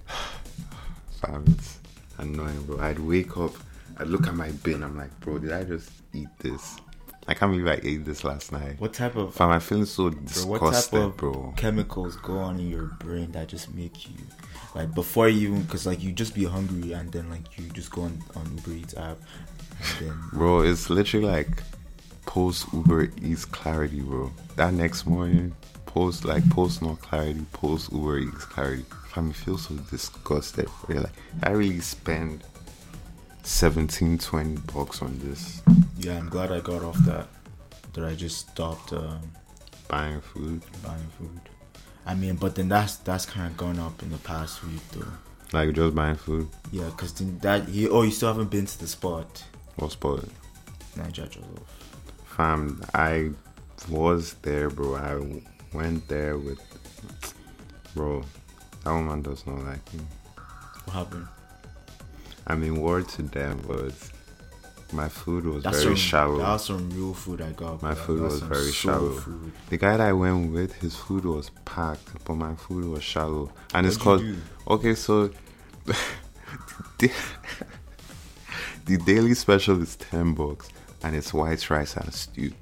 Fam, 1.22 1.44
it's 1.48 1.80
annoying, 2.18 2.64
bro. 2.64 2.80
I'd 2.80 3.00
wake 3.00 3.36
up, 3.38 3.54
I'd 3.98 4.08
look 4.08 4.28
at 4.28 4.36
my 4.36 4.52
bin, 4.52 4.84
I'm 4.84 4.98
like, 4.98 5.18
bro, 5.20 5.40
did 5.40 5.52
I 5.52 5.64
just 5.64 5.90
eat 6.14 6.30
this? 6.40 6.78
I 7.28 7.34
can't 7.34 7.52
believe 7.52 7.68
I 7.68 7.80
ate 7.88 8.06
this 8.06 8.24
last 8.24 8.52
night. 8.52 8.80
What 8.80 8.94
type 8.94 9.16
of 9.16 9.34
Fam, 9.34 9.50
I'm 9.50 9.60
feeling 9.62 9.86
so 9.86 10.10
bro, 10.10 10.20
disgusted, 10.22 10.50
what 10.50 10.74
type 10.74 10.94
of 10.94 11.18
bro. 11.18 11.54
chemicals 11.56 12.16
go 12.18 12.38
on 12.38 12.60
in 12.60 12.70
your 12.70 12.86
brain 13.00 13.32
that 13.32 13.48
just 13.48 13.74
make 13.74 14.08
you 14.08 14.16
like 14.76 14.94
before 14.94 15.30
you 15.30 15.50
even 15.50 15.62
because 15.64 15.86
like 15.86 16.02
you 16.04 16.12
just 16.12 16.34
be 16.36 16.44
hungry 16.46 16.92
and 16.94 17.12
then 17.12 17.30
like 17.30 17.58
you 17.58 17.70
just 17.70 17.92
go 17.92 18.02
on 18.04 18.22
on 18.36 18.58
Uber 18.58 18.72
Eats 18.78 18.98
app 18.98 19.18
and 20.00 20.08
then 20.08 20.20
Bro, 20.34 20.62
it's 20.62 20.90
literally 20.90 21.26
like 21.26 21.64
post 22.26 22.68
Uber 22.74 23.10
Eats 23.22 23.46
clarity, 23.46 24.02
bro. 24.02 24.32
That 24.56 24.74
next 24.74 25.06
morning, 25.06 25.56
post 25.86 26.26
like 26.26 26.48
post 26.50 26.82
no 26.82 26.96
clarity, 26.96 27.46
post 27.54 27.92
Uber 27.92 28.20
Eats 28.20 28.46
clarity. 28.46 28.86
Fam, 29.10 29.28
you 29.28 29.34
feel 29.34 29.58
so 29.58 29.76
disgusted. 29.76 30.66
Bro. 30.66 30.96
You're 30.96 31.04
like, 31.04 31.14
I 31.44 31.52
really 31.52 31.80
spend 31.80 32.44
17, 33.44 34.18
20 34.18 34.58
bucks 34.74 35.02
on 35.02 35.20
this 35.20 35.62
yeah 35.98 36.18
I'm 36.18 36.30
glad 36.30 36.52
I 36.52 36.60
got 36.60 36.84
off 36.84 36.98
that 37.06 37.28
that 37.94 38.06
I 38.06 38.16
just 38.16 38.50
stopped 38.50 38.92
um, 38.94 39.22
buying 39.88 40.22
food. 40.22 40.62
buying 40.84 41.08
food. 41.18 41.40
I 42.06 42.16
mean, 42.16 42.36
but 42.36 42.56
then 42.56 42.68
that's 42.70 42.98
that's 42.98 43.26
kind 43.26 43.48
of 43.48 43.56
gone 43.56 43.80
up 43.80 44.02
in 44.02 44.10
the 44.10 44.18
past 44.18 44.64
week 44.64 44.82
though. 44.92 45.06
Like 45.58 45.74
just 45.74 45.96
buying 45.96 46.16
food. 46.16 46.48
Yeah, 46.72 46.86
because 46.86 47.14
that 47.14 47.70
he 47.70 47.88
oh 47.88 48.02
you 48.02 48.12
still 48.12 48.30
haven't 48.30 48.50
been 48.50 48.66
to 48.66 48.80
the 48.80 48.88
spot. 48.88 49.44
What 49.76 49.92
spot? 49.92 50.26
Niger 50.98 51.24
Jollof. 51.24 51.68
Fam, 52.26 52.84
I 52.94 53.30
was 53.90 54.34
there, 54.42 54.70
bro. 54.70 54.96
I 54.96 55.42
went 55.76 56.08
there 56.08 56.38
with, 56.38 56.60
bro. 57.96 58.24
That 58.84 58.92
woman 58.92 59.22
does 59.22 59.46
not 59.46 59.60
like 59.64 59.94
me. 59.94 60.02
What 60.86 60.94
happened? 60.94 61.28
I 62.48 62.56
mean, 62.56 62.82
word 62.82 63.08
to 63.10 63.22
them, 63.24 63.62
but 63.68 63.94
my 64.92 65.10
food 65.10 65.46
was 65.46 65.64
That's 65.64 65.78
very 65.84 65.96
some, 65.96 65.96
shallow. 65.96 66.38
That's 66.38 66.66
some 66.66 66.90
real 66.92 67.14
food 67.14 67.42
I 67.42 67.52
got. 67.52 67.82
My 67.82 67.96
food 67.96 68.22
was 68.22 68.42
very 68.42 68.72
shallow. 68.72 69.12
Food. 69.12 69.52
The 69.70 69.78
guy 69.78 69.98
that 69.98 70.02
I 70.02 70.14
went 70.14 70.52
with, 70.52 70.74
his 70.76 70.96
food 70.96 71.26
was 71.26 71.50
packed, 71.66 72.24
but 72.26 72.36
my 72.36 72.56
food 72.56 72.86
was 72.86 73.04
shallow. 73.04 73.52
And 73.74 73.88
it's 73.88 74.04
What'd 74.04 74.36
called. 74.68 74.80
Okay, 74.80 74.96
so. 74.96 75.30
the, 77.00 77.12
the 78.86 78.98
daily 78.98 79.34
special 79.34 79.82
is 79.82 79.96
10 79.96 80.34
bucks, 80.34 80.70
and 81.04 81.16
it's 81.16 81.34
white 81.34 81.70
rice 81.70 81.96
and 81.98 82.14
stew. 82.14 82.54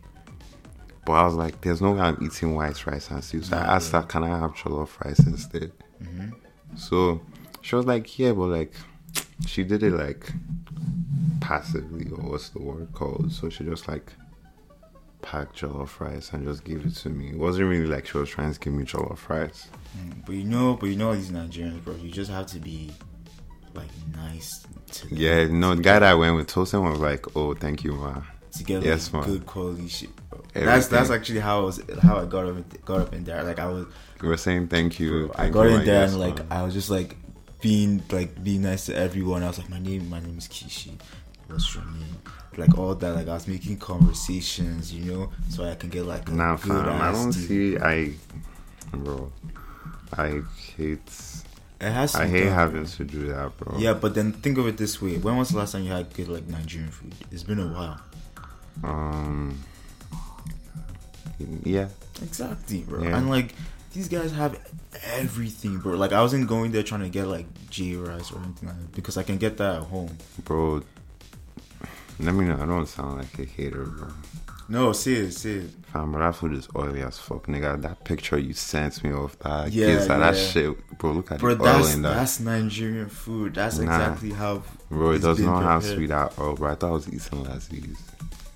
But 1.06 1.14
I 1.14 1.26
was 1.26 1.34
like, 1.34 1.62
there's 1.62 1.82
no 1.82 1.94
way 1.94 2.02
I'm 2.02 2.18
eating 2.24 2.56
white 2.56 2.86
rice 2.86 3.10
and 3.10 3.24
stew. 3.24 3.42
So 3.44 3.58
I 3.58 3.62
Yeah, 3.62 3.74
asked 3.76 3.92
yeah. 3.94 4.02
her, 4.02 4.08
can 4.08 4.24
I 4.24 4.40
have 4.40 4.54
jollof 4.54 5.04
rice 5.04 5.20
instead? 5.20 5.72
Mm-hmm. 6.02 6.78
So 6.78 7.22
she 7.62 7.76
was 7.76 7.86
like, 7.86 8.18
yeah, 8.20 8.32
but 8.34 8.48
like, 8.48 8.74
she 9.48 9.64
did 9.64 9.84
it 9.84 9.92
like 9.94 10.32
passively, 11.40 12.10
or 12.12 12.32
what's 12.32 12.50
the 12.50 12.62
word 12.62 12.92
called? 12.94 13.32
So 13.32 13.50
she 13.50 13.64
just 13.64 13.88
like 13.88 14.14
packed 15.22 15.60
jollof 15.60 16.00
rice 16.00 16.32
and 16.34 16.46
just 16.46 16.64
gave 16.64 16.86
it 16.86 16.96
to 16.96 17.10
me. 17.10 17.30
It 17.30 17.38
wasn't 17.38 17.70
really 17.70 17.86
like 17.88 18.08
she 18.08 18.18
was 18.18 18.30
trying 18.30 18.54
to 18.54 18.60
give 18.60 18.74
me 18.74 18.84
jollof 18.86 19.28
rice. 19.30 19.68
Mm, 19.98 20.26
But 20.26 20.36
you 20.36 20.44
know, 20.46 20.78
but 20.80 20.88
you 20.88 20.96
know 20.96 21.14
these 21.16 21.30
Nigerians, 21.32 21.84
bro. 21.84 21.96
You 21.96 22.10
just 22.12 22.32
have 22.32 22.48
to 22.48 22.60
be 22.60 22.92
like 23.74 23.88
nice 24.16 24.66
to 24.92 25.08
them 25.08 25.18
Yeah, 25.18 25.46
no, 25.48 25.76
the 25.76 25.82
guy 25.82 26.00
that 26.00 26.04
I 26.04 26.14
went 26.16 26.36
with, 26.36 26.48
Tosin 26.48 26.90
was 26.90 27.00
like, 27.00 27.36
oh, 27.36 27.54
thank 27.54 27.84
you, 27.84 27.94
ma. 27.94 28.22
to 28.54 28.64
get 28.64 28.78
like, 28.78 28.86
Yes, 28.86 29.14
man. 29.14 29.24
good 29.24 29.46
quality 29.46 29.88
shit. 29.88 30.10
That's 30.54 30.88
that's 30.88 31.10
actually 31.10 31.40
how 31.40 31.62
I 31.62 31.64
was 31.64 31.82
how 32.02 32.18
I 32.18 32.26
got 32.26 32.46
up 32.48 32.58
in, 32.58 32.66
got 32.84 33.02
up 33.02 33.14
in 33.14 33.24
there. 33.24 33.44
Like 33.44 33.60
I 33.60 33.68
was, 33.68 33.86
We 34.22 34.28
were 34.28 34.38
saying 34.38 34.68
thank 34.68 35.00
you. 35.00 35.28
bro, 35.28 35.36
I 35.36 35.50
got 35.50 35.64
you, 35.64 35.70
in 35.78 35.86
there 35.86 36.02
yes, 36.02 36.12
and 36.12 36.20
like 36.20 36.50
ma. 36.50 36.56
I 36.58 36.64
was 36.64 36.74
just 36.74 36.90
like 36.90 37.16
being 37.62 38.02
like 38.12 38.44
being 38.44 38.64
nice 38.64 38.86
to 38.88 38.96
everyone. 38.96 39.44
I 39.44 39.48
was 39.48 39.60
like, 39.60 39.70
my 39.70 39.80
name, 39.80 40.10
my 40.10 40.20
name 40.20 40.38
is 40.38 40.48
Kishi. 40.48 40.92
What's 41.48 41.74
your 41.76 41.84
name? 41.86 42.18
Like 42.58 42.78
all 42.78 42.96
that. 42.96 43.16
Like 43.16 43.28
I 43.28 43.34
was 43.34 43.48
making 43.48 43.78
conversations, 43.78 44.94
you 44.94 45.12
know, 45.12 45.32
so 45.50 45.64
I 45.64 45.76
can 45.76 45.90
get 45.90 46.06
like 46.06 46.28
a 46.30 46.32
Nah, 46.34 46.56
good 46.58 46.68
fam, 46.86 47.02
I 47.02 47.12
don't 47.12 47.32
see, 47.34 47.78
I, 47.78 48.12
bro, 48.94 49.32
I 50.18 50.42
hate, 50.78 51.00
It 51.80 51.92
has. 51.92 52.14
To 52.14 52.20
I 52.22 52.28
hate 52.28 52.44
done, 52.46 52.54
having 52.54 52.84
bro. 52.84 52.92
to 52.92 53.04
do 53.06 53.28
that, 53.28 53.58
bro. 53.58 53.78
Yeah, 53.80 53.94
but 53.94 54.16
then 54.16 54.34
think 54.34 54.58
of 54.58 54.68
it 54.68 54.78
this 54.78 55.02
way: 55.02 55.18
When 55.18 55.38
was 55.38 55.50
the 55.50 55.58
last 55.58 55.72
time 55.74 55.84
you 55.84 55.92
had 55.92 56.14
good 56.14 56.28
like 56.28 56.48
Nigerian 56.48 56.92
food? 56.92 57.16
It's 57.32 57.44
been 57.44 57.60
a 57.60 57.68
while. 57.68 58.02
Um, 58.84 59.58
yeah. 61.64 61.88
Exactly, 62.22 62.82
bro. 62.82 63.04
Yeah. 63.04 63.18
And 63.18 63.30
like 63.30 63.56
these 63.94 64.08
guys 64.08 64.32
have 64.32 64.58
everything, 65.14 65.80
bro. 65.80 65.96
Like 65.98 66.14
I 66.14 66.22
wasn't 66.22 66.48
going 66.48 66.72
there 66.72 66.84
trying 66.84 67.02
to 67.02 67.10
get 67.10 67.28
like 67.28 67.46
J 67.70 67.96
rice 67.96 68.32
or 68.32 68.40
anything 68.40 68.70
like 68.70 68.78
that 68.80 68.92
because 68.94 69.18
I 69.18 69.24
can 69.24 69.38
get 69.38 69.58
that 69.58 69.78
at 69.78 69.84
home. 69.84 70.18
Bro, 70.46 70.84
let 72.20 72.34
me 72.36 72.46
know. 72.46 72.56
I 72.62 72.66
don't 72.66 72.86
sound 72.88 73.18
like 73.18 73.40
a 73.40 73.46
hater, 73.46 73.86
bro. 73.86 74.08
No, 74.70 74.94
see 74.94 75.16
it, 75.16 75.34
see 75.34 75.56
it. 75.58 75.70
Fam, 75.92 76.14
but 76.14 76.20
that 76.20 76.34
food 76.36 76.54
is 76.54 76.70
oily 76.74 77.02
as 77.02 77.18
fuck, 77.20 77.48
nigga. 77.48 77.82
That 77.82 78.06
picture 78.06 78.38
you 78.38 78.54
sent 78.54 79.04
me 79.04 79.12
of 79.12 79.38
that 79.40 79.70
Yeah, 79.74 79.96
pizza, 79.98 80.08
that 80.08 80.36
yeah. 80.36 80.42
shit, 80.48 80.98
bro. 80.98 81.12
Look 81.12 81.32
at 81.34 81.40
Bro, 81.42 81.56
the 81.56 81.64
oil 81.64 81.74
that's 81.80 81.94
in 81.96 82.02
that, 82.04 82.14
that's 82.16 82.40
Nigerian 82.40 83.10
food. 83.10 83.56
That's 83.56 83.78
Nah. 83.80 83.84
exactly 83.84 84.32
how. 84.32 84.64
bro. 84.90 85.12
It 85.12 85.20
does 85.22 85.40
not 85.40 85.64
have 85.64 85.82
prepared. 85.82 85.98
sweet 85.98 86.12
at 86.12 86.40
all, 86.40 86.56
bro. 86.56 86.72
I 86.72 86.76
thought 86.76 86.88
I 86.88 86.92
was 86.92 87.08
eating 87.10 87.44
lassis. 87.44 87.98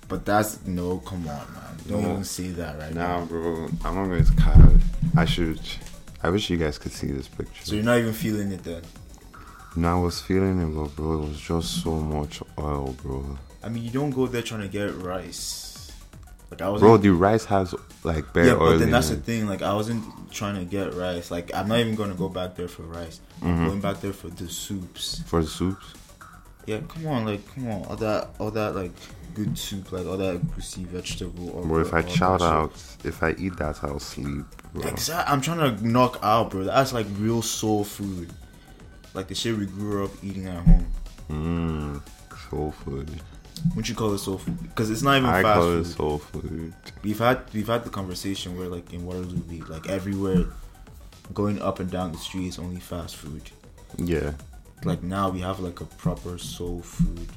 But 0.08 0.24
that's 0.24 0.64
no, 0.66 0.98
come 0.98 1.26
on, 1.28 1.46
man. 1.52 1.76
Don't 1.88 2.02
No. 2.02 2.10
even 2.12 2.24
say 2.24 2.48
that 2.50 2.78
right 2.78 2.94
Nah, 2.94 3.20
now. 3.20 3.24
bro. 3.24 3.68
I'm 3.84 4.24
to 4.24 4.32
carve. 4.34 4.82
I 5.16 5.24
should. 5.24 5.60
I 6.22 6.30
wish 6.30 6.48
you 6.50 6.56
guys 6.56 6.78
could 6.78 6.92
see 6.92 7.08
this 7.08 7.28
picture. 7.28 7.64
So 7.64 7.74
you're 7.74 7.84
not 7.84 7.98
even 7.98 8.12
feeling 8.12 8.52
it 8.52 8.62
then. 8.64 8.82
no, 9.76 9.98
I 9.98 10.00
was 10.00 10.20
feeling 10.20 10.60
it, 10.60 10.74
but 10.74 10.96
bro, 10.96 11.22
it 11.22 11.28
was 11.28 11.40
just 11.40 11.82
so 11.82 11.90
much 11.96 12.40
oil, 12.58 12.94
bro. 13.02 13.38
I 13.62 13.68
mean, 13.68 13.82
you 13.84 13.90
don't 13.90 14.10
go 14.10 14.26
there 14.26 14.42
trying 14.42 14.62
to 14.62 14.68
get 14.68 14.94
rice. 14.94 15.90
Like 16.50 16.62
I 16.62 16.68
was 16.68 16.80
Bro, 16.80 16.98
the 16.98 17.10
rice 17.10 17.44
has 17.46 17.74
like 18.04 18.32
bare 18.32 18.46
yeah, 18.46 18.52
oil 18.54 18.72
but 18.72 18.78
then 18.78 18.90
that's 18.92 19.10
the 19.10 19.16
thing. 19.16 19.46
Like 19.48 19.62
I 19.62 19.74
wasn't 19.74 20.04
trying 20.30 20.54
to 20.54 20.64
get 20.64 20.94
rice. 20.94 21.30
Like 21.30 21.52
I'm 21.52 21.66
not 21.68 21.78
even 21.80 21.96
going 21.96 22.10
to 22.10 22.16
go 22.16 22.28
back 22.28 22.54
there 22.54 22.68
for 22.68 22.82
rice. 22.82 23.20
I'm 23.42 23.56
Mhm. 23.58 23.66
going 23.66 23.80
back 23.80 24.00
there 24.00 24.12
for 24.12 24.28
the 24.28 24.48
soups. 24.48 25.22
For 25.26 25.42
the 25.42 25.48
soups. 25.48 25.84
Yeah, 26.66 26.80
come 26.88 27.06
on, 27.06 27.24
like 27.24 27.54
come 27.54 27.68
on, 27.68 27.84
all 27.86 27.96
that, 27.96 28.28
all 28.38 28.50
that 28.50 28.74
like 28.74 28.92
good 29.34 29.56
soup, 29.56 29.92
like 29.92 30.06
all 30.06 30.16
that 30.16 30.50
greasy 30.52 30.84
vegetable. 30.84 31.50
Or 31.50 31.62
Bro, 31.64 31.80
if 31.82 31.94
I 31.94 32.04
shout 32.06 32.42
out, 32.42 32.72
if 33.04 33.22
I 33.22 33.30
eat 33.38 33.56
that, 33.58 33.78
I'll 33.84 34.00
sleep, 34.00 34.44
bro. 34.74 34.88
Exactly. 34.88 35.32
I'm 35.32 35.40
trying 35.40 35.76
to 35.76 35.86
knock 35.86 36.18
out, 36.22 36.50
bro. 36.50 36.64
That's 36.64 36.92
like 36.92 37.06
real 37.18 37.42
soul 37.42 37.84
food. 37.84 38.32
Like 39.14 39.28
the 39.28 39.34
shit 39.34 39.56
we 39.56 39.66
grew 39.66 40.04
up 40.04 40.10
eating 40.22 40.46
at 40.48 40.64
home. 40.64 40.86
Mmm, 41.30 42.02
soul 42.50 42.72
food. 42.72 43.10
Wouldn't 43.68 43.88
you 43.88 43.94
call 43.94 44.12
it 44.12 44.18
soul 44.18 44.38
food? 44.38 44.60
Because 44.62 44.90
it's 44.90 45.02
not 45.02 45.18
even 45.18 45.30
I 45.30 45.42
fast 45.42 45.60
call 45.60 45.78
it 45.78 45.84
soul 45.84 46.18
food. 46.18 46.74
We've 47.02 47.18
had 47.18 47.42
we've 47.52 47.66
had 47.66 47.84
the 47.84 47.90
conversation 47.90 48.58
where 48.58 48.68
like 48.68 48.92
in 48.92 49.06
Waterloo, 49.06 49.42
we 49.48 49.60
like 49.62 49.88
everywhere, 49.88 50.46
going 51.32 51.62
up 51.62 51.78
and 51.78 51.90
down 51.90 52.12
the 52.12 52.18
street 52.18 52.48
is 52.48 52.58
only 52.58 52.80
fast 52.80 53.16
food. 53.16 53.50
Yeah. 53.98 54.32
Like 54.84 55.02
now 55.02 55.30
we 55.30 55.40
have 55.40 55.60
like 55.60 55.80
a 55.80 55.84
proper 55.84 56.38
soul 56.38 56.80
food 56.80 57.28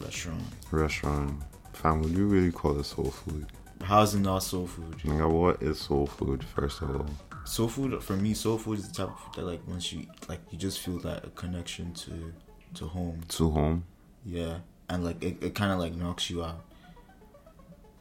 restaurant. 0.00 0.42
Restaurant. 0.70 1.42
Fam, 1.72 2.02
would 2.02 2.12
you 2.12 2.26
really 2.26 2.50
call 2.50 2.78
it 2.78 2.84
soul 2.84 3.10
food? 3.10 3.46
How's 3.82 4.14
it 4.14 4.20
not 4.20 4.42
soul 4.42 4.66
food? 4.66 4.98
Nigga, 4.98 5.30
what 5.30 5.62
is 5.62 5.78
soul 5.78 6.06
food, 6.06 6.44
first 6.44 6.82
of 6.82 6.94
all? 6.94 7.06
Soul 7.44 7.68
food 7.68 8.02
for 8.02 8.16
me, 8.16 8.34
soul 8.34 8.58
food 8.58 8.78
is 8.78 8.88
the 8.88 8.94
type 8.94 9.08
of 9.08 9.18
food 9.18 9.34
that 9.36 9.44
like 9.44 9.66
once 9.66 9.92
you 9.92 10.06
like 10.28 10.40
you 10.50 10.58
just 10.58 10.80
feel 10.80 10.98
that 10.98 11.24
a 11.24 11.30
connection 11.30 11.94
to 11.94 12.32
to 12.74 12.86
home. 12.86 13.20
To 13.28 13.50
home? 13.50 13.84
Yeah, 14.24 14.58
and 14.88 15.04
like 15.04 15.22
it, 15.22 15.42
it 15.42 15.54
kind 15.54 15.72
of 15.72 15.78
like 15.78 15.94
knocks 15.94 16.28
you 16.28 16.44
out. 16.44 16.64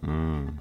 Mmm. 0.03 0.59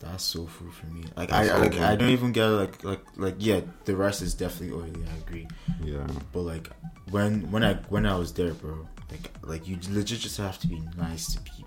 That's 0.00 0.22
so 0.24 0.46
food 0.46 0.72
for 0.74 0.86
me. 0.86 1.04
Like 1.16 1.30
That's 1.30 1.50
I, 1.50 1.54
I 1.54 1.58
like. 1.58 1.78
I 1.78 1.96
don't 1.96 2.10
even 2.10 2.32
get 2.32 2.46
like 2.46 2.84
like 2.84 3.00
like 3.16 3.34
yeah, 3.38 3.60
the 3.84 3.96
rest 3.96 4.22
is 4.22 4.34
definitely 4.34 4.76
oily. 4.76 5.04
I 5.12 5.16
agree, 5.26 5.48
Yeah. 5.82 6.06
but 6.32 6.40
like 6.40 6.70
when 7.10 7.50
when 7.50 7.64
I 7.64 7.74
when 7.88 8.04
I 8.06 8.16
was 8.16 8.32
there, 8.34 8.52
bro, 8.52 8.86
like 9.10 9.30
like 9.42 9.66
you 9.66 9.78
legit 9.90 10.18
just 10.20 10.36
have 10.38 10.58
to 10.60 10.66
be 10.68 10.82
nice 10.96 11.34
to 11.34 11.40
people. 11.40 11.62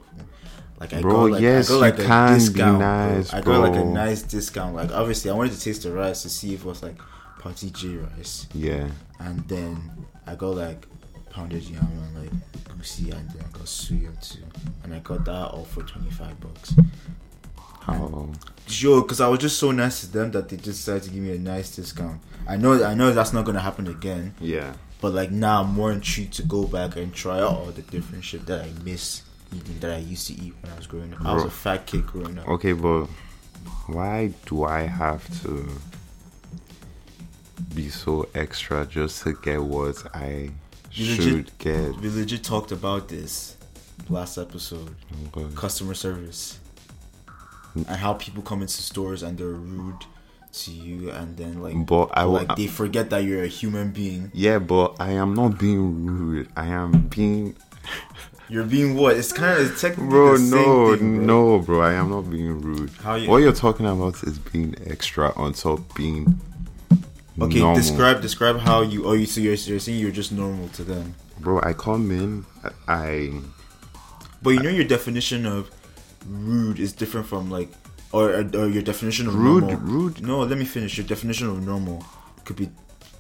Like 0.80 0.94
I 0.94 1.02
Bro, 1.02 1.12
go 1.14 1.24
like 1.26 1.42
yes, 1.42 1.68
I 1.70 1.74
go 1.74 1.76
you 1.76 1.82
like 1.82 2.00
a 2.00 2.06
can 2.06 2.34
be 2.34 2.40
discount, 2.40 2.80
nice, 2.80 3.30
bro. 3.32 3.40
I 3.40 3.42
go 3.42 3.60
like 3.60 3.76
a 3.76 3.84
nice 3.86 4.22
discount. 4.22 4.76
Like 4.76 4.92
obviously, 4.92 5.30
I 5.32 5.34
wanted 5.34 5.54
to 5.54 5.60
taste 5.60 5.84
the 5.84 5.92
rice 5.92 6.22
to 6.22 6.30
see 6.30 6.54
if 6.54 6.62
it 6.62 6.66
was 6.66 6.82
like 6.84 6.98
party 7.40 7.70
J 7.72 7.98
rice. 7.98 8.48
Yeah. 8.54 8.88
and 9.20 9.40
then 9.50 9.92
I 10.28 10.36
got 10.36 10.56
like 10.56 10.86
pounded 11.32 11.64
yam 11.64 11.84
and 11.86 12.16
like 12.24 12.32
egusi 12.64 13.12
and 13.14 13.30
then 13.32 13.44
I 13.44 13.52
got 13.58 13.66
suya 13.68 14.12
too 14.22 14.44
and 14.84 14.94
I 14.94 15.00
got 15.00 15.26
that 15.26 15.48
all 15.52 15.64
for 15.66 15.84
25 15.84 16.40
bucks 16.40 16.74
How? 17.82 17.94
Oh. 18.14 18.32
sure 18.68 19.02
because 19.02 19.20
I 19.22 19.28
was 19.28 19.40
just 19.40 19.58
so 19.58 19.72
nice 19.72 20.02
to 20.02 20.08
them 20.12 20.32
that 20.32 20.50
they 20.50 20.58
just 20.58 20.86
decided 20.86 21.04
to 21.04 21.10
give 21.10 21.24
me 21.24 21.36
a 21.36 21.40
nice 21.40 21.76
discount. 21.76 22.22
I 22.48 22.56
know 22.58 22.84
I 22.84 22.94
know 22.94 23.12
that's 23.12 23.34
not 23.34 23.46
gonna 23.46 23.60
happen 23.62 23.88
again. 23.88 24.36
Yeah. 24.40 24.74
but 25.02 25.14
like 25.14 25.32
now 25.32 25.62
I'm 25.64 25.74
more 25.74 25.92
intrigued 25.92 26.34
to 26.34 26.44
go 26.44 26.66
back 26.66 26.96
and 26.98 27.14
try 27.14 27.38
out 27.40 27.52
all 27.58 27.66
the 27.72 27.82
different 27.84 28.24
shit 28.24 28.46
that 28.48 28.62
I 28.66 28.70
miss 28.84 29.24
eating 29.56 29.80
that 29.80 29.92
I 29.92 29.98
used 29.98 30.28
to 30.28 30.34
eat 30.34 30.54
when 30.62 30.72
I 30.72 30.76
was 30.76 30.88
growing 30.88 31.14
up. 31.14 31.26
I 31.26 31.34
was 31.34 31.46
a 31.46 31.50
fat 31.50 31.86
kid 31.88 32.06
growing 32.06 32.38
up. 32.38 32.48
Okay, 32.48 32.74
but 32.74 33.06
why 33.88 34.34
do 34.46 34.66
I 34.66 34.82
have 34.82 35.24
to 35.44 35.68
be 37.76 37.90
so 37.90 38.28
extra 38.36 38.86
just 38.86 39.24
to 39.24 39.34
get 39.34 39.62
what 39.62 39.96
I 40.16 40.52
should 40.92 41.20
legit- 41.20 41.58
get? 41.58 41.96
we 41.98 42.10
legit 42.10 42.44
talked 42.44 42.72
about 42.72 43.08
this 43.10 43.56
last 44.10 44.38
episode. 44.38 44.96
But- 45.32 45.56
customer 45.56 45.94
service 45.94 46.60
and 47.76 47.88
how 47.88 48.14
people 48.14 48.42
come 48.44 48.62
into 48.62 48.82
stores 48.82 49.24
and 49.24 49.38
they're 49.38 49.48
rude 49.48 50.06
to 50.52 50.72
you 50.72 51.12
and 51.12 51.38
then 51.38 51.62
like 51.62 51.86
But 51.86 52.10
I 52.14 52.24
like 52.24 52.56
they 52.56 52.68
forget 52.68 53.10
that 53.12 53.20
you're 53.24 53.44
a 53.44 53.48
human 53.48 53.92
being 53.92 54.32
yeah, 54.34 54.58
but 54.60 54.96
I 55.00 55.12
am 55.12 55.34
not 55.36 55.60
being 55.60 56.06
rude. 56.06 56.50
I 56.58 56.66
am 56.68 57.02
being. 57.10 57.56
you're 58.50 58.64
being 58.64 58.96
what 58.96 59.16
it's 59.16 59.32
kind 59.32 59.60
of 59.60 59.72
it's 59.72 59.80
technically 59.82 60.10
Bro, 60.10 60.32
the 60.34 60.38
same 60.40 60.52
no, 60.52 60.98
thing, 60.98 61.16
bro. 61.18 61.26
no, 61.26 61.60
bro. 61.60 61.82
I 61.82 61.94
am 61.94 62.10
not 62.10 62.30
being 62.32 62.60
rude. 62.62 62.90
How 63.04 63.14
you- 63.16 63.30
what 63.30 63.38
you're 63.44 63.54
talking 63.54 63.86
about 63.86 64.24
is 64.24 64.40
being 64.40 64.76
extra 64.88 65.32
on 65.36 65.54
top 65.54 65.80
being. 65.96 66.40
okay 67.40 67.60
normal. 67.60 67.76
describe 67.76 68.22
describe 68.22 68.58
how 68.60 68.82
you 68.82 69.06
oh 69.06 69.14
you 69.14 69.26
so 69.28 69.40
you're, 69.40 69.54
you're 69.54 69.80
saying 69.80 70.00
you're 70.00 70.12
just 70.12 70.32
normal 70.32 70.68
to 70.70 70.84
them 70.84 71.14
Bro, 71.40 71.62
I 71.62 71.72
come 71.74 72.12
in. 72.12 72.46
I. 72.88 73.32
but 74.42 74.50
you 74.50 74.60
know 74.62 74.70
your 74.70 74.84
definition 74.84 75.46
of 75.46 75.70
rude 76.28 76.80
is 76.80 76.94
different 76.94 77.28
from 77.28 77.50
like 77.50 77.70
or 78.12 78.32
or 78.56 78.68
your 78.68 78.82
definition 78.82 79.28
of 79.28 79.36
Rude, 79.36 79.64
normal. 79.64 79.80
rude. 79.80 80.22
no 80.26 80.40
let 80.40 80.58
me 80.58 80.66
finish 80.66 80.98
your 80.98 81.06
definition 81.08 81.48
of 81.50 81.66
normal 81.66 82.04
could 82.46 82.56
be 82.56 82.70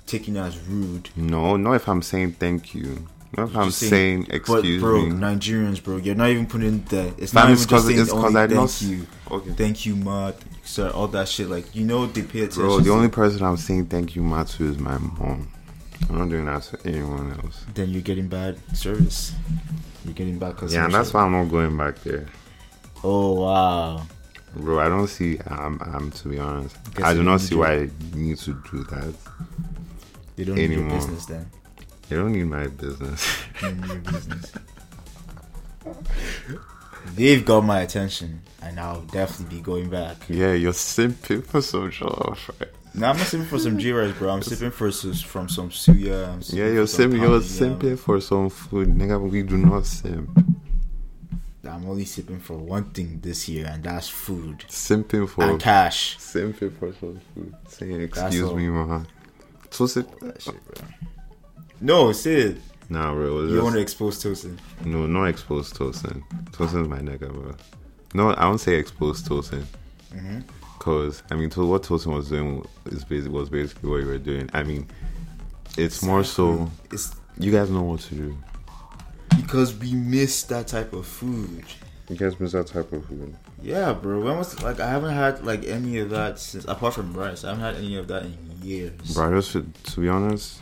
taken 0.08 0.36
as 0.38 0.58
rude 0.68 1.10
No, 1.16 1.56
not 1.58 1.74
if 1.74 1.88
I'm 1.88 2.02
saying 2.02 2.34
thank 2.34 2.74
you. 2.74 3.08
Not 3.38 3.50
if 3.50 3.56
I'm 3.58 3.66
Just 3.68 3.78
saying, 3.88 4.26
excuse 4.32 4.82
bro, 4.82 5.06
me. 5.06 5.12
Nigerians, 5.12 5.84
bro, 5.84 5.98
you're 5.98 6.16
not 6.16 6.30
even 6.30 6.48
putting 6.48 6.84
the. 6.86 7.14
It's 7.20 7.32
Fam, 7.32 7.44
not 7.44 7.52
it's 7.52 7.62
even 7.62 7.70
just 7.70 7.86
saying 7.86 8.00
it's 8.00 8.10
only 8.12 8.42
I 8.42 8.48
thank 8.48 8.60
s- 8.64 8.82
you, 8.82 9.06
Okay. 9.30 9.52
thank 9.52 9.86
you, 9.86 9.96
ma, 9.98 10.32
sir, 10.64 10.90
all 10.90 11.08
that 11.10 11.28
shit. 11.28 11.48
Like 11.48 11.76
you 11.76 11.86
know, 11.86 12.08
they 12.08 12.24
pay 12.24 12.40
attention. 12.40 12.64
Bro, 12.64 12.80
the 12.80 12.90
only 12.90 13.10
person 13.10 13.44
I'm 13.46 13.58
saying 13.58 13.86
thank 13.86 14.16
you, 14.16 14.24
ma, 14.24 14.46
to 14.46 14.64
is 14.68 14.80
my 14.80 14.98
mom. 14.98 15.48
I'm 16.10 16.18
not 16.18 16.30
doing 16.30 16.46
that 16.48 16.64
to 16.64 16.80
anyone 16.88 17.32
else. 17.44 17.66
then 17.76 17.90
you're 17.92 18.02
getting 18.02 18.28
bad 18.30 18.58
service. 18.76 19.34
You're 20.06 20.16
getting 20.16 20.40
bad 20.40 20.54
customer. 20.58 20.74
Yeah, 20.82 20.86
and 20.86 20.94
that's 20.96 21.14
why 21.14 21.22
I'm 21.22 21.32
not 21.32 21.50
going 21.52 21.78
back 21.78 22.02
there. 22.02 22.26
Oh 23.04 23.34
wow. 23.42 24.04
Bro, 24.56 24.80
I 24.80 24.90
don't 24.90 25.08
see. 25.08 25.40
I'm. 25.48 25.80
I'm 25.82 26.12
to 26.12 26.28
be 26.30 26.40
honest. 26.40 26.76
I 27.04 27.14
do 27.14 27.24
not 27.24 27.42
see 27.42 27.56
why 27.56 27.74
I 27.74 27.90
need 28.16 28.38
to 28.40 28.54
do 28.72 28.84
that. 28.86 29.14
You 30.38 30.46
don't 30.46 30.56
need 30.56 30.72
your 30.72 30.80
Anymore. 30.80 30.98
business 30.98 31.26
then. 31.26 31.50
You 32.10 32.18
don't 32.18 32.34
need 32.34 32.46
my 32.46 32.68
business. 32.68 33.38
Need 33.62 34.04
business. 34.04 34.52
They've 37.16 37.46
got 37.46 37.62
my 37.62 37.82
attention, 37.82 38.42
and 38.62 38.80
I'll 38.80 39.02
definitely 39.02 39.58
be 39.58 39.62
going 39.62 39.90
back. 39.90 40.18
yeah, 40.28 40.54
you're 40.54 40.74
simping 40.74 41.46
for 41.46 41.62
some 41.62 41.92
jollof, 41.92 42.50
right? 42.60 42.70
Now 42.96 43.12
I'm 43.12 43.18
not 43.18 43.28
sipping 43.28 43.46
for 43.46 43.60
some 43.60 43.78
G 43.78 43.92
rice, 43.92 44.14
bro. 44.18 44.30
I'm 44.32 44.42
sipping 44.42 44.72
for 44.72 44.92
some, 44.92 45.14
from 45.14 45.48
some 45.48 45.70
suya. 45.70 46.44
Sipping 46.44 46.60
Yeah, 46.60 46.72
you're 46.74 46.88
for 46.88 46.98
simping. 47.04 47.22
You're 47.22 47.40
pounded 47.40 47.62
um, 47.62 47.80
simping 47.80 48.00
for 48.00 48.20
some 48.20 48.50
food, 48.50 48.90
nigga. 48.90 49.22
We 49.30 49.44
do 49.44 49.58
not 49.58 49.86
simp. 49.86 50.30
I'm 51.64 51.86
only 51.90 52.06
sipping 52.06 52.40
for 52.40 52.58
one 52.58 52.86
thing 52.92 53.20
this 53.22 53.50
year, 53.50 53.66
and 53.68 53.84
that's 53.84 54.08
food 54.08 54.60
Simping 54.70 55.28
for 55.28 55.44
and 55.44 55.60
cash. 55.60 56.18
simping 56.18 56.74
for 56.78 56.94
some 56.94 57.20
food. 57.36 57.54
Saying 57.68 58.02
excuse 58.02 58.54
me, 58.54 58.70
man. 58.70 59.06
Tosin. 59.70 60.08
That 60.22 60.42
shit, 60.42 60.56
bro. 60.66 60.88
No, 61.82 62.12
Sid. 62.12 62.62
Nah, 62.90 63.14
bro. 63.14 63.42
You 63.42 63.50
just- 63.50 63.64
want 63.64 63.76
to 63.76 63.82
expose 63.82 64.24
Tosin? 64.24 64.58
No, 64.86 65.06
not 65.06 65.26
exposed 65.26 65.76
Tosin. 65.76 66.24
Tosin's 66.52 66.88
my 66.88 67.00
nigga, 67.00 67.32
bro. 67.32 67.54
No, 68.14 68.32
I 68.32 68.46
won't 68.48 68.60
say 68.62 68.76
exposed 68.76 69.28
Tosin. 69.28 69.64
Mm-hmm. 70.14 70.40
Cause 70.80 71.24
I 71.30 71.36
mean, 71.36 71.50
to 71.52 71.66
what 71.66 71.84
Tosin 71.84 72.14
was 72.16 72.30
doing 72.30 72.66
is 72.86 73.04
basically 73.04 73.38
was 73.38 73.50
basically 73.50 73.90
what 73.90 73.98
you 73.98 74.08
were 74.08 74.18
doing. 74.18 74.50
I 74.54 74.64
mean, 74.64 74.88
it's 75.78 76.02
more 76.02 76.24
so 76.24 76.72
It's 76.92 77.14
you 77.38 77.52
guys 77.52 77.70
know 77.70 77.84
what 77.84 78.00
to 78.02 78.16
do. 78.16 78.38
Because 79.50 79.76
we 79.76 79.94
miss 79.94 80.44
that 80.44 80.68
type 80.68 80.94
of 80.94 81.08
food. 81.08 81.66
You 82.08 82.16
guys 82.16 82.40
miss 82.40 82.52
that 82.52 82.68
type 82.68 82.94
of 82.94 83.04
food. 83.06 83.36
Yeah, 83.64 83.94
bro. 83.94 84.22
When 84.22 84.38
was 84.38 84.62
like 84.62 84.80
I 84.80 84.88
haven't 84.88 85.16
had 85.16 85.44
like 85.44 85.66
any 85.66 85.98
of 85.98 86.12
that 86.12 86.38
since 86.38 86.66
apart 86.66 86.94
from 86.94 87.14
rice. 87.14 87.44
I 87.44 87.50
haven't 87.50 87.64
had 87.64 87.76
any 87.78 87.96
of 87.96 88.08
that 88.10 88.26
in 88.26 88.38
years. 88.62 89.16
Just 89.16 89.54
to, 89.54 90.00
be 90.00 90.08
honest, 90.08 90.62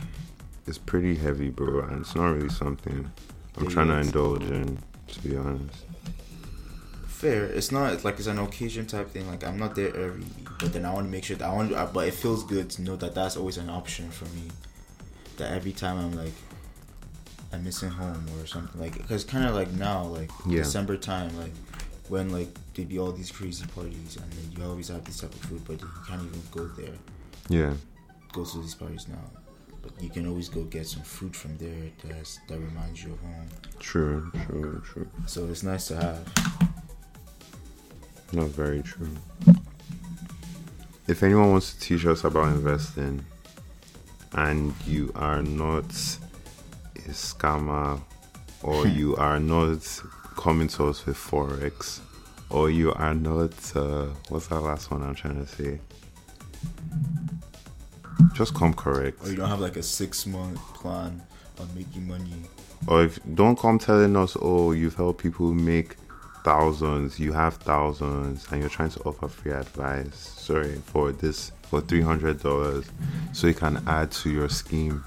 it's 0.66 0.78
pretty 0.78 1.16
heavy, 1.16 1.50
bro, 1.50 1.80
and 1.80 2.00
it's 2.00 2.14
not 2.14 2.28
really 2.28 2.48
something 2.48 3.10
I'm 3.58 3.66
It 3.66 3.70
trying 3.70 3.88
to 3.88 3.98
indulge 3.98 4.44
in. 4.44 4.78
To 5.08 5.20
be 5.20 5.36
honest, 5.36 5.84
Fair. 7.06 7.44
It's 7.44 7.70
not 7.70 7.92
it's 7.92 8.06
like 8.06 8.18
it's 8.18 8.26
an 8.26 8.38
occasion 8.38 8.86
type 8.86 9.10
thing. 9.10 9.28
Like 9.28 9.44
I'm 9.44 9.58
not 9.58 9.74
there 9.74 9.88
every 9.88 10.20
week, 10.20 10.48
but 10.58 10.72
then 10.72 10.86
I 10.86 10.94
want 10.94 11.06
to 11.06 11.10
make 11.10 11.24
sure 11.24 11.36
that 11.36 11.46
I 11.46 11.52
want. 11.52 11.72
But 11.92 12.08
it 12.08 12.14
feels 12.14 12.42
good 12.42 12.70
to 12.70 12.82
know 12.82 12.96
that 12.96 13.14
that's 13.14 13.36
always 13.36 13.58
an 13.58 13.68
option 13.68 14.10
for 14.10 14.24
me. 14.34 14.44
That 15.36 15.52
every 15.52 15.72
time 15.72 15.98
I'm 15.98 16.12
like, 16.12 16.32
I'm 17.52 17.64
missing 17.64 17.90
home 17.90 18.24
or 18.40 18.46
something 18.46 18.80
like 18.80 18.94
because 18.98 19.24
kind 19.24 19.44
of 19.46 19.54
like 19.54 19.70
now 19.72 20.02
like 20.04 20.30
Yeah. 20.46 20.58
December 20.62 20.96
time 20.96 21.36
like 21.38 21.52
when 22.08 22.30
like 22.30 22.48
there'd 22.74 22.88
be 22.88 22.98
all 22.98 23.12
these 23.12 23.30
crazy 23.30 23.64
parties 23.74 24.16
and 24.16 24.30
then 24.32 24.52
you 24.56 24.68
always 24.70 24.88
have 24.88 25.04
this 25.04 25.20
type 25.20 25.34
of 25.34 25.40
food, 25.40 25.62
but 25.66 25.80
you 25.80 25.88
can't 26.06 26.22
even 26.22 26.42
go 26.50 26.66
there. 26.80 26.94
yeah, 27.48 27.72
Go 28.32 28.44
to 28.44 28.58
these 28.60 28.74
parties 28.74 29.06
now. 29.08 29.24
But 29.82 29.92
you 30.02 30.10
can 30.10 30.26
always 30.26 30.48
go 30.48 30.64
get 30.64 30.86
some 30.86 31.02
food 31.02 31.34
from 31.36 31.56
there 31.58 31.90
that's, 32.04 32.38
that 32.48 32.58
reminds 32.58 33.02
you 33.04 33.12
of 33.12 33.20
home. 33.20 33.48
true, 33.78 34.30
true, 34.46 34.82
true. 34.84 35.08
So 35.26 35.46
it's 35.46 35.62
nice 35.62 35.88
to 35.88 35.96
have. 35.96 36.18
Not 38.32 38.48
very 38.48 38.82
true. 38.82 39.08
If 41.06 41.22
anyone 41.22 41.52
wants 41.52 41.72
to 41.74 41.80
teach 41.80 42.04
us 42.04 42.24
about 42.24 42.48
investing, 42.48 43.24
and 44.32 44.74
you 44.86 45.10
are 45.14 45.42
not 45.42 45.90
a 47.06 47.10
scammer, 47.10 48.00
or 48.62 48.86
you 48.98 49.16
are 49.16 49.40
not 49.40 50.02
coming 50.36 50.68
to 50.68 50.86
us 50.88 51.04
with 51.06 51.16
forex, 51.16 52.00
or 52.50 52.70
you 52.70 52.92
are 52.94 53.14
not. 53.14 53.52
Uh, 53.76 54.06
what's 54.28 54.46
that 54.48 54.60
last 54.60 54.90
one 54.90 55.02
I'm 55.02 55.14
trying 55.14 55.44
to 55.44 55.46
say? 55.46 55.80
Just 58.34 58.54
come 58.54 58.74
correct. 58.74 59.24
Or 59.24 59.30
you 59.30 59.36
don't 59.36 59.48
have 59.48 59.60
like 59.60 59.76
a 59.76 59.82
six 59.82 60.26
month 60.26 60.58
plan 60.74 61.22
on 61.60 61.68
making 61.74 62.06
money. 62.06 62.42
Or 62.86 63.04
if 63.04 63.18
don't 63.34 63.58
come 63.58 63.78
telling 63.78 64.16
us, 64.16 64.36
oh, 64.40 64.72
you've 64.72 64.94
helped 64.94 65.22
people 65.22 65.52
make 65.52 65.96
thousands, 66.44 67.18
you 67.18 67.32
have 67.32 67.54
thousands, 67.54 68.46
and 68.50 68.60
you're 68.60 68.70
trying 68.70 68.90
to 68.90 69.00
offer 69.00 69.28
free 69.28 69.52
advice. 69.52 70.14
Sorry 70.16 70.76
for 70.76 71.12
this 71.12 71.52
for 71.62 71.80
three 71.80 72.00
hundred 72.00 72.40
dollars, 72.42 72.86
so 73.32 73.46
you 73.46 73.54
can 73.54 73.82
add 73.86 74.10
to 74.12 74.30
your 74.30 74.48
scheme, 74.48 75.04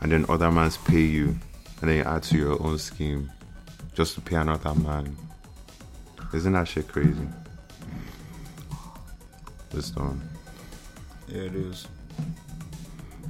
and 0.00 0.12
then 0.12 0.26
other 0.28 0.50
mans 0.50 0.76
pay 0.76 1.00
you, 1.00 1.36
and 1.80 1.90
then 1.90 1.96
you 1.96 2.02
add 2.02 2.22
to 2.24 2.36
your 2.36 2.62
own 2.62 2.78
scheme, 2.78 3.30
just 3.94 4.14
to 4.14 4.20
pay 4.20 4.36
another 4.36 4.74
man. 4.74 5.16
Isn't 6.34 6.52
that 6.52 6.68
shit 6.68 6.88
crazy? 6.88 7.28
It's 9.72 9.90
done. 9.90 10.20
Yeah, 11.28 11.42
it 11.42 11.54
is. 11.54 11.86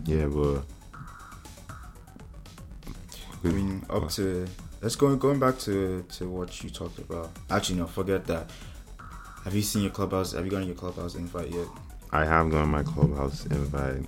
Yeah, 0.04 0.26
but 0.26 0.62
I 3.44 3.48
mean, 3.48 3.84
up 3.90 4.08
to 4.10 4.46
let's 4.80 4.96
go 4.96 5.14
going 5.16 5.38
back 5.38 5.58
to 5.60 6.04
to 6.10 6.28
what 6.28 6.62
you 6.62 6.70
talked 6.70 6.98
about. 6.98 7.30
Actually, 7.50 7.78
no, 7.78 7.86
forget 7.86 8.24
that. 8.26 8.50
Have 9.44 9.54
you 9.54 9.62
seen 9.62 9.82
your 9.82 9.92
clubhouse? 9.92 10.32
Have 10.32 10.44
you 10.44 10.50
gotten 10.50 10.66
your 10.66 10.76
clubhouse 10.76 11.14
invite 11.14 11.50
yet? 11.50 11.66
I 12.10 12.24
have 12.24 12.50
gotten 12.50 12.70
my 12.70 12.82
clubhouse 12.82 13.46
invite. 13.46 14.04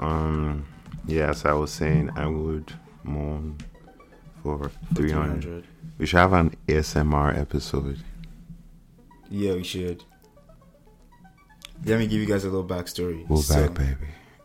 Can't 0.00 0.12
wait 0.12 0.20
to 0.20 0.30
be 0.30 0.38
home. 0.38 0.40
Um, 0.50 0.66
yes, 1.06 1.44
I 1.44 1.52
was 1.52 1.70
saying 1.70 2.10
I 2.16 2.26
would 2.26 2.72
mourn 3.02 3.58
for 4.42 4.70
300. 4.94 5.64
We 5.98 6.06
should 6.06 6.18
have 6.18 6.32
an 6.32 6.56
ASMR 6.66 7.38
episode. 7.38 7.98
Yeah, 9.30 9.54
we 9.54 9.62
should. 9.62 10.04
Let 11.84 11.98
me 11.98 12.06
give 12.06 12.20
you 12.20 12.26
guys 12.26 12.44
a 12.44 12.48
little 12.48 12.66
backstory. 12.66 13.26
We're 13.28 13.38
so, 13.38 13.68
back, 13.68 13.74
baby. 13.74 13.96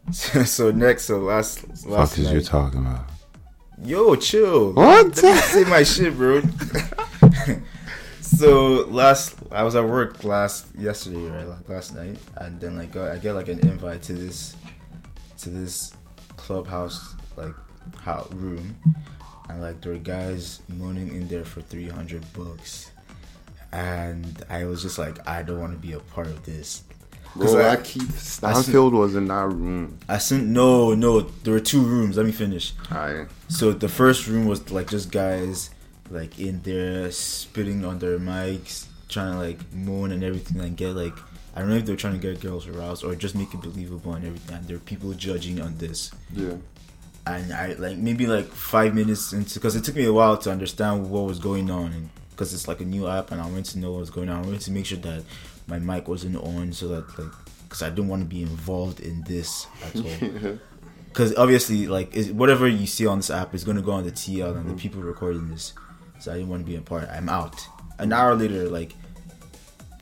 So, 0.46 0.70
next, 0.72 1.06
so 1.06 1.20
last 1.20 1.60
Fuck 1.62 1.86
last 1.88 2.18
is 2.20 2.32
you 2.32 2.42
talking 2.42 2.82
about? 2.82 3.10
Yo, 3.84 4.16
chill. 4.16 4.74
What? 4.74 5.18
Say 5.18 5.64
my 5.64 5.84
shit, 5.84 6.16
bro. 6.16 6.42
so 8.22 8.86
last, 8.88 9.36
I 9.52 9.64
was 9.64 9.76
at 9.76 9.84
work 9.84 10.24
last 10.24 10.68
yesterday, 10.78 11.28
right? 11.28 11.48
Like 11.48 11.68
last 11.68 11.96
night, 11.96 12.18
and 12.38 12.60
then 12.60 12.78
like 12.78 12.96
I 12.96 13.18
get 13.18 13.34
like 13.34 13.48
an 13.48 13.60
invite 13.68 14.04
to 14.04 14.14
this, 14.14 14.56
to 15.46 15.50
this 15.52 15.94
clubhouse 16.38 17.16
like 17.38 17.54
how 18.02 18.28
room, 18.32 18.76
and 19.50 19.62
like 19.62 19.80
there 19.82 19.94
were 19.94 20.00
guys 20.00 20.62
moaning 20.68 21.10
in 21.10 21.28
there 21.28 21.46
for 21.46 21.62
three 21.62 21.88
hundred 21.88 22.24
bucks, 22.34 22.92
and 23.72 24.44
I 24.50 24.66
was 24.66 24.82
just 24.82 24.98
like, 24.98 25.26
I 25.28 25.44
don't 25.44 25.60
want 25.60 25.74
to 25.74 25.78
be 25.80 25.94
a 25.94 26.00
part 26.00 26.28
of 26.28 26.44
this. 26.46 26.84
Because 27.34 27.54
Bro, 27.54 27.66
I- 27.66 27.72
I 27.74 27.76
keep 27.78 28.10
Stanfield 28.14 28.94
was 28.94 29.16
in 29.16 29.28
that 29.28 29.48
room. 29.50 30.00
I 30.08 30.18
sent 30.18 30.48
no, 30.48 30.96
no. 30.96 31.22
There 31.22 31.54
were 31.54 31.60
two 31.60 31.82
rooms. 31.82 32.18
Let 32.18 32.26
me 32.26 32.32
finish. 32.32 32.74
I 32.90 33.26
So 33.50 33.72
the 33.72 33.90
first 33.90 34.28
room 34.28 34.46
was 34.48 34.72
like 34.72 34.90
just 34.90 35.12
guys 35.12 35.70
like 36.10 36.40
in 36.40 36.62
there 36.64 37.12
spitting 37.12 37.84
on 37.86 38.00
their 38.00 38.18
mics, 38.20 38.86
trying 39.10 39.34
to 39.34 39.40
like 39.40 39.60
moan 39.74 40.12
and 40.12 40.24
everything 40.24 40.62
and 40.62 40.78
get 40.78 40.96
like 40.96 41.14
I 41.56 41.60
don't 41.60 41.70
know 41.70 41.78
if 41.78 41.86
they're 41.86 41.96
trying 41.96 42.20
to 42.20 42.20
get 42.20 42.42
girls 42.42 42.68
aroused 42.68 43.04
or 43.04 43.16
just 43.16 43.34
make 43.34 43.54
it 43.54 43.62
believable 43.62 44.14
and 44.14 44.26
everything. 44.26 44.58
And 44.58 44.68
there 44.68 44.76
are 44.76 44.80
people 44.80 45.14
judging 45.14 45.62
on 45.62 45.78
this. 45.78 46.12
yeah. 46.34 46.56
And 47.28 47.52
I 47.52 47.74
like 47.74 47.98
maybe 47.98 48.28
like 48.28 48.46
five 48.46 48.94
minutes 48.94 49.34
into 49.34 49.56
because 49.56 49.76
it 49.76 49.84
took 49.84 49.96
me 49.96 50.06
a 50.06 50.14
while 50.14 50.38
to 50.38 50.52
understand 50.52 51.10
what 51.10 51.24
was 51.24 51.40
going 51.40 51.72
on 51.72 52.12
because 52.30 52.54
it's 52.54 52.68
like 52.68 52.82
a 52.82 52.86
new 52.86 53.08
app 53.08 53.32
and 53.32 53.42
I 53.42 53.46
wanted 53.46 53.66
to 53.66 53.80
know 53.80 53.94
what 53.94 54.02
was 54.02 54.12
going 54.12 54.30
on. 54.30 54.44
I 54.44 54.46
wanted 54.46 54.62
to 54.62 54.72
make 54.72 54.86
sure 54.86 55.00
that 55.00 55.24
my 55.68 55.80
mic 55.80 56.08
wasn't 56.08 56.36
on 56.36 56.74
so 56.74 56.88
that 56.90 57.18
like 57.18 57.32
because 57.64 57.82
I 57.82 57.90
didn't 57.90 58.08
want 58.08 58.22
to 58.22 58.28
be 58.28 58.42
involved 58.42 59.00
in 59.00 59.24
this 59.24 59.68
at 59.84 59.96
all 59.96 60.58
because 61.08 61.36
obviously 61.36 61.88
like 61.88 62.16
is, 62.16 62.32
whatever 62.32 62.68
you 62.68 62.88
see 62.88 63.06
on 63.06 63.20
this 63.20 63.30
app 63.30 63.56
is 63.56 63.64
going 63.64 63.78
to 63.78 63.84
go 63.84 63.92
on 63.92 64.04
the 64.04 64.12
TL 64.12 64.56
and 64.56 64.58
the 64.58 64.70
mm-hmm. 64.70 64.78
people 64.78 65.02
recording 65.02 65.50
this 65.50 65.74
so 66.20 66.32
I 66.32 66.36
didn't 66.36 66.50
want 66.50 66.66
to 66.66 66.72
be 66.72 66.78
a 66.78 66.82
part 66.82 67.10
I'm 67.10 67.30
out 67.30 67.66
an 67.98 68.14
hour 68.14 68.36
later 68.36 68.70
like 68.70 68.94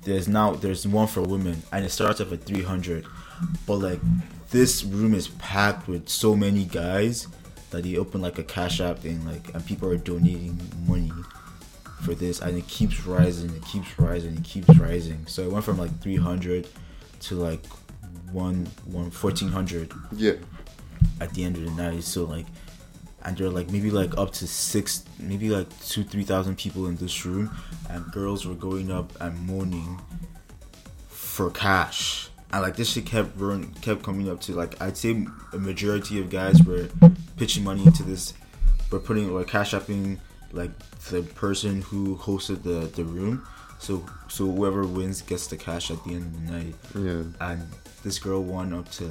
there's 0.06 0.28
now 0.28 0.51
there's 0.54 0.88
one 0.88 1.08
for 1.08 1.22
women 1.22 1.62
and 1.72 1.86
it 1.86 1.89
starts 1.89 2.20
off 2.22 2.32
at 2.32 2.43
300 2.43 3.06
but 3.66 3.76
like 3.78 3.99
this 4.51 4.84
room 4.84 5.14
is 5.14 5.28
packed 5.28 5.88
with 5.88 6.08
so 6.10 6.36
many 6.36 6.66
guys 6.66 7.28
that 7.72 7.84
they 7.84 7.97
open 7.97 8.22
like 8.22 8.38
a 8.38 8.43
cash 8.43 8.80
app 8.82 8.99
thing 8.99 9.26
like 9.26 9.54
and 9.54 9.66
people 9.66 9.89
are 9.89 9.97
donating 9.97 10.60
money 10.88 11.12
for 12.01 12.14
this 12.14 12.41
and 12.41 12.58
it 12.58 12.68
keeps 12.68 13.06
rising 13.06 13.49
it 13.56 13.64
keeps 13.66 13.97
rising 13.97 14.36
it 14.38 14.43
keeps 14.43 14.70
rising 14.78 15.26
so 15.26 15.41
it 15.43 15.51
went 15.51 15.64
from 15.64 15.78
like 15.78 15.97
300 16.01 16.68
to 17.22 17.36
like 17.36 17.66
one 18.32 18.68
one 18.86 19.10
1400 19.12 19.91
Yeah. 20.16 20.34
at 21.22 21.34
the 21.34 21.43
end 21.43 21.56
of 21.58 21.64
the 21.64 21.72
night. 21.72 22.04
So 22.04 22.24
like, 22.26 22.45
and 23.26 23.38
there 23.38 23.48
were 23.48 23.54
like 23.54 23.70
maybe 23.72 23.90
like 23.92 24.18
up 24.18 24.32
to 24.34 24.48
six, 24.48 25.04
maybe 25.20 25.50
like 25.50 25.68
two, 25.86 26.04
three 26.04 26.24
thousand 26.24 26.58
people 26.58 26.88
in 26.88 26.96
this 26.98 27.26
room, 27.26 27.50
and 27.90 28.06
girls 28.12 28.46
were 28.46 28.56
going 28.56 28.92
up 28.92 29.12
and 29.22 29.38
moaning 29.48 30.00
for 31.10 31.50
cash. 31.52 32.30
And 32.52 32.62
like 32.62 32.76
this 32.76 32.92
shit 32.92 33.06
kept 33.08 33.36
run, 33.40 33.74
kept 33.82 34.04
coming 34.04 34.30
up 34.30 34.40
to 34.42 34.54
like 34.54 34.80
I'd 34.82 34.98
say 34.98 35.26
a 35.54 35.58
majority 35.58 36.20
of 36.20 36.30
guys 36.30 36.62
were 36.64 36.88
pitching 37.38 37.64
money 37.64 37.84
into 37.86 38.04
this, 38.04 38.34
were 38.92 39.00
putting 39.00 39.30
or 39.30 39.44
cash 39.44 39.74
apping 39.74 40.20
like 40.52 40.72
the 41.10 41.24
person 41.24 41.82
who 41.82 42.16
hosted 42.18 42.62
the 42.64 42.88
the 42.96 43.04
room. 43.04 43.48
So 43.80 44.06
so 44.28 44.46
whoever 44.46 44.86
wins 44.86 45.22
gets 45.22 45.48
the 45.48 45.58
cash 45.58 45.90
at 45.92 46.04
the 46.04 46.14
end 46.14 46.24
of 46.36 46.46
the 46.46 46.52
night 46.52 46.76
Yeah. 46.96 47.50
and 47.52 47.68
this 48.04 48.20
girl 48.20 48.44
won 48.44 48.72
up 48.74 48.90
to 48.92 49.10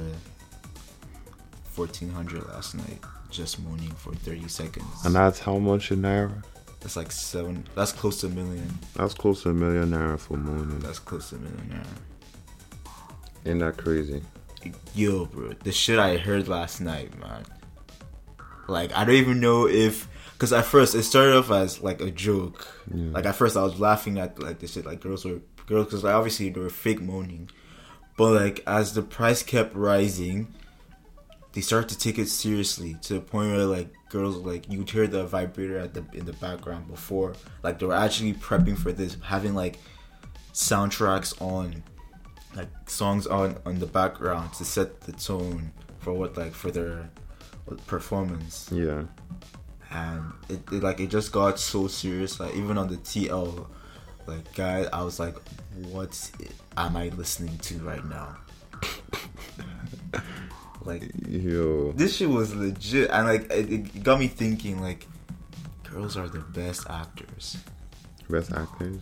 1400 1.75 2.47
last 2.49 2.75
night 2.75 2.99
just 3.33 3.59
moaning 3.63 3.91
for 3.91 4.13
30 4.13 4.47
seconds 4.47 5.05
And 5.05 5.15
that's 5.15 5.39
how 5.39 5.57
much 5.57 5.91
in 5.91 6.01
naira? 6.01 6.43
that's 6.79 6.95
like 6.97 7.11
seven 7.11 7.65
that's 7.75 7.91
close 7.93 8.19
to 8.21 8.27
a 8.27 8.29
million 8.29 8.67
That's 8.95 9.13
close 9.13 9.43
to 9.43 9.49
a 9.49 9.53
million 9.53 9.91
naira 9.91 10.19
for 10.19 10.37
moaning. 10.37 10.79
that's 10.79 10.99
close 10.99 11.29
to 11.29 11.35
a 11.35 11.39
million 11.39 11.69
naira. 11.83 13.49
Ain't 13.49 13.59
that 13.59 13.77
crazy? 13.77 14.21
yo 14.95 15.25
bro 15.25 15.51
the 15.65 15.71
shit 15.73 15.99
i 15.99 16.15
heard 16.15 16.47
last 16.47 16.79
night 16.79 17.17
man 17.19 17.43
like 18.69 18.93
i 18.95 19.03
don't 19.03 19.15
even 19.15 19.41
know 19.41 19.67
if 19.67 20.07
because 20.33 20.53
at 20.53 20.63
first 20.63 20.95
it 20.95 21.03
started 21.03 21.35
off 21.35 21.51
as 21.51 21.81
like 21.81 21.99
a 21.99 22.09
joke 22.09 22.65
Yeah. 22.93 23.11
like 23.11 23.25
at 23.25 23.35
first 23.35 23.57
i 23.57 23.61
was 23.63 23.77
laughing 23.79 24.17
at 24.19 24.41
like 24.41 24.59
this 24.59 24.71
shit 24.73 24.85
like 24.85 25.01
girls 25.01 25.25
were 25.25 25.41
girls 25.67 25.87
because 25.87 26.03
like 26.05 26.13
obviously 26.15 26.49
they 26.49 26.61
were 26.61 26.69
fake 26.69 27.01
moaning 27.01 27.49
but 28.17 28.31
like 28.41 28.63
as 28.65 28.93
the 28.93 29.01
price 29.01 29.43
kept 29.43 29.75
rising 29.75 30.53
they 31.53 31.61
start 31.61 31.87
to 31.89 31.97
take 31.97 32.17
it 32.17 32.27
seriously 32.27 32.95
to 33.03 33.13
the 33.15 33.19
point 33.21 33.51
where 33.51 33.65
like 33.65 33.89
girls 34.09 34.37
like 34.37 34.69
you'd 34.71 34.89
hear 34.89 35.07
the 35.07 35.25
vibrator 35.25 35.77
at 35.77 35.93
the 35.93 36.03
in 36.13 36.25
the 36.25 36.33
background 36.33 36.87
before. 36.87 37.33
Like 37.61 37.79
they 37.79 37.85
were 37.85 37.95
actually 37.95 38.33
prepping 38.33 38.77
for 38.77 38.91
this 38.91 39.17
having 39.23 39.53
like 39.53 39.77
soundtracks 40.53 41.39
on 41.41 41.83
like 42.55 42.69
songs 42.89 43.27
on 43.27 43.57
on 43.65 43.79
the 43.79 43.85
background 43.87 44.53
to 44.53 44.65
set 44.65 45.01
the 45.01 45.11
tone 45.11 45.71
for 45.99 46.13
what 46.13 46.35
like 46.37 46.53
for 46.53 46.71
their 46.71 47.09
performance. 47.87 48.69
Yeah. 48.71 49.03
and 49.91 50.33
it, 50.49 50.59
it 50.71 50.83
like 50.83 50.99
it 50.99 51.07
just 51.09 51.31
got 51.31 51.59
so 51.59 51.87
serious 51.87 52.39
like 52.39 52.55
even 52.55 52.77
on 52.77 52.87
the 52.87 52.97
TL 52.97 53.67
like 54.25 54.53
guy 54.55 54.87
I 54.91 55.03
was 55.03 55.19
like 55.19 55.35
what 55.91 56.31
am 56.77 56.97
I 56.97 57.09
listening 57.09 57.57
to 57.59 57.75
right 57.79 58.03
now 58.05 58.37
like 60.85 61.09
Yo. 61.27 61.91
this 61.93 62.17
shit 62.17 62.29
was 62.29 62.53
legit 62.55 63.09
and 63.11 63.27
like 63.27 63.43
it, 63.51 63.71
it 63.71 64.03
got 64.03 64.19
me 64.19 64.27
thinking 64.27 64.81
like 64.81 65.07
girls 65.83 66.17
are 66.17 66.27
the 66.27 66.39
best 66.39 66.89
actors 66.89 67.57
Best 68.29 68.51
actors. 68.53 68.97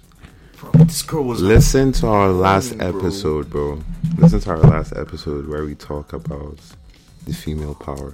bro 0.59 0.71
this 0.83 1.01
girl 1.03 1.23
was 1.23 1.41
Listen 1.41 1.91
to 1.93 2.07
our 2.07 2.29
last 2.29 2.77
bro. 2.77 2.87
episode, 2.89 3.49
bro. 3.49 3.81
Listen 4.17 4.39
to 4.41 4.49
our 4.51 4.57
last 4.57 4.93
episode 4.95 5.47
where 5.47 5.63
we 5.63 5.75
talk 5.75 6.13
about 6.13 6.57
the 7.25 7.33
female 7.33 7.75
power. 7.75 8.13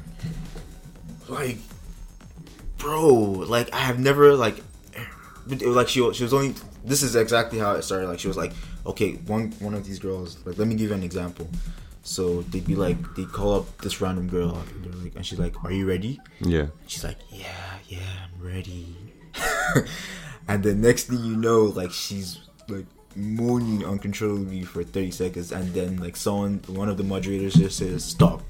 like 1.30 1.58
bro 2.78 3.08
like 3.08 3.74
i 3.74 3.80
have 3.80 4.00
never 4.00 4.34
like 4.36 4.58
it 5.50 5.66
was 5.66 5.76
like 5.76 5.88
she, 5.88 6.00
she 6.14 6.24
was 6.24 6.34
only 6.34 6.54
this 6.86 7.02
is 7.04 7.16
exactly 7.16 7.58
how 7.58 7.72
it 7.74 7.82
started 7.84 8.08
like 8.08 8.20
she 8.20 8.28
was 8.28 8.38
like 8.38 8.54
okay 8.86 9.14
one 9.26 9.52
one 9.60 9.74
of 9.74 9.86
these 9.86 9.98
girls 10.00 10.38
like 10.46 10.58
let 10.58 10.68
me 10.68 10.76
give 10.76 10.90
you 10.90 10.96
an 10.96 11.04
example 11.04 11.50
so 12.08 12.42
they'd 12.44 12.66
be 12.66 12.76
like 12.76 12.98
they 13.16 13.26
call 13.26 13.54
up 13.56 13.78
this 13.80 14.00
random 14.02 14.28
girl 14.30 14.56
and 14.56 14.84
they're 14.86 15.02
like 15.04 15.16
and 15.16 15.26
she's 15.26 15.40
like 15.40 15.62
are 15.64 15.72
you 15.72 15.86
ready? 15.88 16.20
Yeah. 16.40 16.68
she's 16.88 17.04
like 17.04 17.18
yeah 17.30 17.80
yeah 17.88 18.00
i'm 18.24 18.46
ready. 18.46 18.96
And 20.48 20.64
the 20.64 20.74
next 20.74 21.06
thing 21.10 21.20
you 21.26 21.36
know 21.36 21.64
like 21.66 21.92
she's 21.92 22.40
like 22.70 22.86
moaning 23.16 23.84
uncontrollably 23.86 24.64
for 24.64 24.84
30 24.84 25.12
seconds 25.12 25.52
and 25.52 25.74
then 25.74 25.98
like 25.98 26.16
someone 26.16 26.62
one 26.68 26.88
of 26.88 26.98
the 26.98 27.04
moderators 27.04 27.54
just 27.56 27.78
says 27.80 28.06
stop 28.06 28.42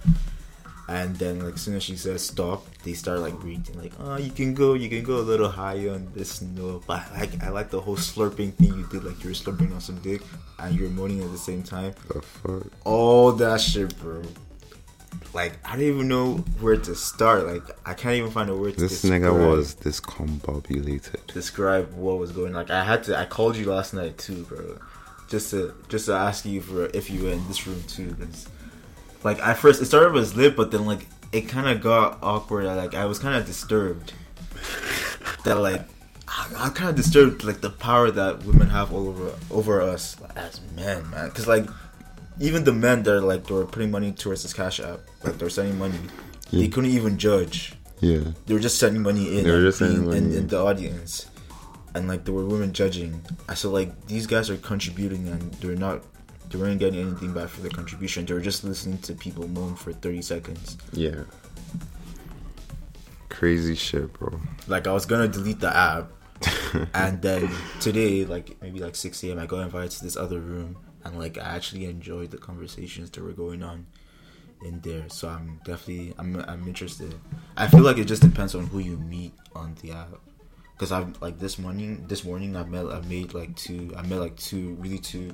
And 0.89 1.15
then 1.17 1.41
like 1.41 1.55
as 1.55 1.61
soon 1.61 1.75
as 1.75 1.83
she 1.83 1.97
says 1.97 2.23
stop, 2.25 2.65
they 2.83 2.93
start 2.93 3.19
like 3.19 3.38
breathing 3.39 3.77
like, 3.77 3.91
oh 3.99 4.15
you 4.17 4.31
can 4.31 4.53
go, 4.53 4.73
you 4.73 4.88
can 4.89 5.03
go 5.03 5.17
a 5.17 5.25
little 5.31 5.49
higher 5.49 5.91
on 5.91 6.09
this 6.15 6.41
note. 6.41 6.83
But 6.88 7.01
I 7.11 7.19
like 7.19 7.43
I 7.43 7.49
like 7.49 7.69
the 7.71 7.81
whole 7.81 7.97
slurping 7.97 8.53
thing 8.53 8.73
you 8.77 8.88
did, 8.89 9.03
like 9.03 9.21
you 9.23 9.29
were 9.31 9.35
slurping 9.35 9.73
on 9.73 9.81
some 9.81 9.99
dick 9.99 10.21
and 10.59 10.73
you're 10.79 10.89
moaning 10.89 11.21
at 11.21 11.31
the 11.31 11.38
same 11.38 11.61
time. 11.61 11.93
The 12.07 12.21
fuck? 12.21 12.63
All 12.85 13.33
that 13.33 13.59
shit, 13.59 13.97
bro. 13.99 14.21
Like 15.33 15.53
I 15.65 15.73
don't 15.73 15.81
even 15.85 16.07
know 16.07 16.35
where 16.61 16.77
to 16.77 16.95
start. 16.95 17.45
Like 17.47 17.63
I 17.85 17.93
can't 17.93 18.15
even 18.15 18.31
find 18.31 18.49
a 18.49 18.55
word 18.55 18.75
to 18.75 18.79
This 18.81 19.01
describe, 19.01 19.23
nigga 19.23 19.49
was 19.49 19.75
discombobulated. 19.75 21.33
describe 21.33 21.93
what 21.93 22.17
was 22.17 22.31
going. 22.31 22.53
Like 22.53 22.69
I 22.69 22.83
had 22.83 23.03
to. 23.05 23.17
I 23.19 23.25
called 23.25 23.55
you 23.57 23.65
last 23.65 23.93
night 23.93 24.17
too, 24.17 24.43
bro, 24.43 24.77
just 25.27 25.51
to 25.51 25.73
just 25.89 26.05
to 26.05 26.13
ask 26.13 26.45
you 26.45 26.61
for 26.61 26.85
if 26.93 27.09
you 27.09 27.23
were 27.23 27.31
in 27.31 27.45
this 27.47 27.67
room 27.67 27.83
too. 27.88 28.15
'cause, 28.19 28.47
like 29.28 29.45
at 29.45 29.57
first 29.57 29.82
it 29.82 29.86
started 29.86 30.17
as 30.17 30.36
lit, 30.36 30.55
but 30.55 30.71
then 30.71 30.86
like 30.86 31.05
it 31.32 31.49
kind 31.49 31.67
of 31.67 31.82
got 31.82 32.19
awkward. 32.23 32.65
Like 32.65 32.95
I 32.95 33.05
was 33.05 33.19
kind 33.19 33.36
of 33.36 33.45
disturbed. 33.45 34.13
that 35.43 35.59
like 35.59 35.82
I, 36.28 36.51
I'm 36.57 36.71
kind 36.71 36.89
of 36.89 36.95
disturbed 36.95 37.43
like 37.43 37.61
the 37.61 37.69
power 37.69 38.09
that 38.09 38.43
women 38.45 38.69
have 38.69 38.93
all 38.93 39.07
over 39.09 39.34
over 39.51 39.82
us 39.82 40.15
as 40.36 40.61
men, 40.75 41.09
man. 41.09 41.28
Because 41.30 41.47
like 41.47 41.67
even 42.39 42.63
the 42.63 42.73
men 42.73 43.03
that 43.03 43.15
are 43.15 43.21
like 43.21 43.45
they 43.47 43.53
were 43.53 43.65
putting 43.65 43.91
money 43.91 44.13
towards 44.13 44.43
this 44.43 44.53
cash 44.53 44.80
app, 44.80 45.01
like 45.23 45.38
they're 45.38 45.49
sending 45.49 45.78
money, 45.78 45.99
they 46.51 46.69
couldn't 46.69 46.91
even 46.91 47.17
judge. 47.17 47.73
Yeah. 47.99 48.32
They 48.45 48.53
were 48.53 48.59
just 48.59 48.80
sending 48.80 49.01
money 49.01 49.38
in. 49.38 49.43
They 49.43 49.51
were 49.51 49.61
just 49.61 49.80
sending 49.80 50.05
money 50.05 50.17
in 50.17 50.34
in. 50.34 50.47
the 50.47 50.63
audience, 50.63 51.25
and 51.95 52.07
like 52.07 52.23
there 52.23 52.34
were 52.34 52.45
women 52.45 52.71
judging. 52.71 53.21
I 53.49 53.55
said 53.55 53.71
like 53.71 54.07
these 54.07 54.25
guys 54.25 54.49
are 54.49 54.57
contributing 54.57 55.28
and 55.28 55.51
they're 55.55 55.75
not. 55.75 56.03
They 56.50 56.58
weren't 56.58 56.80
getting 56.80 57.00
anything 57.02 57.34
back 57.34 57.50
for 57.50 57.62
their 57.62 57.72
contribution. 57.72 58.26
They 58.26 58.34
were 58.34 58.41
just 58.41 58.64
listening 58.64 59.00
to 59.00 59.14
people 59.14 59.48
moan 59.48 59.76
for 59.76 59.93
thirty 59.93 60.22
seconds. 60.22 60.78
Yeah. 60.93 61.24
Crazy 63.30 63.76
shit, 63.76 64.12
bro. 64.14 64.39
Like 64.68 64.88
I 64.88 64.93
was 64.93 65.06
gonna 65.06 65.28
delete 65.28 65.60
the 65.60 65.76
app, 65.76 66.10
and 66.93 67.22
then 67.22 67.50
today, 67.80 68.26
like 68.26 68.60
maybe 68.62 68.80
like 68.80 68.95
six 68.95 69.24
a.m., 69.24 69.39
I 69.39 69.45
got 69.45 69.60
invited 69.60 69.91
to 69.91 70.04
this 70.04 70.16
other 70.16 70.39
room, 70.39 70.78
and 71.04 71.20
like 71.20 71.38
I 71.38 71.56
actually 71.56 71.86
enjoyed 71.86 72.32
the 72.32 72.38
conversations 72.38 73.12
that 73.12 73.24
were 73.24 73.34
going 73.34 73.62
on 73.64 73.86
in 74.64 74.80
there. 74.82 75.06
So 75.10 75.30
I'm 75.30 75.60
definitely 75.66 76.14
I'm 76.18 76.38
I'm 76.48 76.68
interested. 76.68 77.14
I 77.56 77.68
feel 77.68 77.82
like 77.82 77.98
it 77.98 78.06
just 78.06 78.22
depends 78.22 78.56
on 78.56 78.68
who 78.68 78.80
you 78.80 78.98
meet 78.98 79.34
on 79.56 79.76
the 79.82 79.91
app. 79.91 80.20
Cause 80.78 80.91
I'm 80.91 81.14
like 81.22 81.39
this 81.39 81.58
morning. 81.58 82.06
This 82.08 82.24
morning 82.24 82.56
I 82.56 82.64
met 82.64 82.86
I 82.88 83.02
made 83.02 83.34
like 83.34 83.56
two. 83.56 83.93
I 83.98 84.04
met 84.04 84.20
like 84.20 84.38
two 84.38 84.76
really 84.80 85.00
two. 85.00 85.34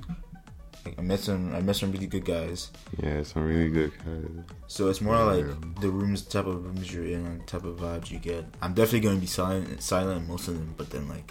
I 0.98 1.02
met 1.02 1.20
some 1.20 1.54
I 1.54 1.60
met 1.60 1.76
some 1.76 1.92
really 1.92 2.06
good 2.06 2.24
guys. 2.24 2.70
Yeah, 3.02 3.22
some 3.22 3.44
really 3.44 3.70
good 3.70 3.92
guys. 4.04 4.44
So 4.66 4.88
it's 4.88 5.00
more 5.00 5.16
like 5.24 5.46
the 5.80 5.88
rooms, 5.88 6.22
type 6.22 6.46
of 6.46 6.64
rooms 6.64 6.92
you're 6.92 7.04
in, 7.04 7.26
and 7.26 7.46
type 7.46 7.64
of 7.64 7.76
vibes 7.76 8.10
you 8.10 8.18
get. 8.18 8.44
I'm 8.60 8.74
definitely 8.74 9.00
going 9.00 9.16
to 9.16 9.20
be 9.20 9.26
silent, 9.26 9.82
silent 9.82 10.28
most 10.28 10.48
of 10.48 10.54
them, 10.54 10.74
but 10.76 10.90
then 10.90 11.08
like 11.08 11.30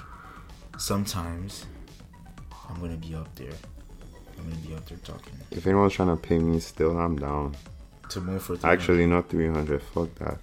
sometimes 0.77 1.65
I'm 2.69 2.79
gonna 2.79 2.97
be 2.97 3.15
up 3.15 3.33
there. 3.35 3.53
I'm 4.37 4.49
gonna 4.49 4.61
be 4.67 4.75
up 4.75 4.85
there 4.87 4.97
talking 4.99 5.33
If 5.51 5.67
anyone's 5.67 5.93
trying 5.93 6.09
to 6.09 6.15
pay 6.15 6.39
me 6.39 6.59
still, 6.59 6.97
I'm 6.97 7.17
down. 7.17 7.55
to 8.09 8.21
move 8.21 8.43
for. 8.43 8.57
Actually, 8.63 9.05
not 9.05 9.29
300. 9.29 9.81
Fuck 9.81 10.13
that. 10.15 10.39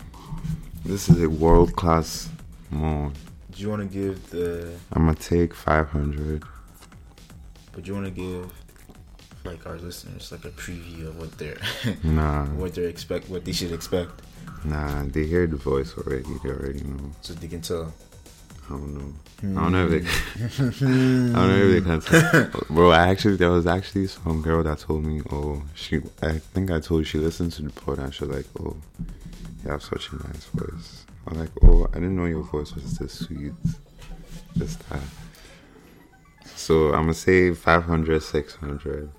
This 0.84 1.08
is 1.08 1.22
a 1.22 1.28
world 1.28 1.74
class 1.76 2.28
mode. 2.70 3.12
do 3.50 3.62
you 3.62 3.68
want 3.68 3.82
to 3.82 3.98
give 3.98 4.30
the? 4.30 4.72
I'm 4.92 5.06
gonna 5.06 5.16
take 5.16 5.54
500. 5.54 6.44
But 7.72 7.86
you 7.86 7.94
want 7.94 8.06
to 8.06 8.10
give 8.10 8.52
like 9.44 9.66
our 9.66 9.78
listeners 9.78 10.30
like 10.32 10.44
a 10.44 10.50
preview 10.50 11.08
of 11.08 11.18
what 11.18 11.36
they're 11.38 11.58
Nah, 12.02 12.46
what 12.46 12.74
they 12.74 12.84
expect, 12.84 13.28
what 13.28 13.44
they 13.44 13.52
should 13.52 13.72
expect, 13.72 14.10
nah. 14.64 15.04
They 15.04 15.26
hear 15.26 15.46
the 15.46 15.56
voice 15.56 15.94
already. 15.96 16.28
They 16.42 16.50
already 16.50 16.82
know. 16.82 17.10
so 17.20 17.34
they 17.34 17.48
can 17.48 17.62
tell. 17.62 17.92
I 18.66 18.72
don't 18.74 18.94
know. 18.94 19.12
I 19.42 19.62
don't 19.62 19.72
know 19.72 19.88
if 19.88 20.04
they. 20.04 20.70
Hmm. 20.70 21.34
I 21.36 21.38
don't 21.38 21.48
know 21.48 21.64
if 21.64 21.84
they 21.84 21.90
can. 21.90 22.00
Tell. 22.00 22.64
Bro, 22.70 22.90
I 22.90 23.08
actually 23.08 23.36
there 23.36 23.50
was 23.50 23.66
actually 23.66 24.06
some 24.06 24.42
girl 24.42 24.62
that 24.62 24.78
told 24.78 25.04
me, 25.04 25.22
oh, 25.32 25.62
she. 25.74 26.00
I 26.22 26.38
think 26.38 26.70
I 26.70 26.78
told 26.78 27.00
you 27.00 27.04
she 27.04 27.18
listened 27.18 27.52
to 27.52 27.62
the 27.62 27.70
pod 27.70 27.98
and 27.98 28.14
she 28.14 28.24
was 28.24 28.36
like, 28.36 28.46
oh, 28.60 28.76
you 29.64 29.70
have 29.70 29.82
such 29.82 30.10
a 30.12 30.16
nice 30.16 30.44
voice. 30.54 31.04
I'm 31.26 31.38
like, 31.38 31.50
oh, 31.62 31.86
I 31.90 31.94
didn't 31.94 32.16
know 32.16 32.26
your 32.26 32.42
voice 32.42 32.74
was 32.74 32.98
this 32.98 33.20
sweet. 33.20 33.52
Just 34.56 34.88
that. 34.88 35.00
So 36.56 36.88
I'm 36.88 37.02
gonna 37.02 37.14
say 37.14 37.52
500, 37.52 38.22
600. 38.22 39.10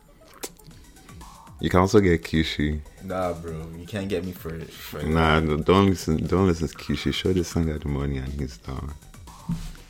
You 1.62 1.70
can 1.70 1.80
also 1.80 2.00
get 2.00 2.24
Kishi. 2.24 2.82
Nah, 3.04 3.34
bro, 3.34 3.68
you 3.78 3.86
can't 3.86 4.10
get 4.10 4.26
me 4.26 4.32
for 4.32 4.60
for. 4.66 5.02
Nah, 5.04 5.40
no, 5.40 5.58
don't 5.58 5.88
listen. 5.92 6.18
Don't 6.26 6.48
listen 6.48 6.68
to 6.68 6.76
Kishi. 6.76 7.14
Show 7.14 7.34
this 7.34 7.50
son 7.50 7.68
got 7.68 7.82
the 7.82 7.88
money 7.88 8.18
and 8.18 8.28
he's 8.34 8.58
down. 8.58 8.94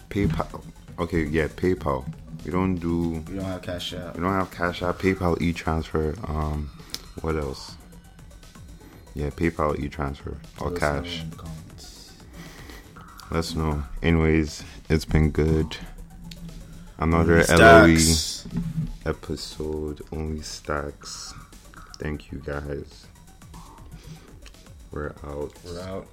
PayPal. 0.09 0.61
Okay, 0.99 1.23
yeah, 1.23 1.47
PayPal. 1.47 2.05
We 2.45 2.51
don't 2.51 2.75
do. 2.75 3.23
We 3.29 3.35
don't 3.35 3.45
have 3.45 3.61
cash 3.61 3.93
out. 3.93 4.15
We 4.17 4.21
don't 4.23 4.33
have 4.33 4.51
Cash 4.51 4.83
App. 4.83 4.97
PayPal 4.99 5.39
e-transfer. 5.41 6.13
Um, 6.27 6.69
what 7.21 7.35
else? 7.37 7.75
Yeah, 9.13 9.29
PayPal 9.29 9.79
e-transfer 9.79 10.37
us 10.59 10.77
cash. 10.77 11.21
in 11.21 11.29
the 11.29 11.35
comments. 11.37 12.11
Let's 13.29 13.55
know. 13.55 13.83
Anyways, 14.03 14.63
it's 14.89 15.05
been 15.05 15.29
good. 15.31 15.77
Another 16.99 17.45
Only 17.49 17.57
LOE 17.57 17.95
stacks. 17.95 18.47
episode. 19.05 20.01
Only 20.11 20.41
stacks. 20.41 21.33
Thank 22.01 22.31
you 22.31 22.39
guys. 22.39 23.05
We're 24.89 25.13
out. 25.23 25.53
We're 25.63 25.81
out. 25.81 26.07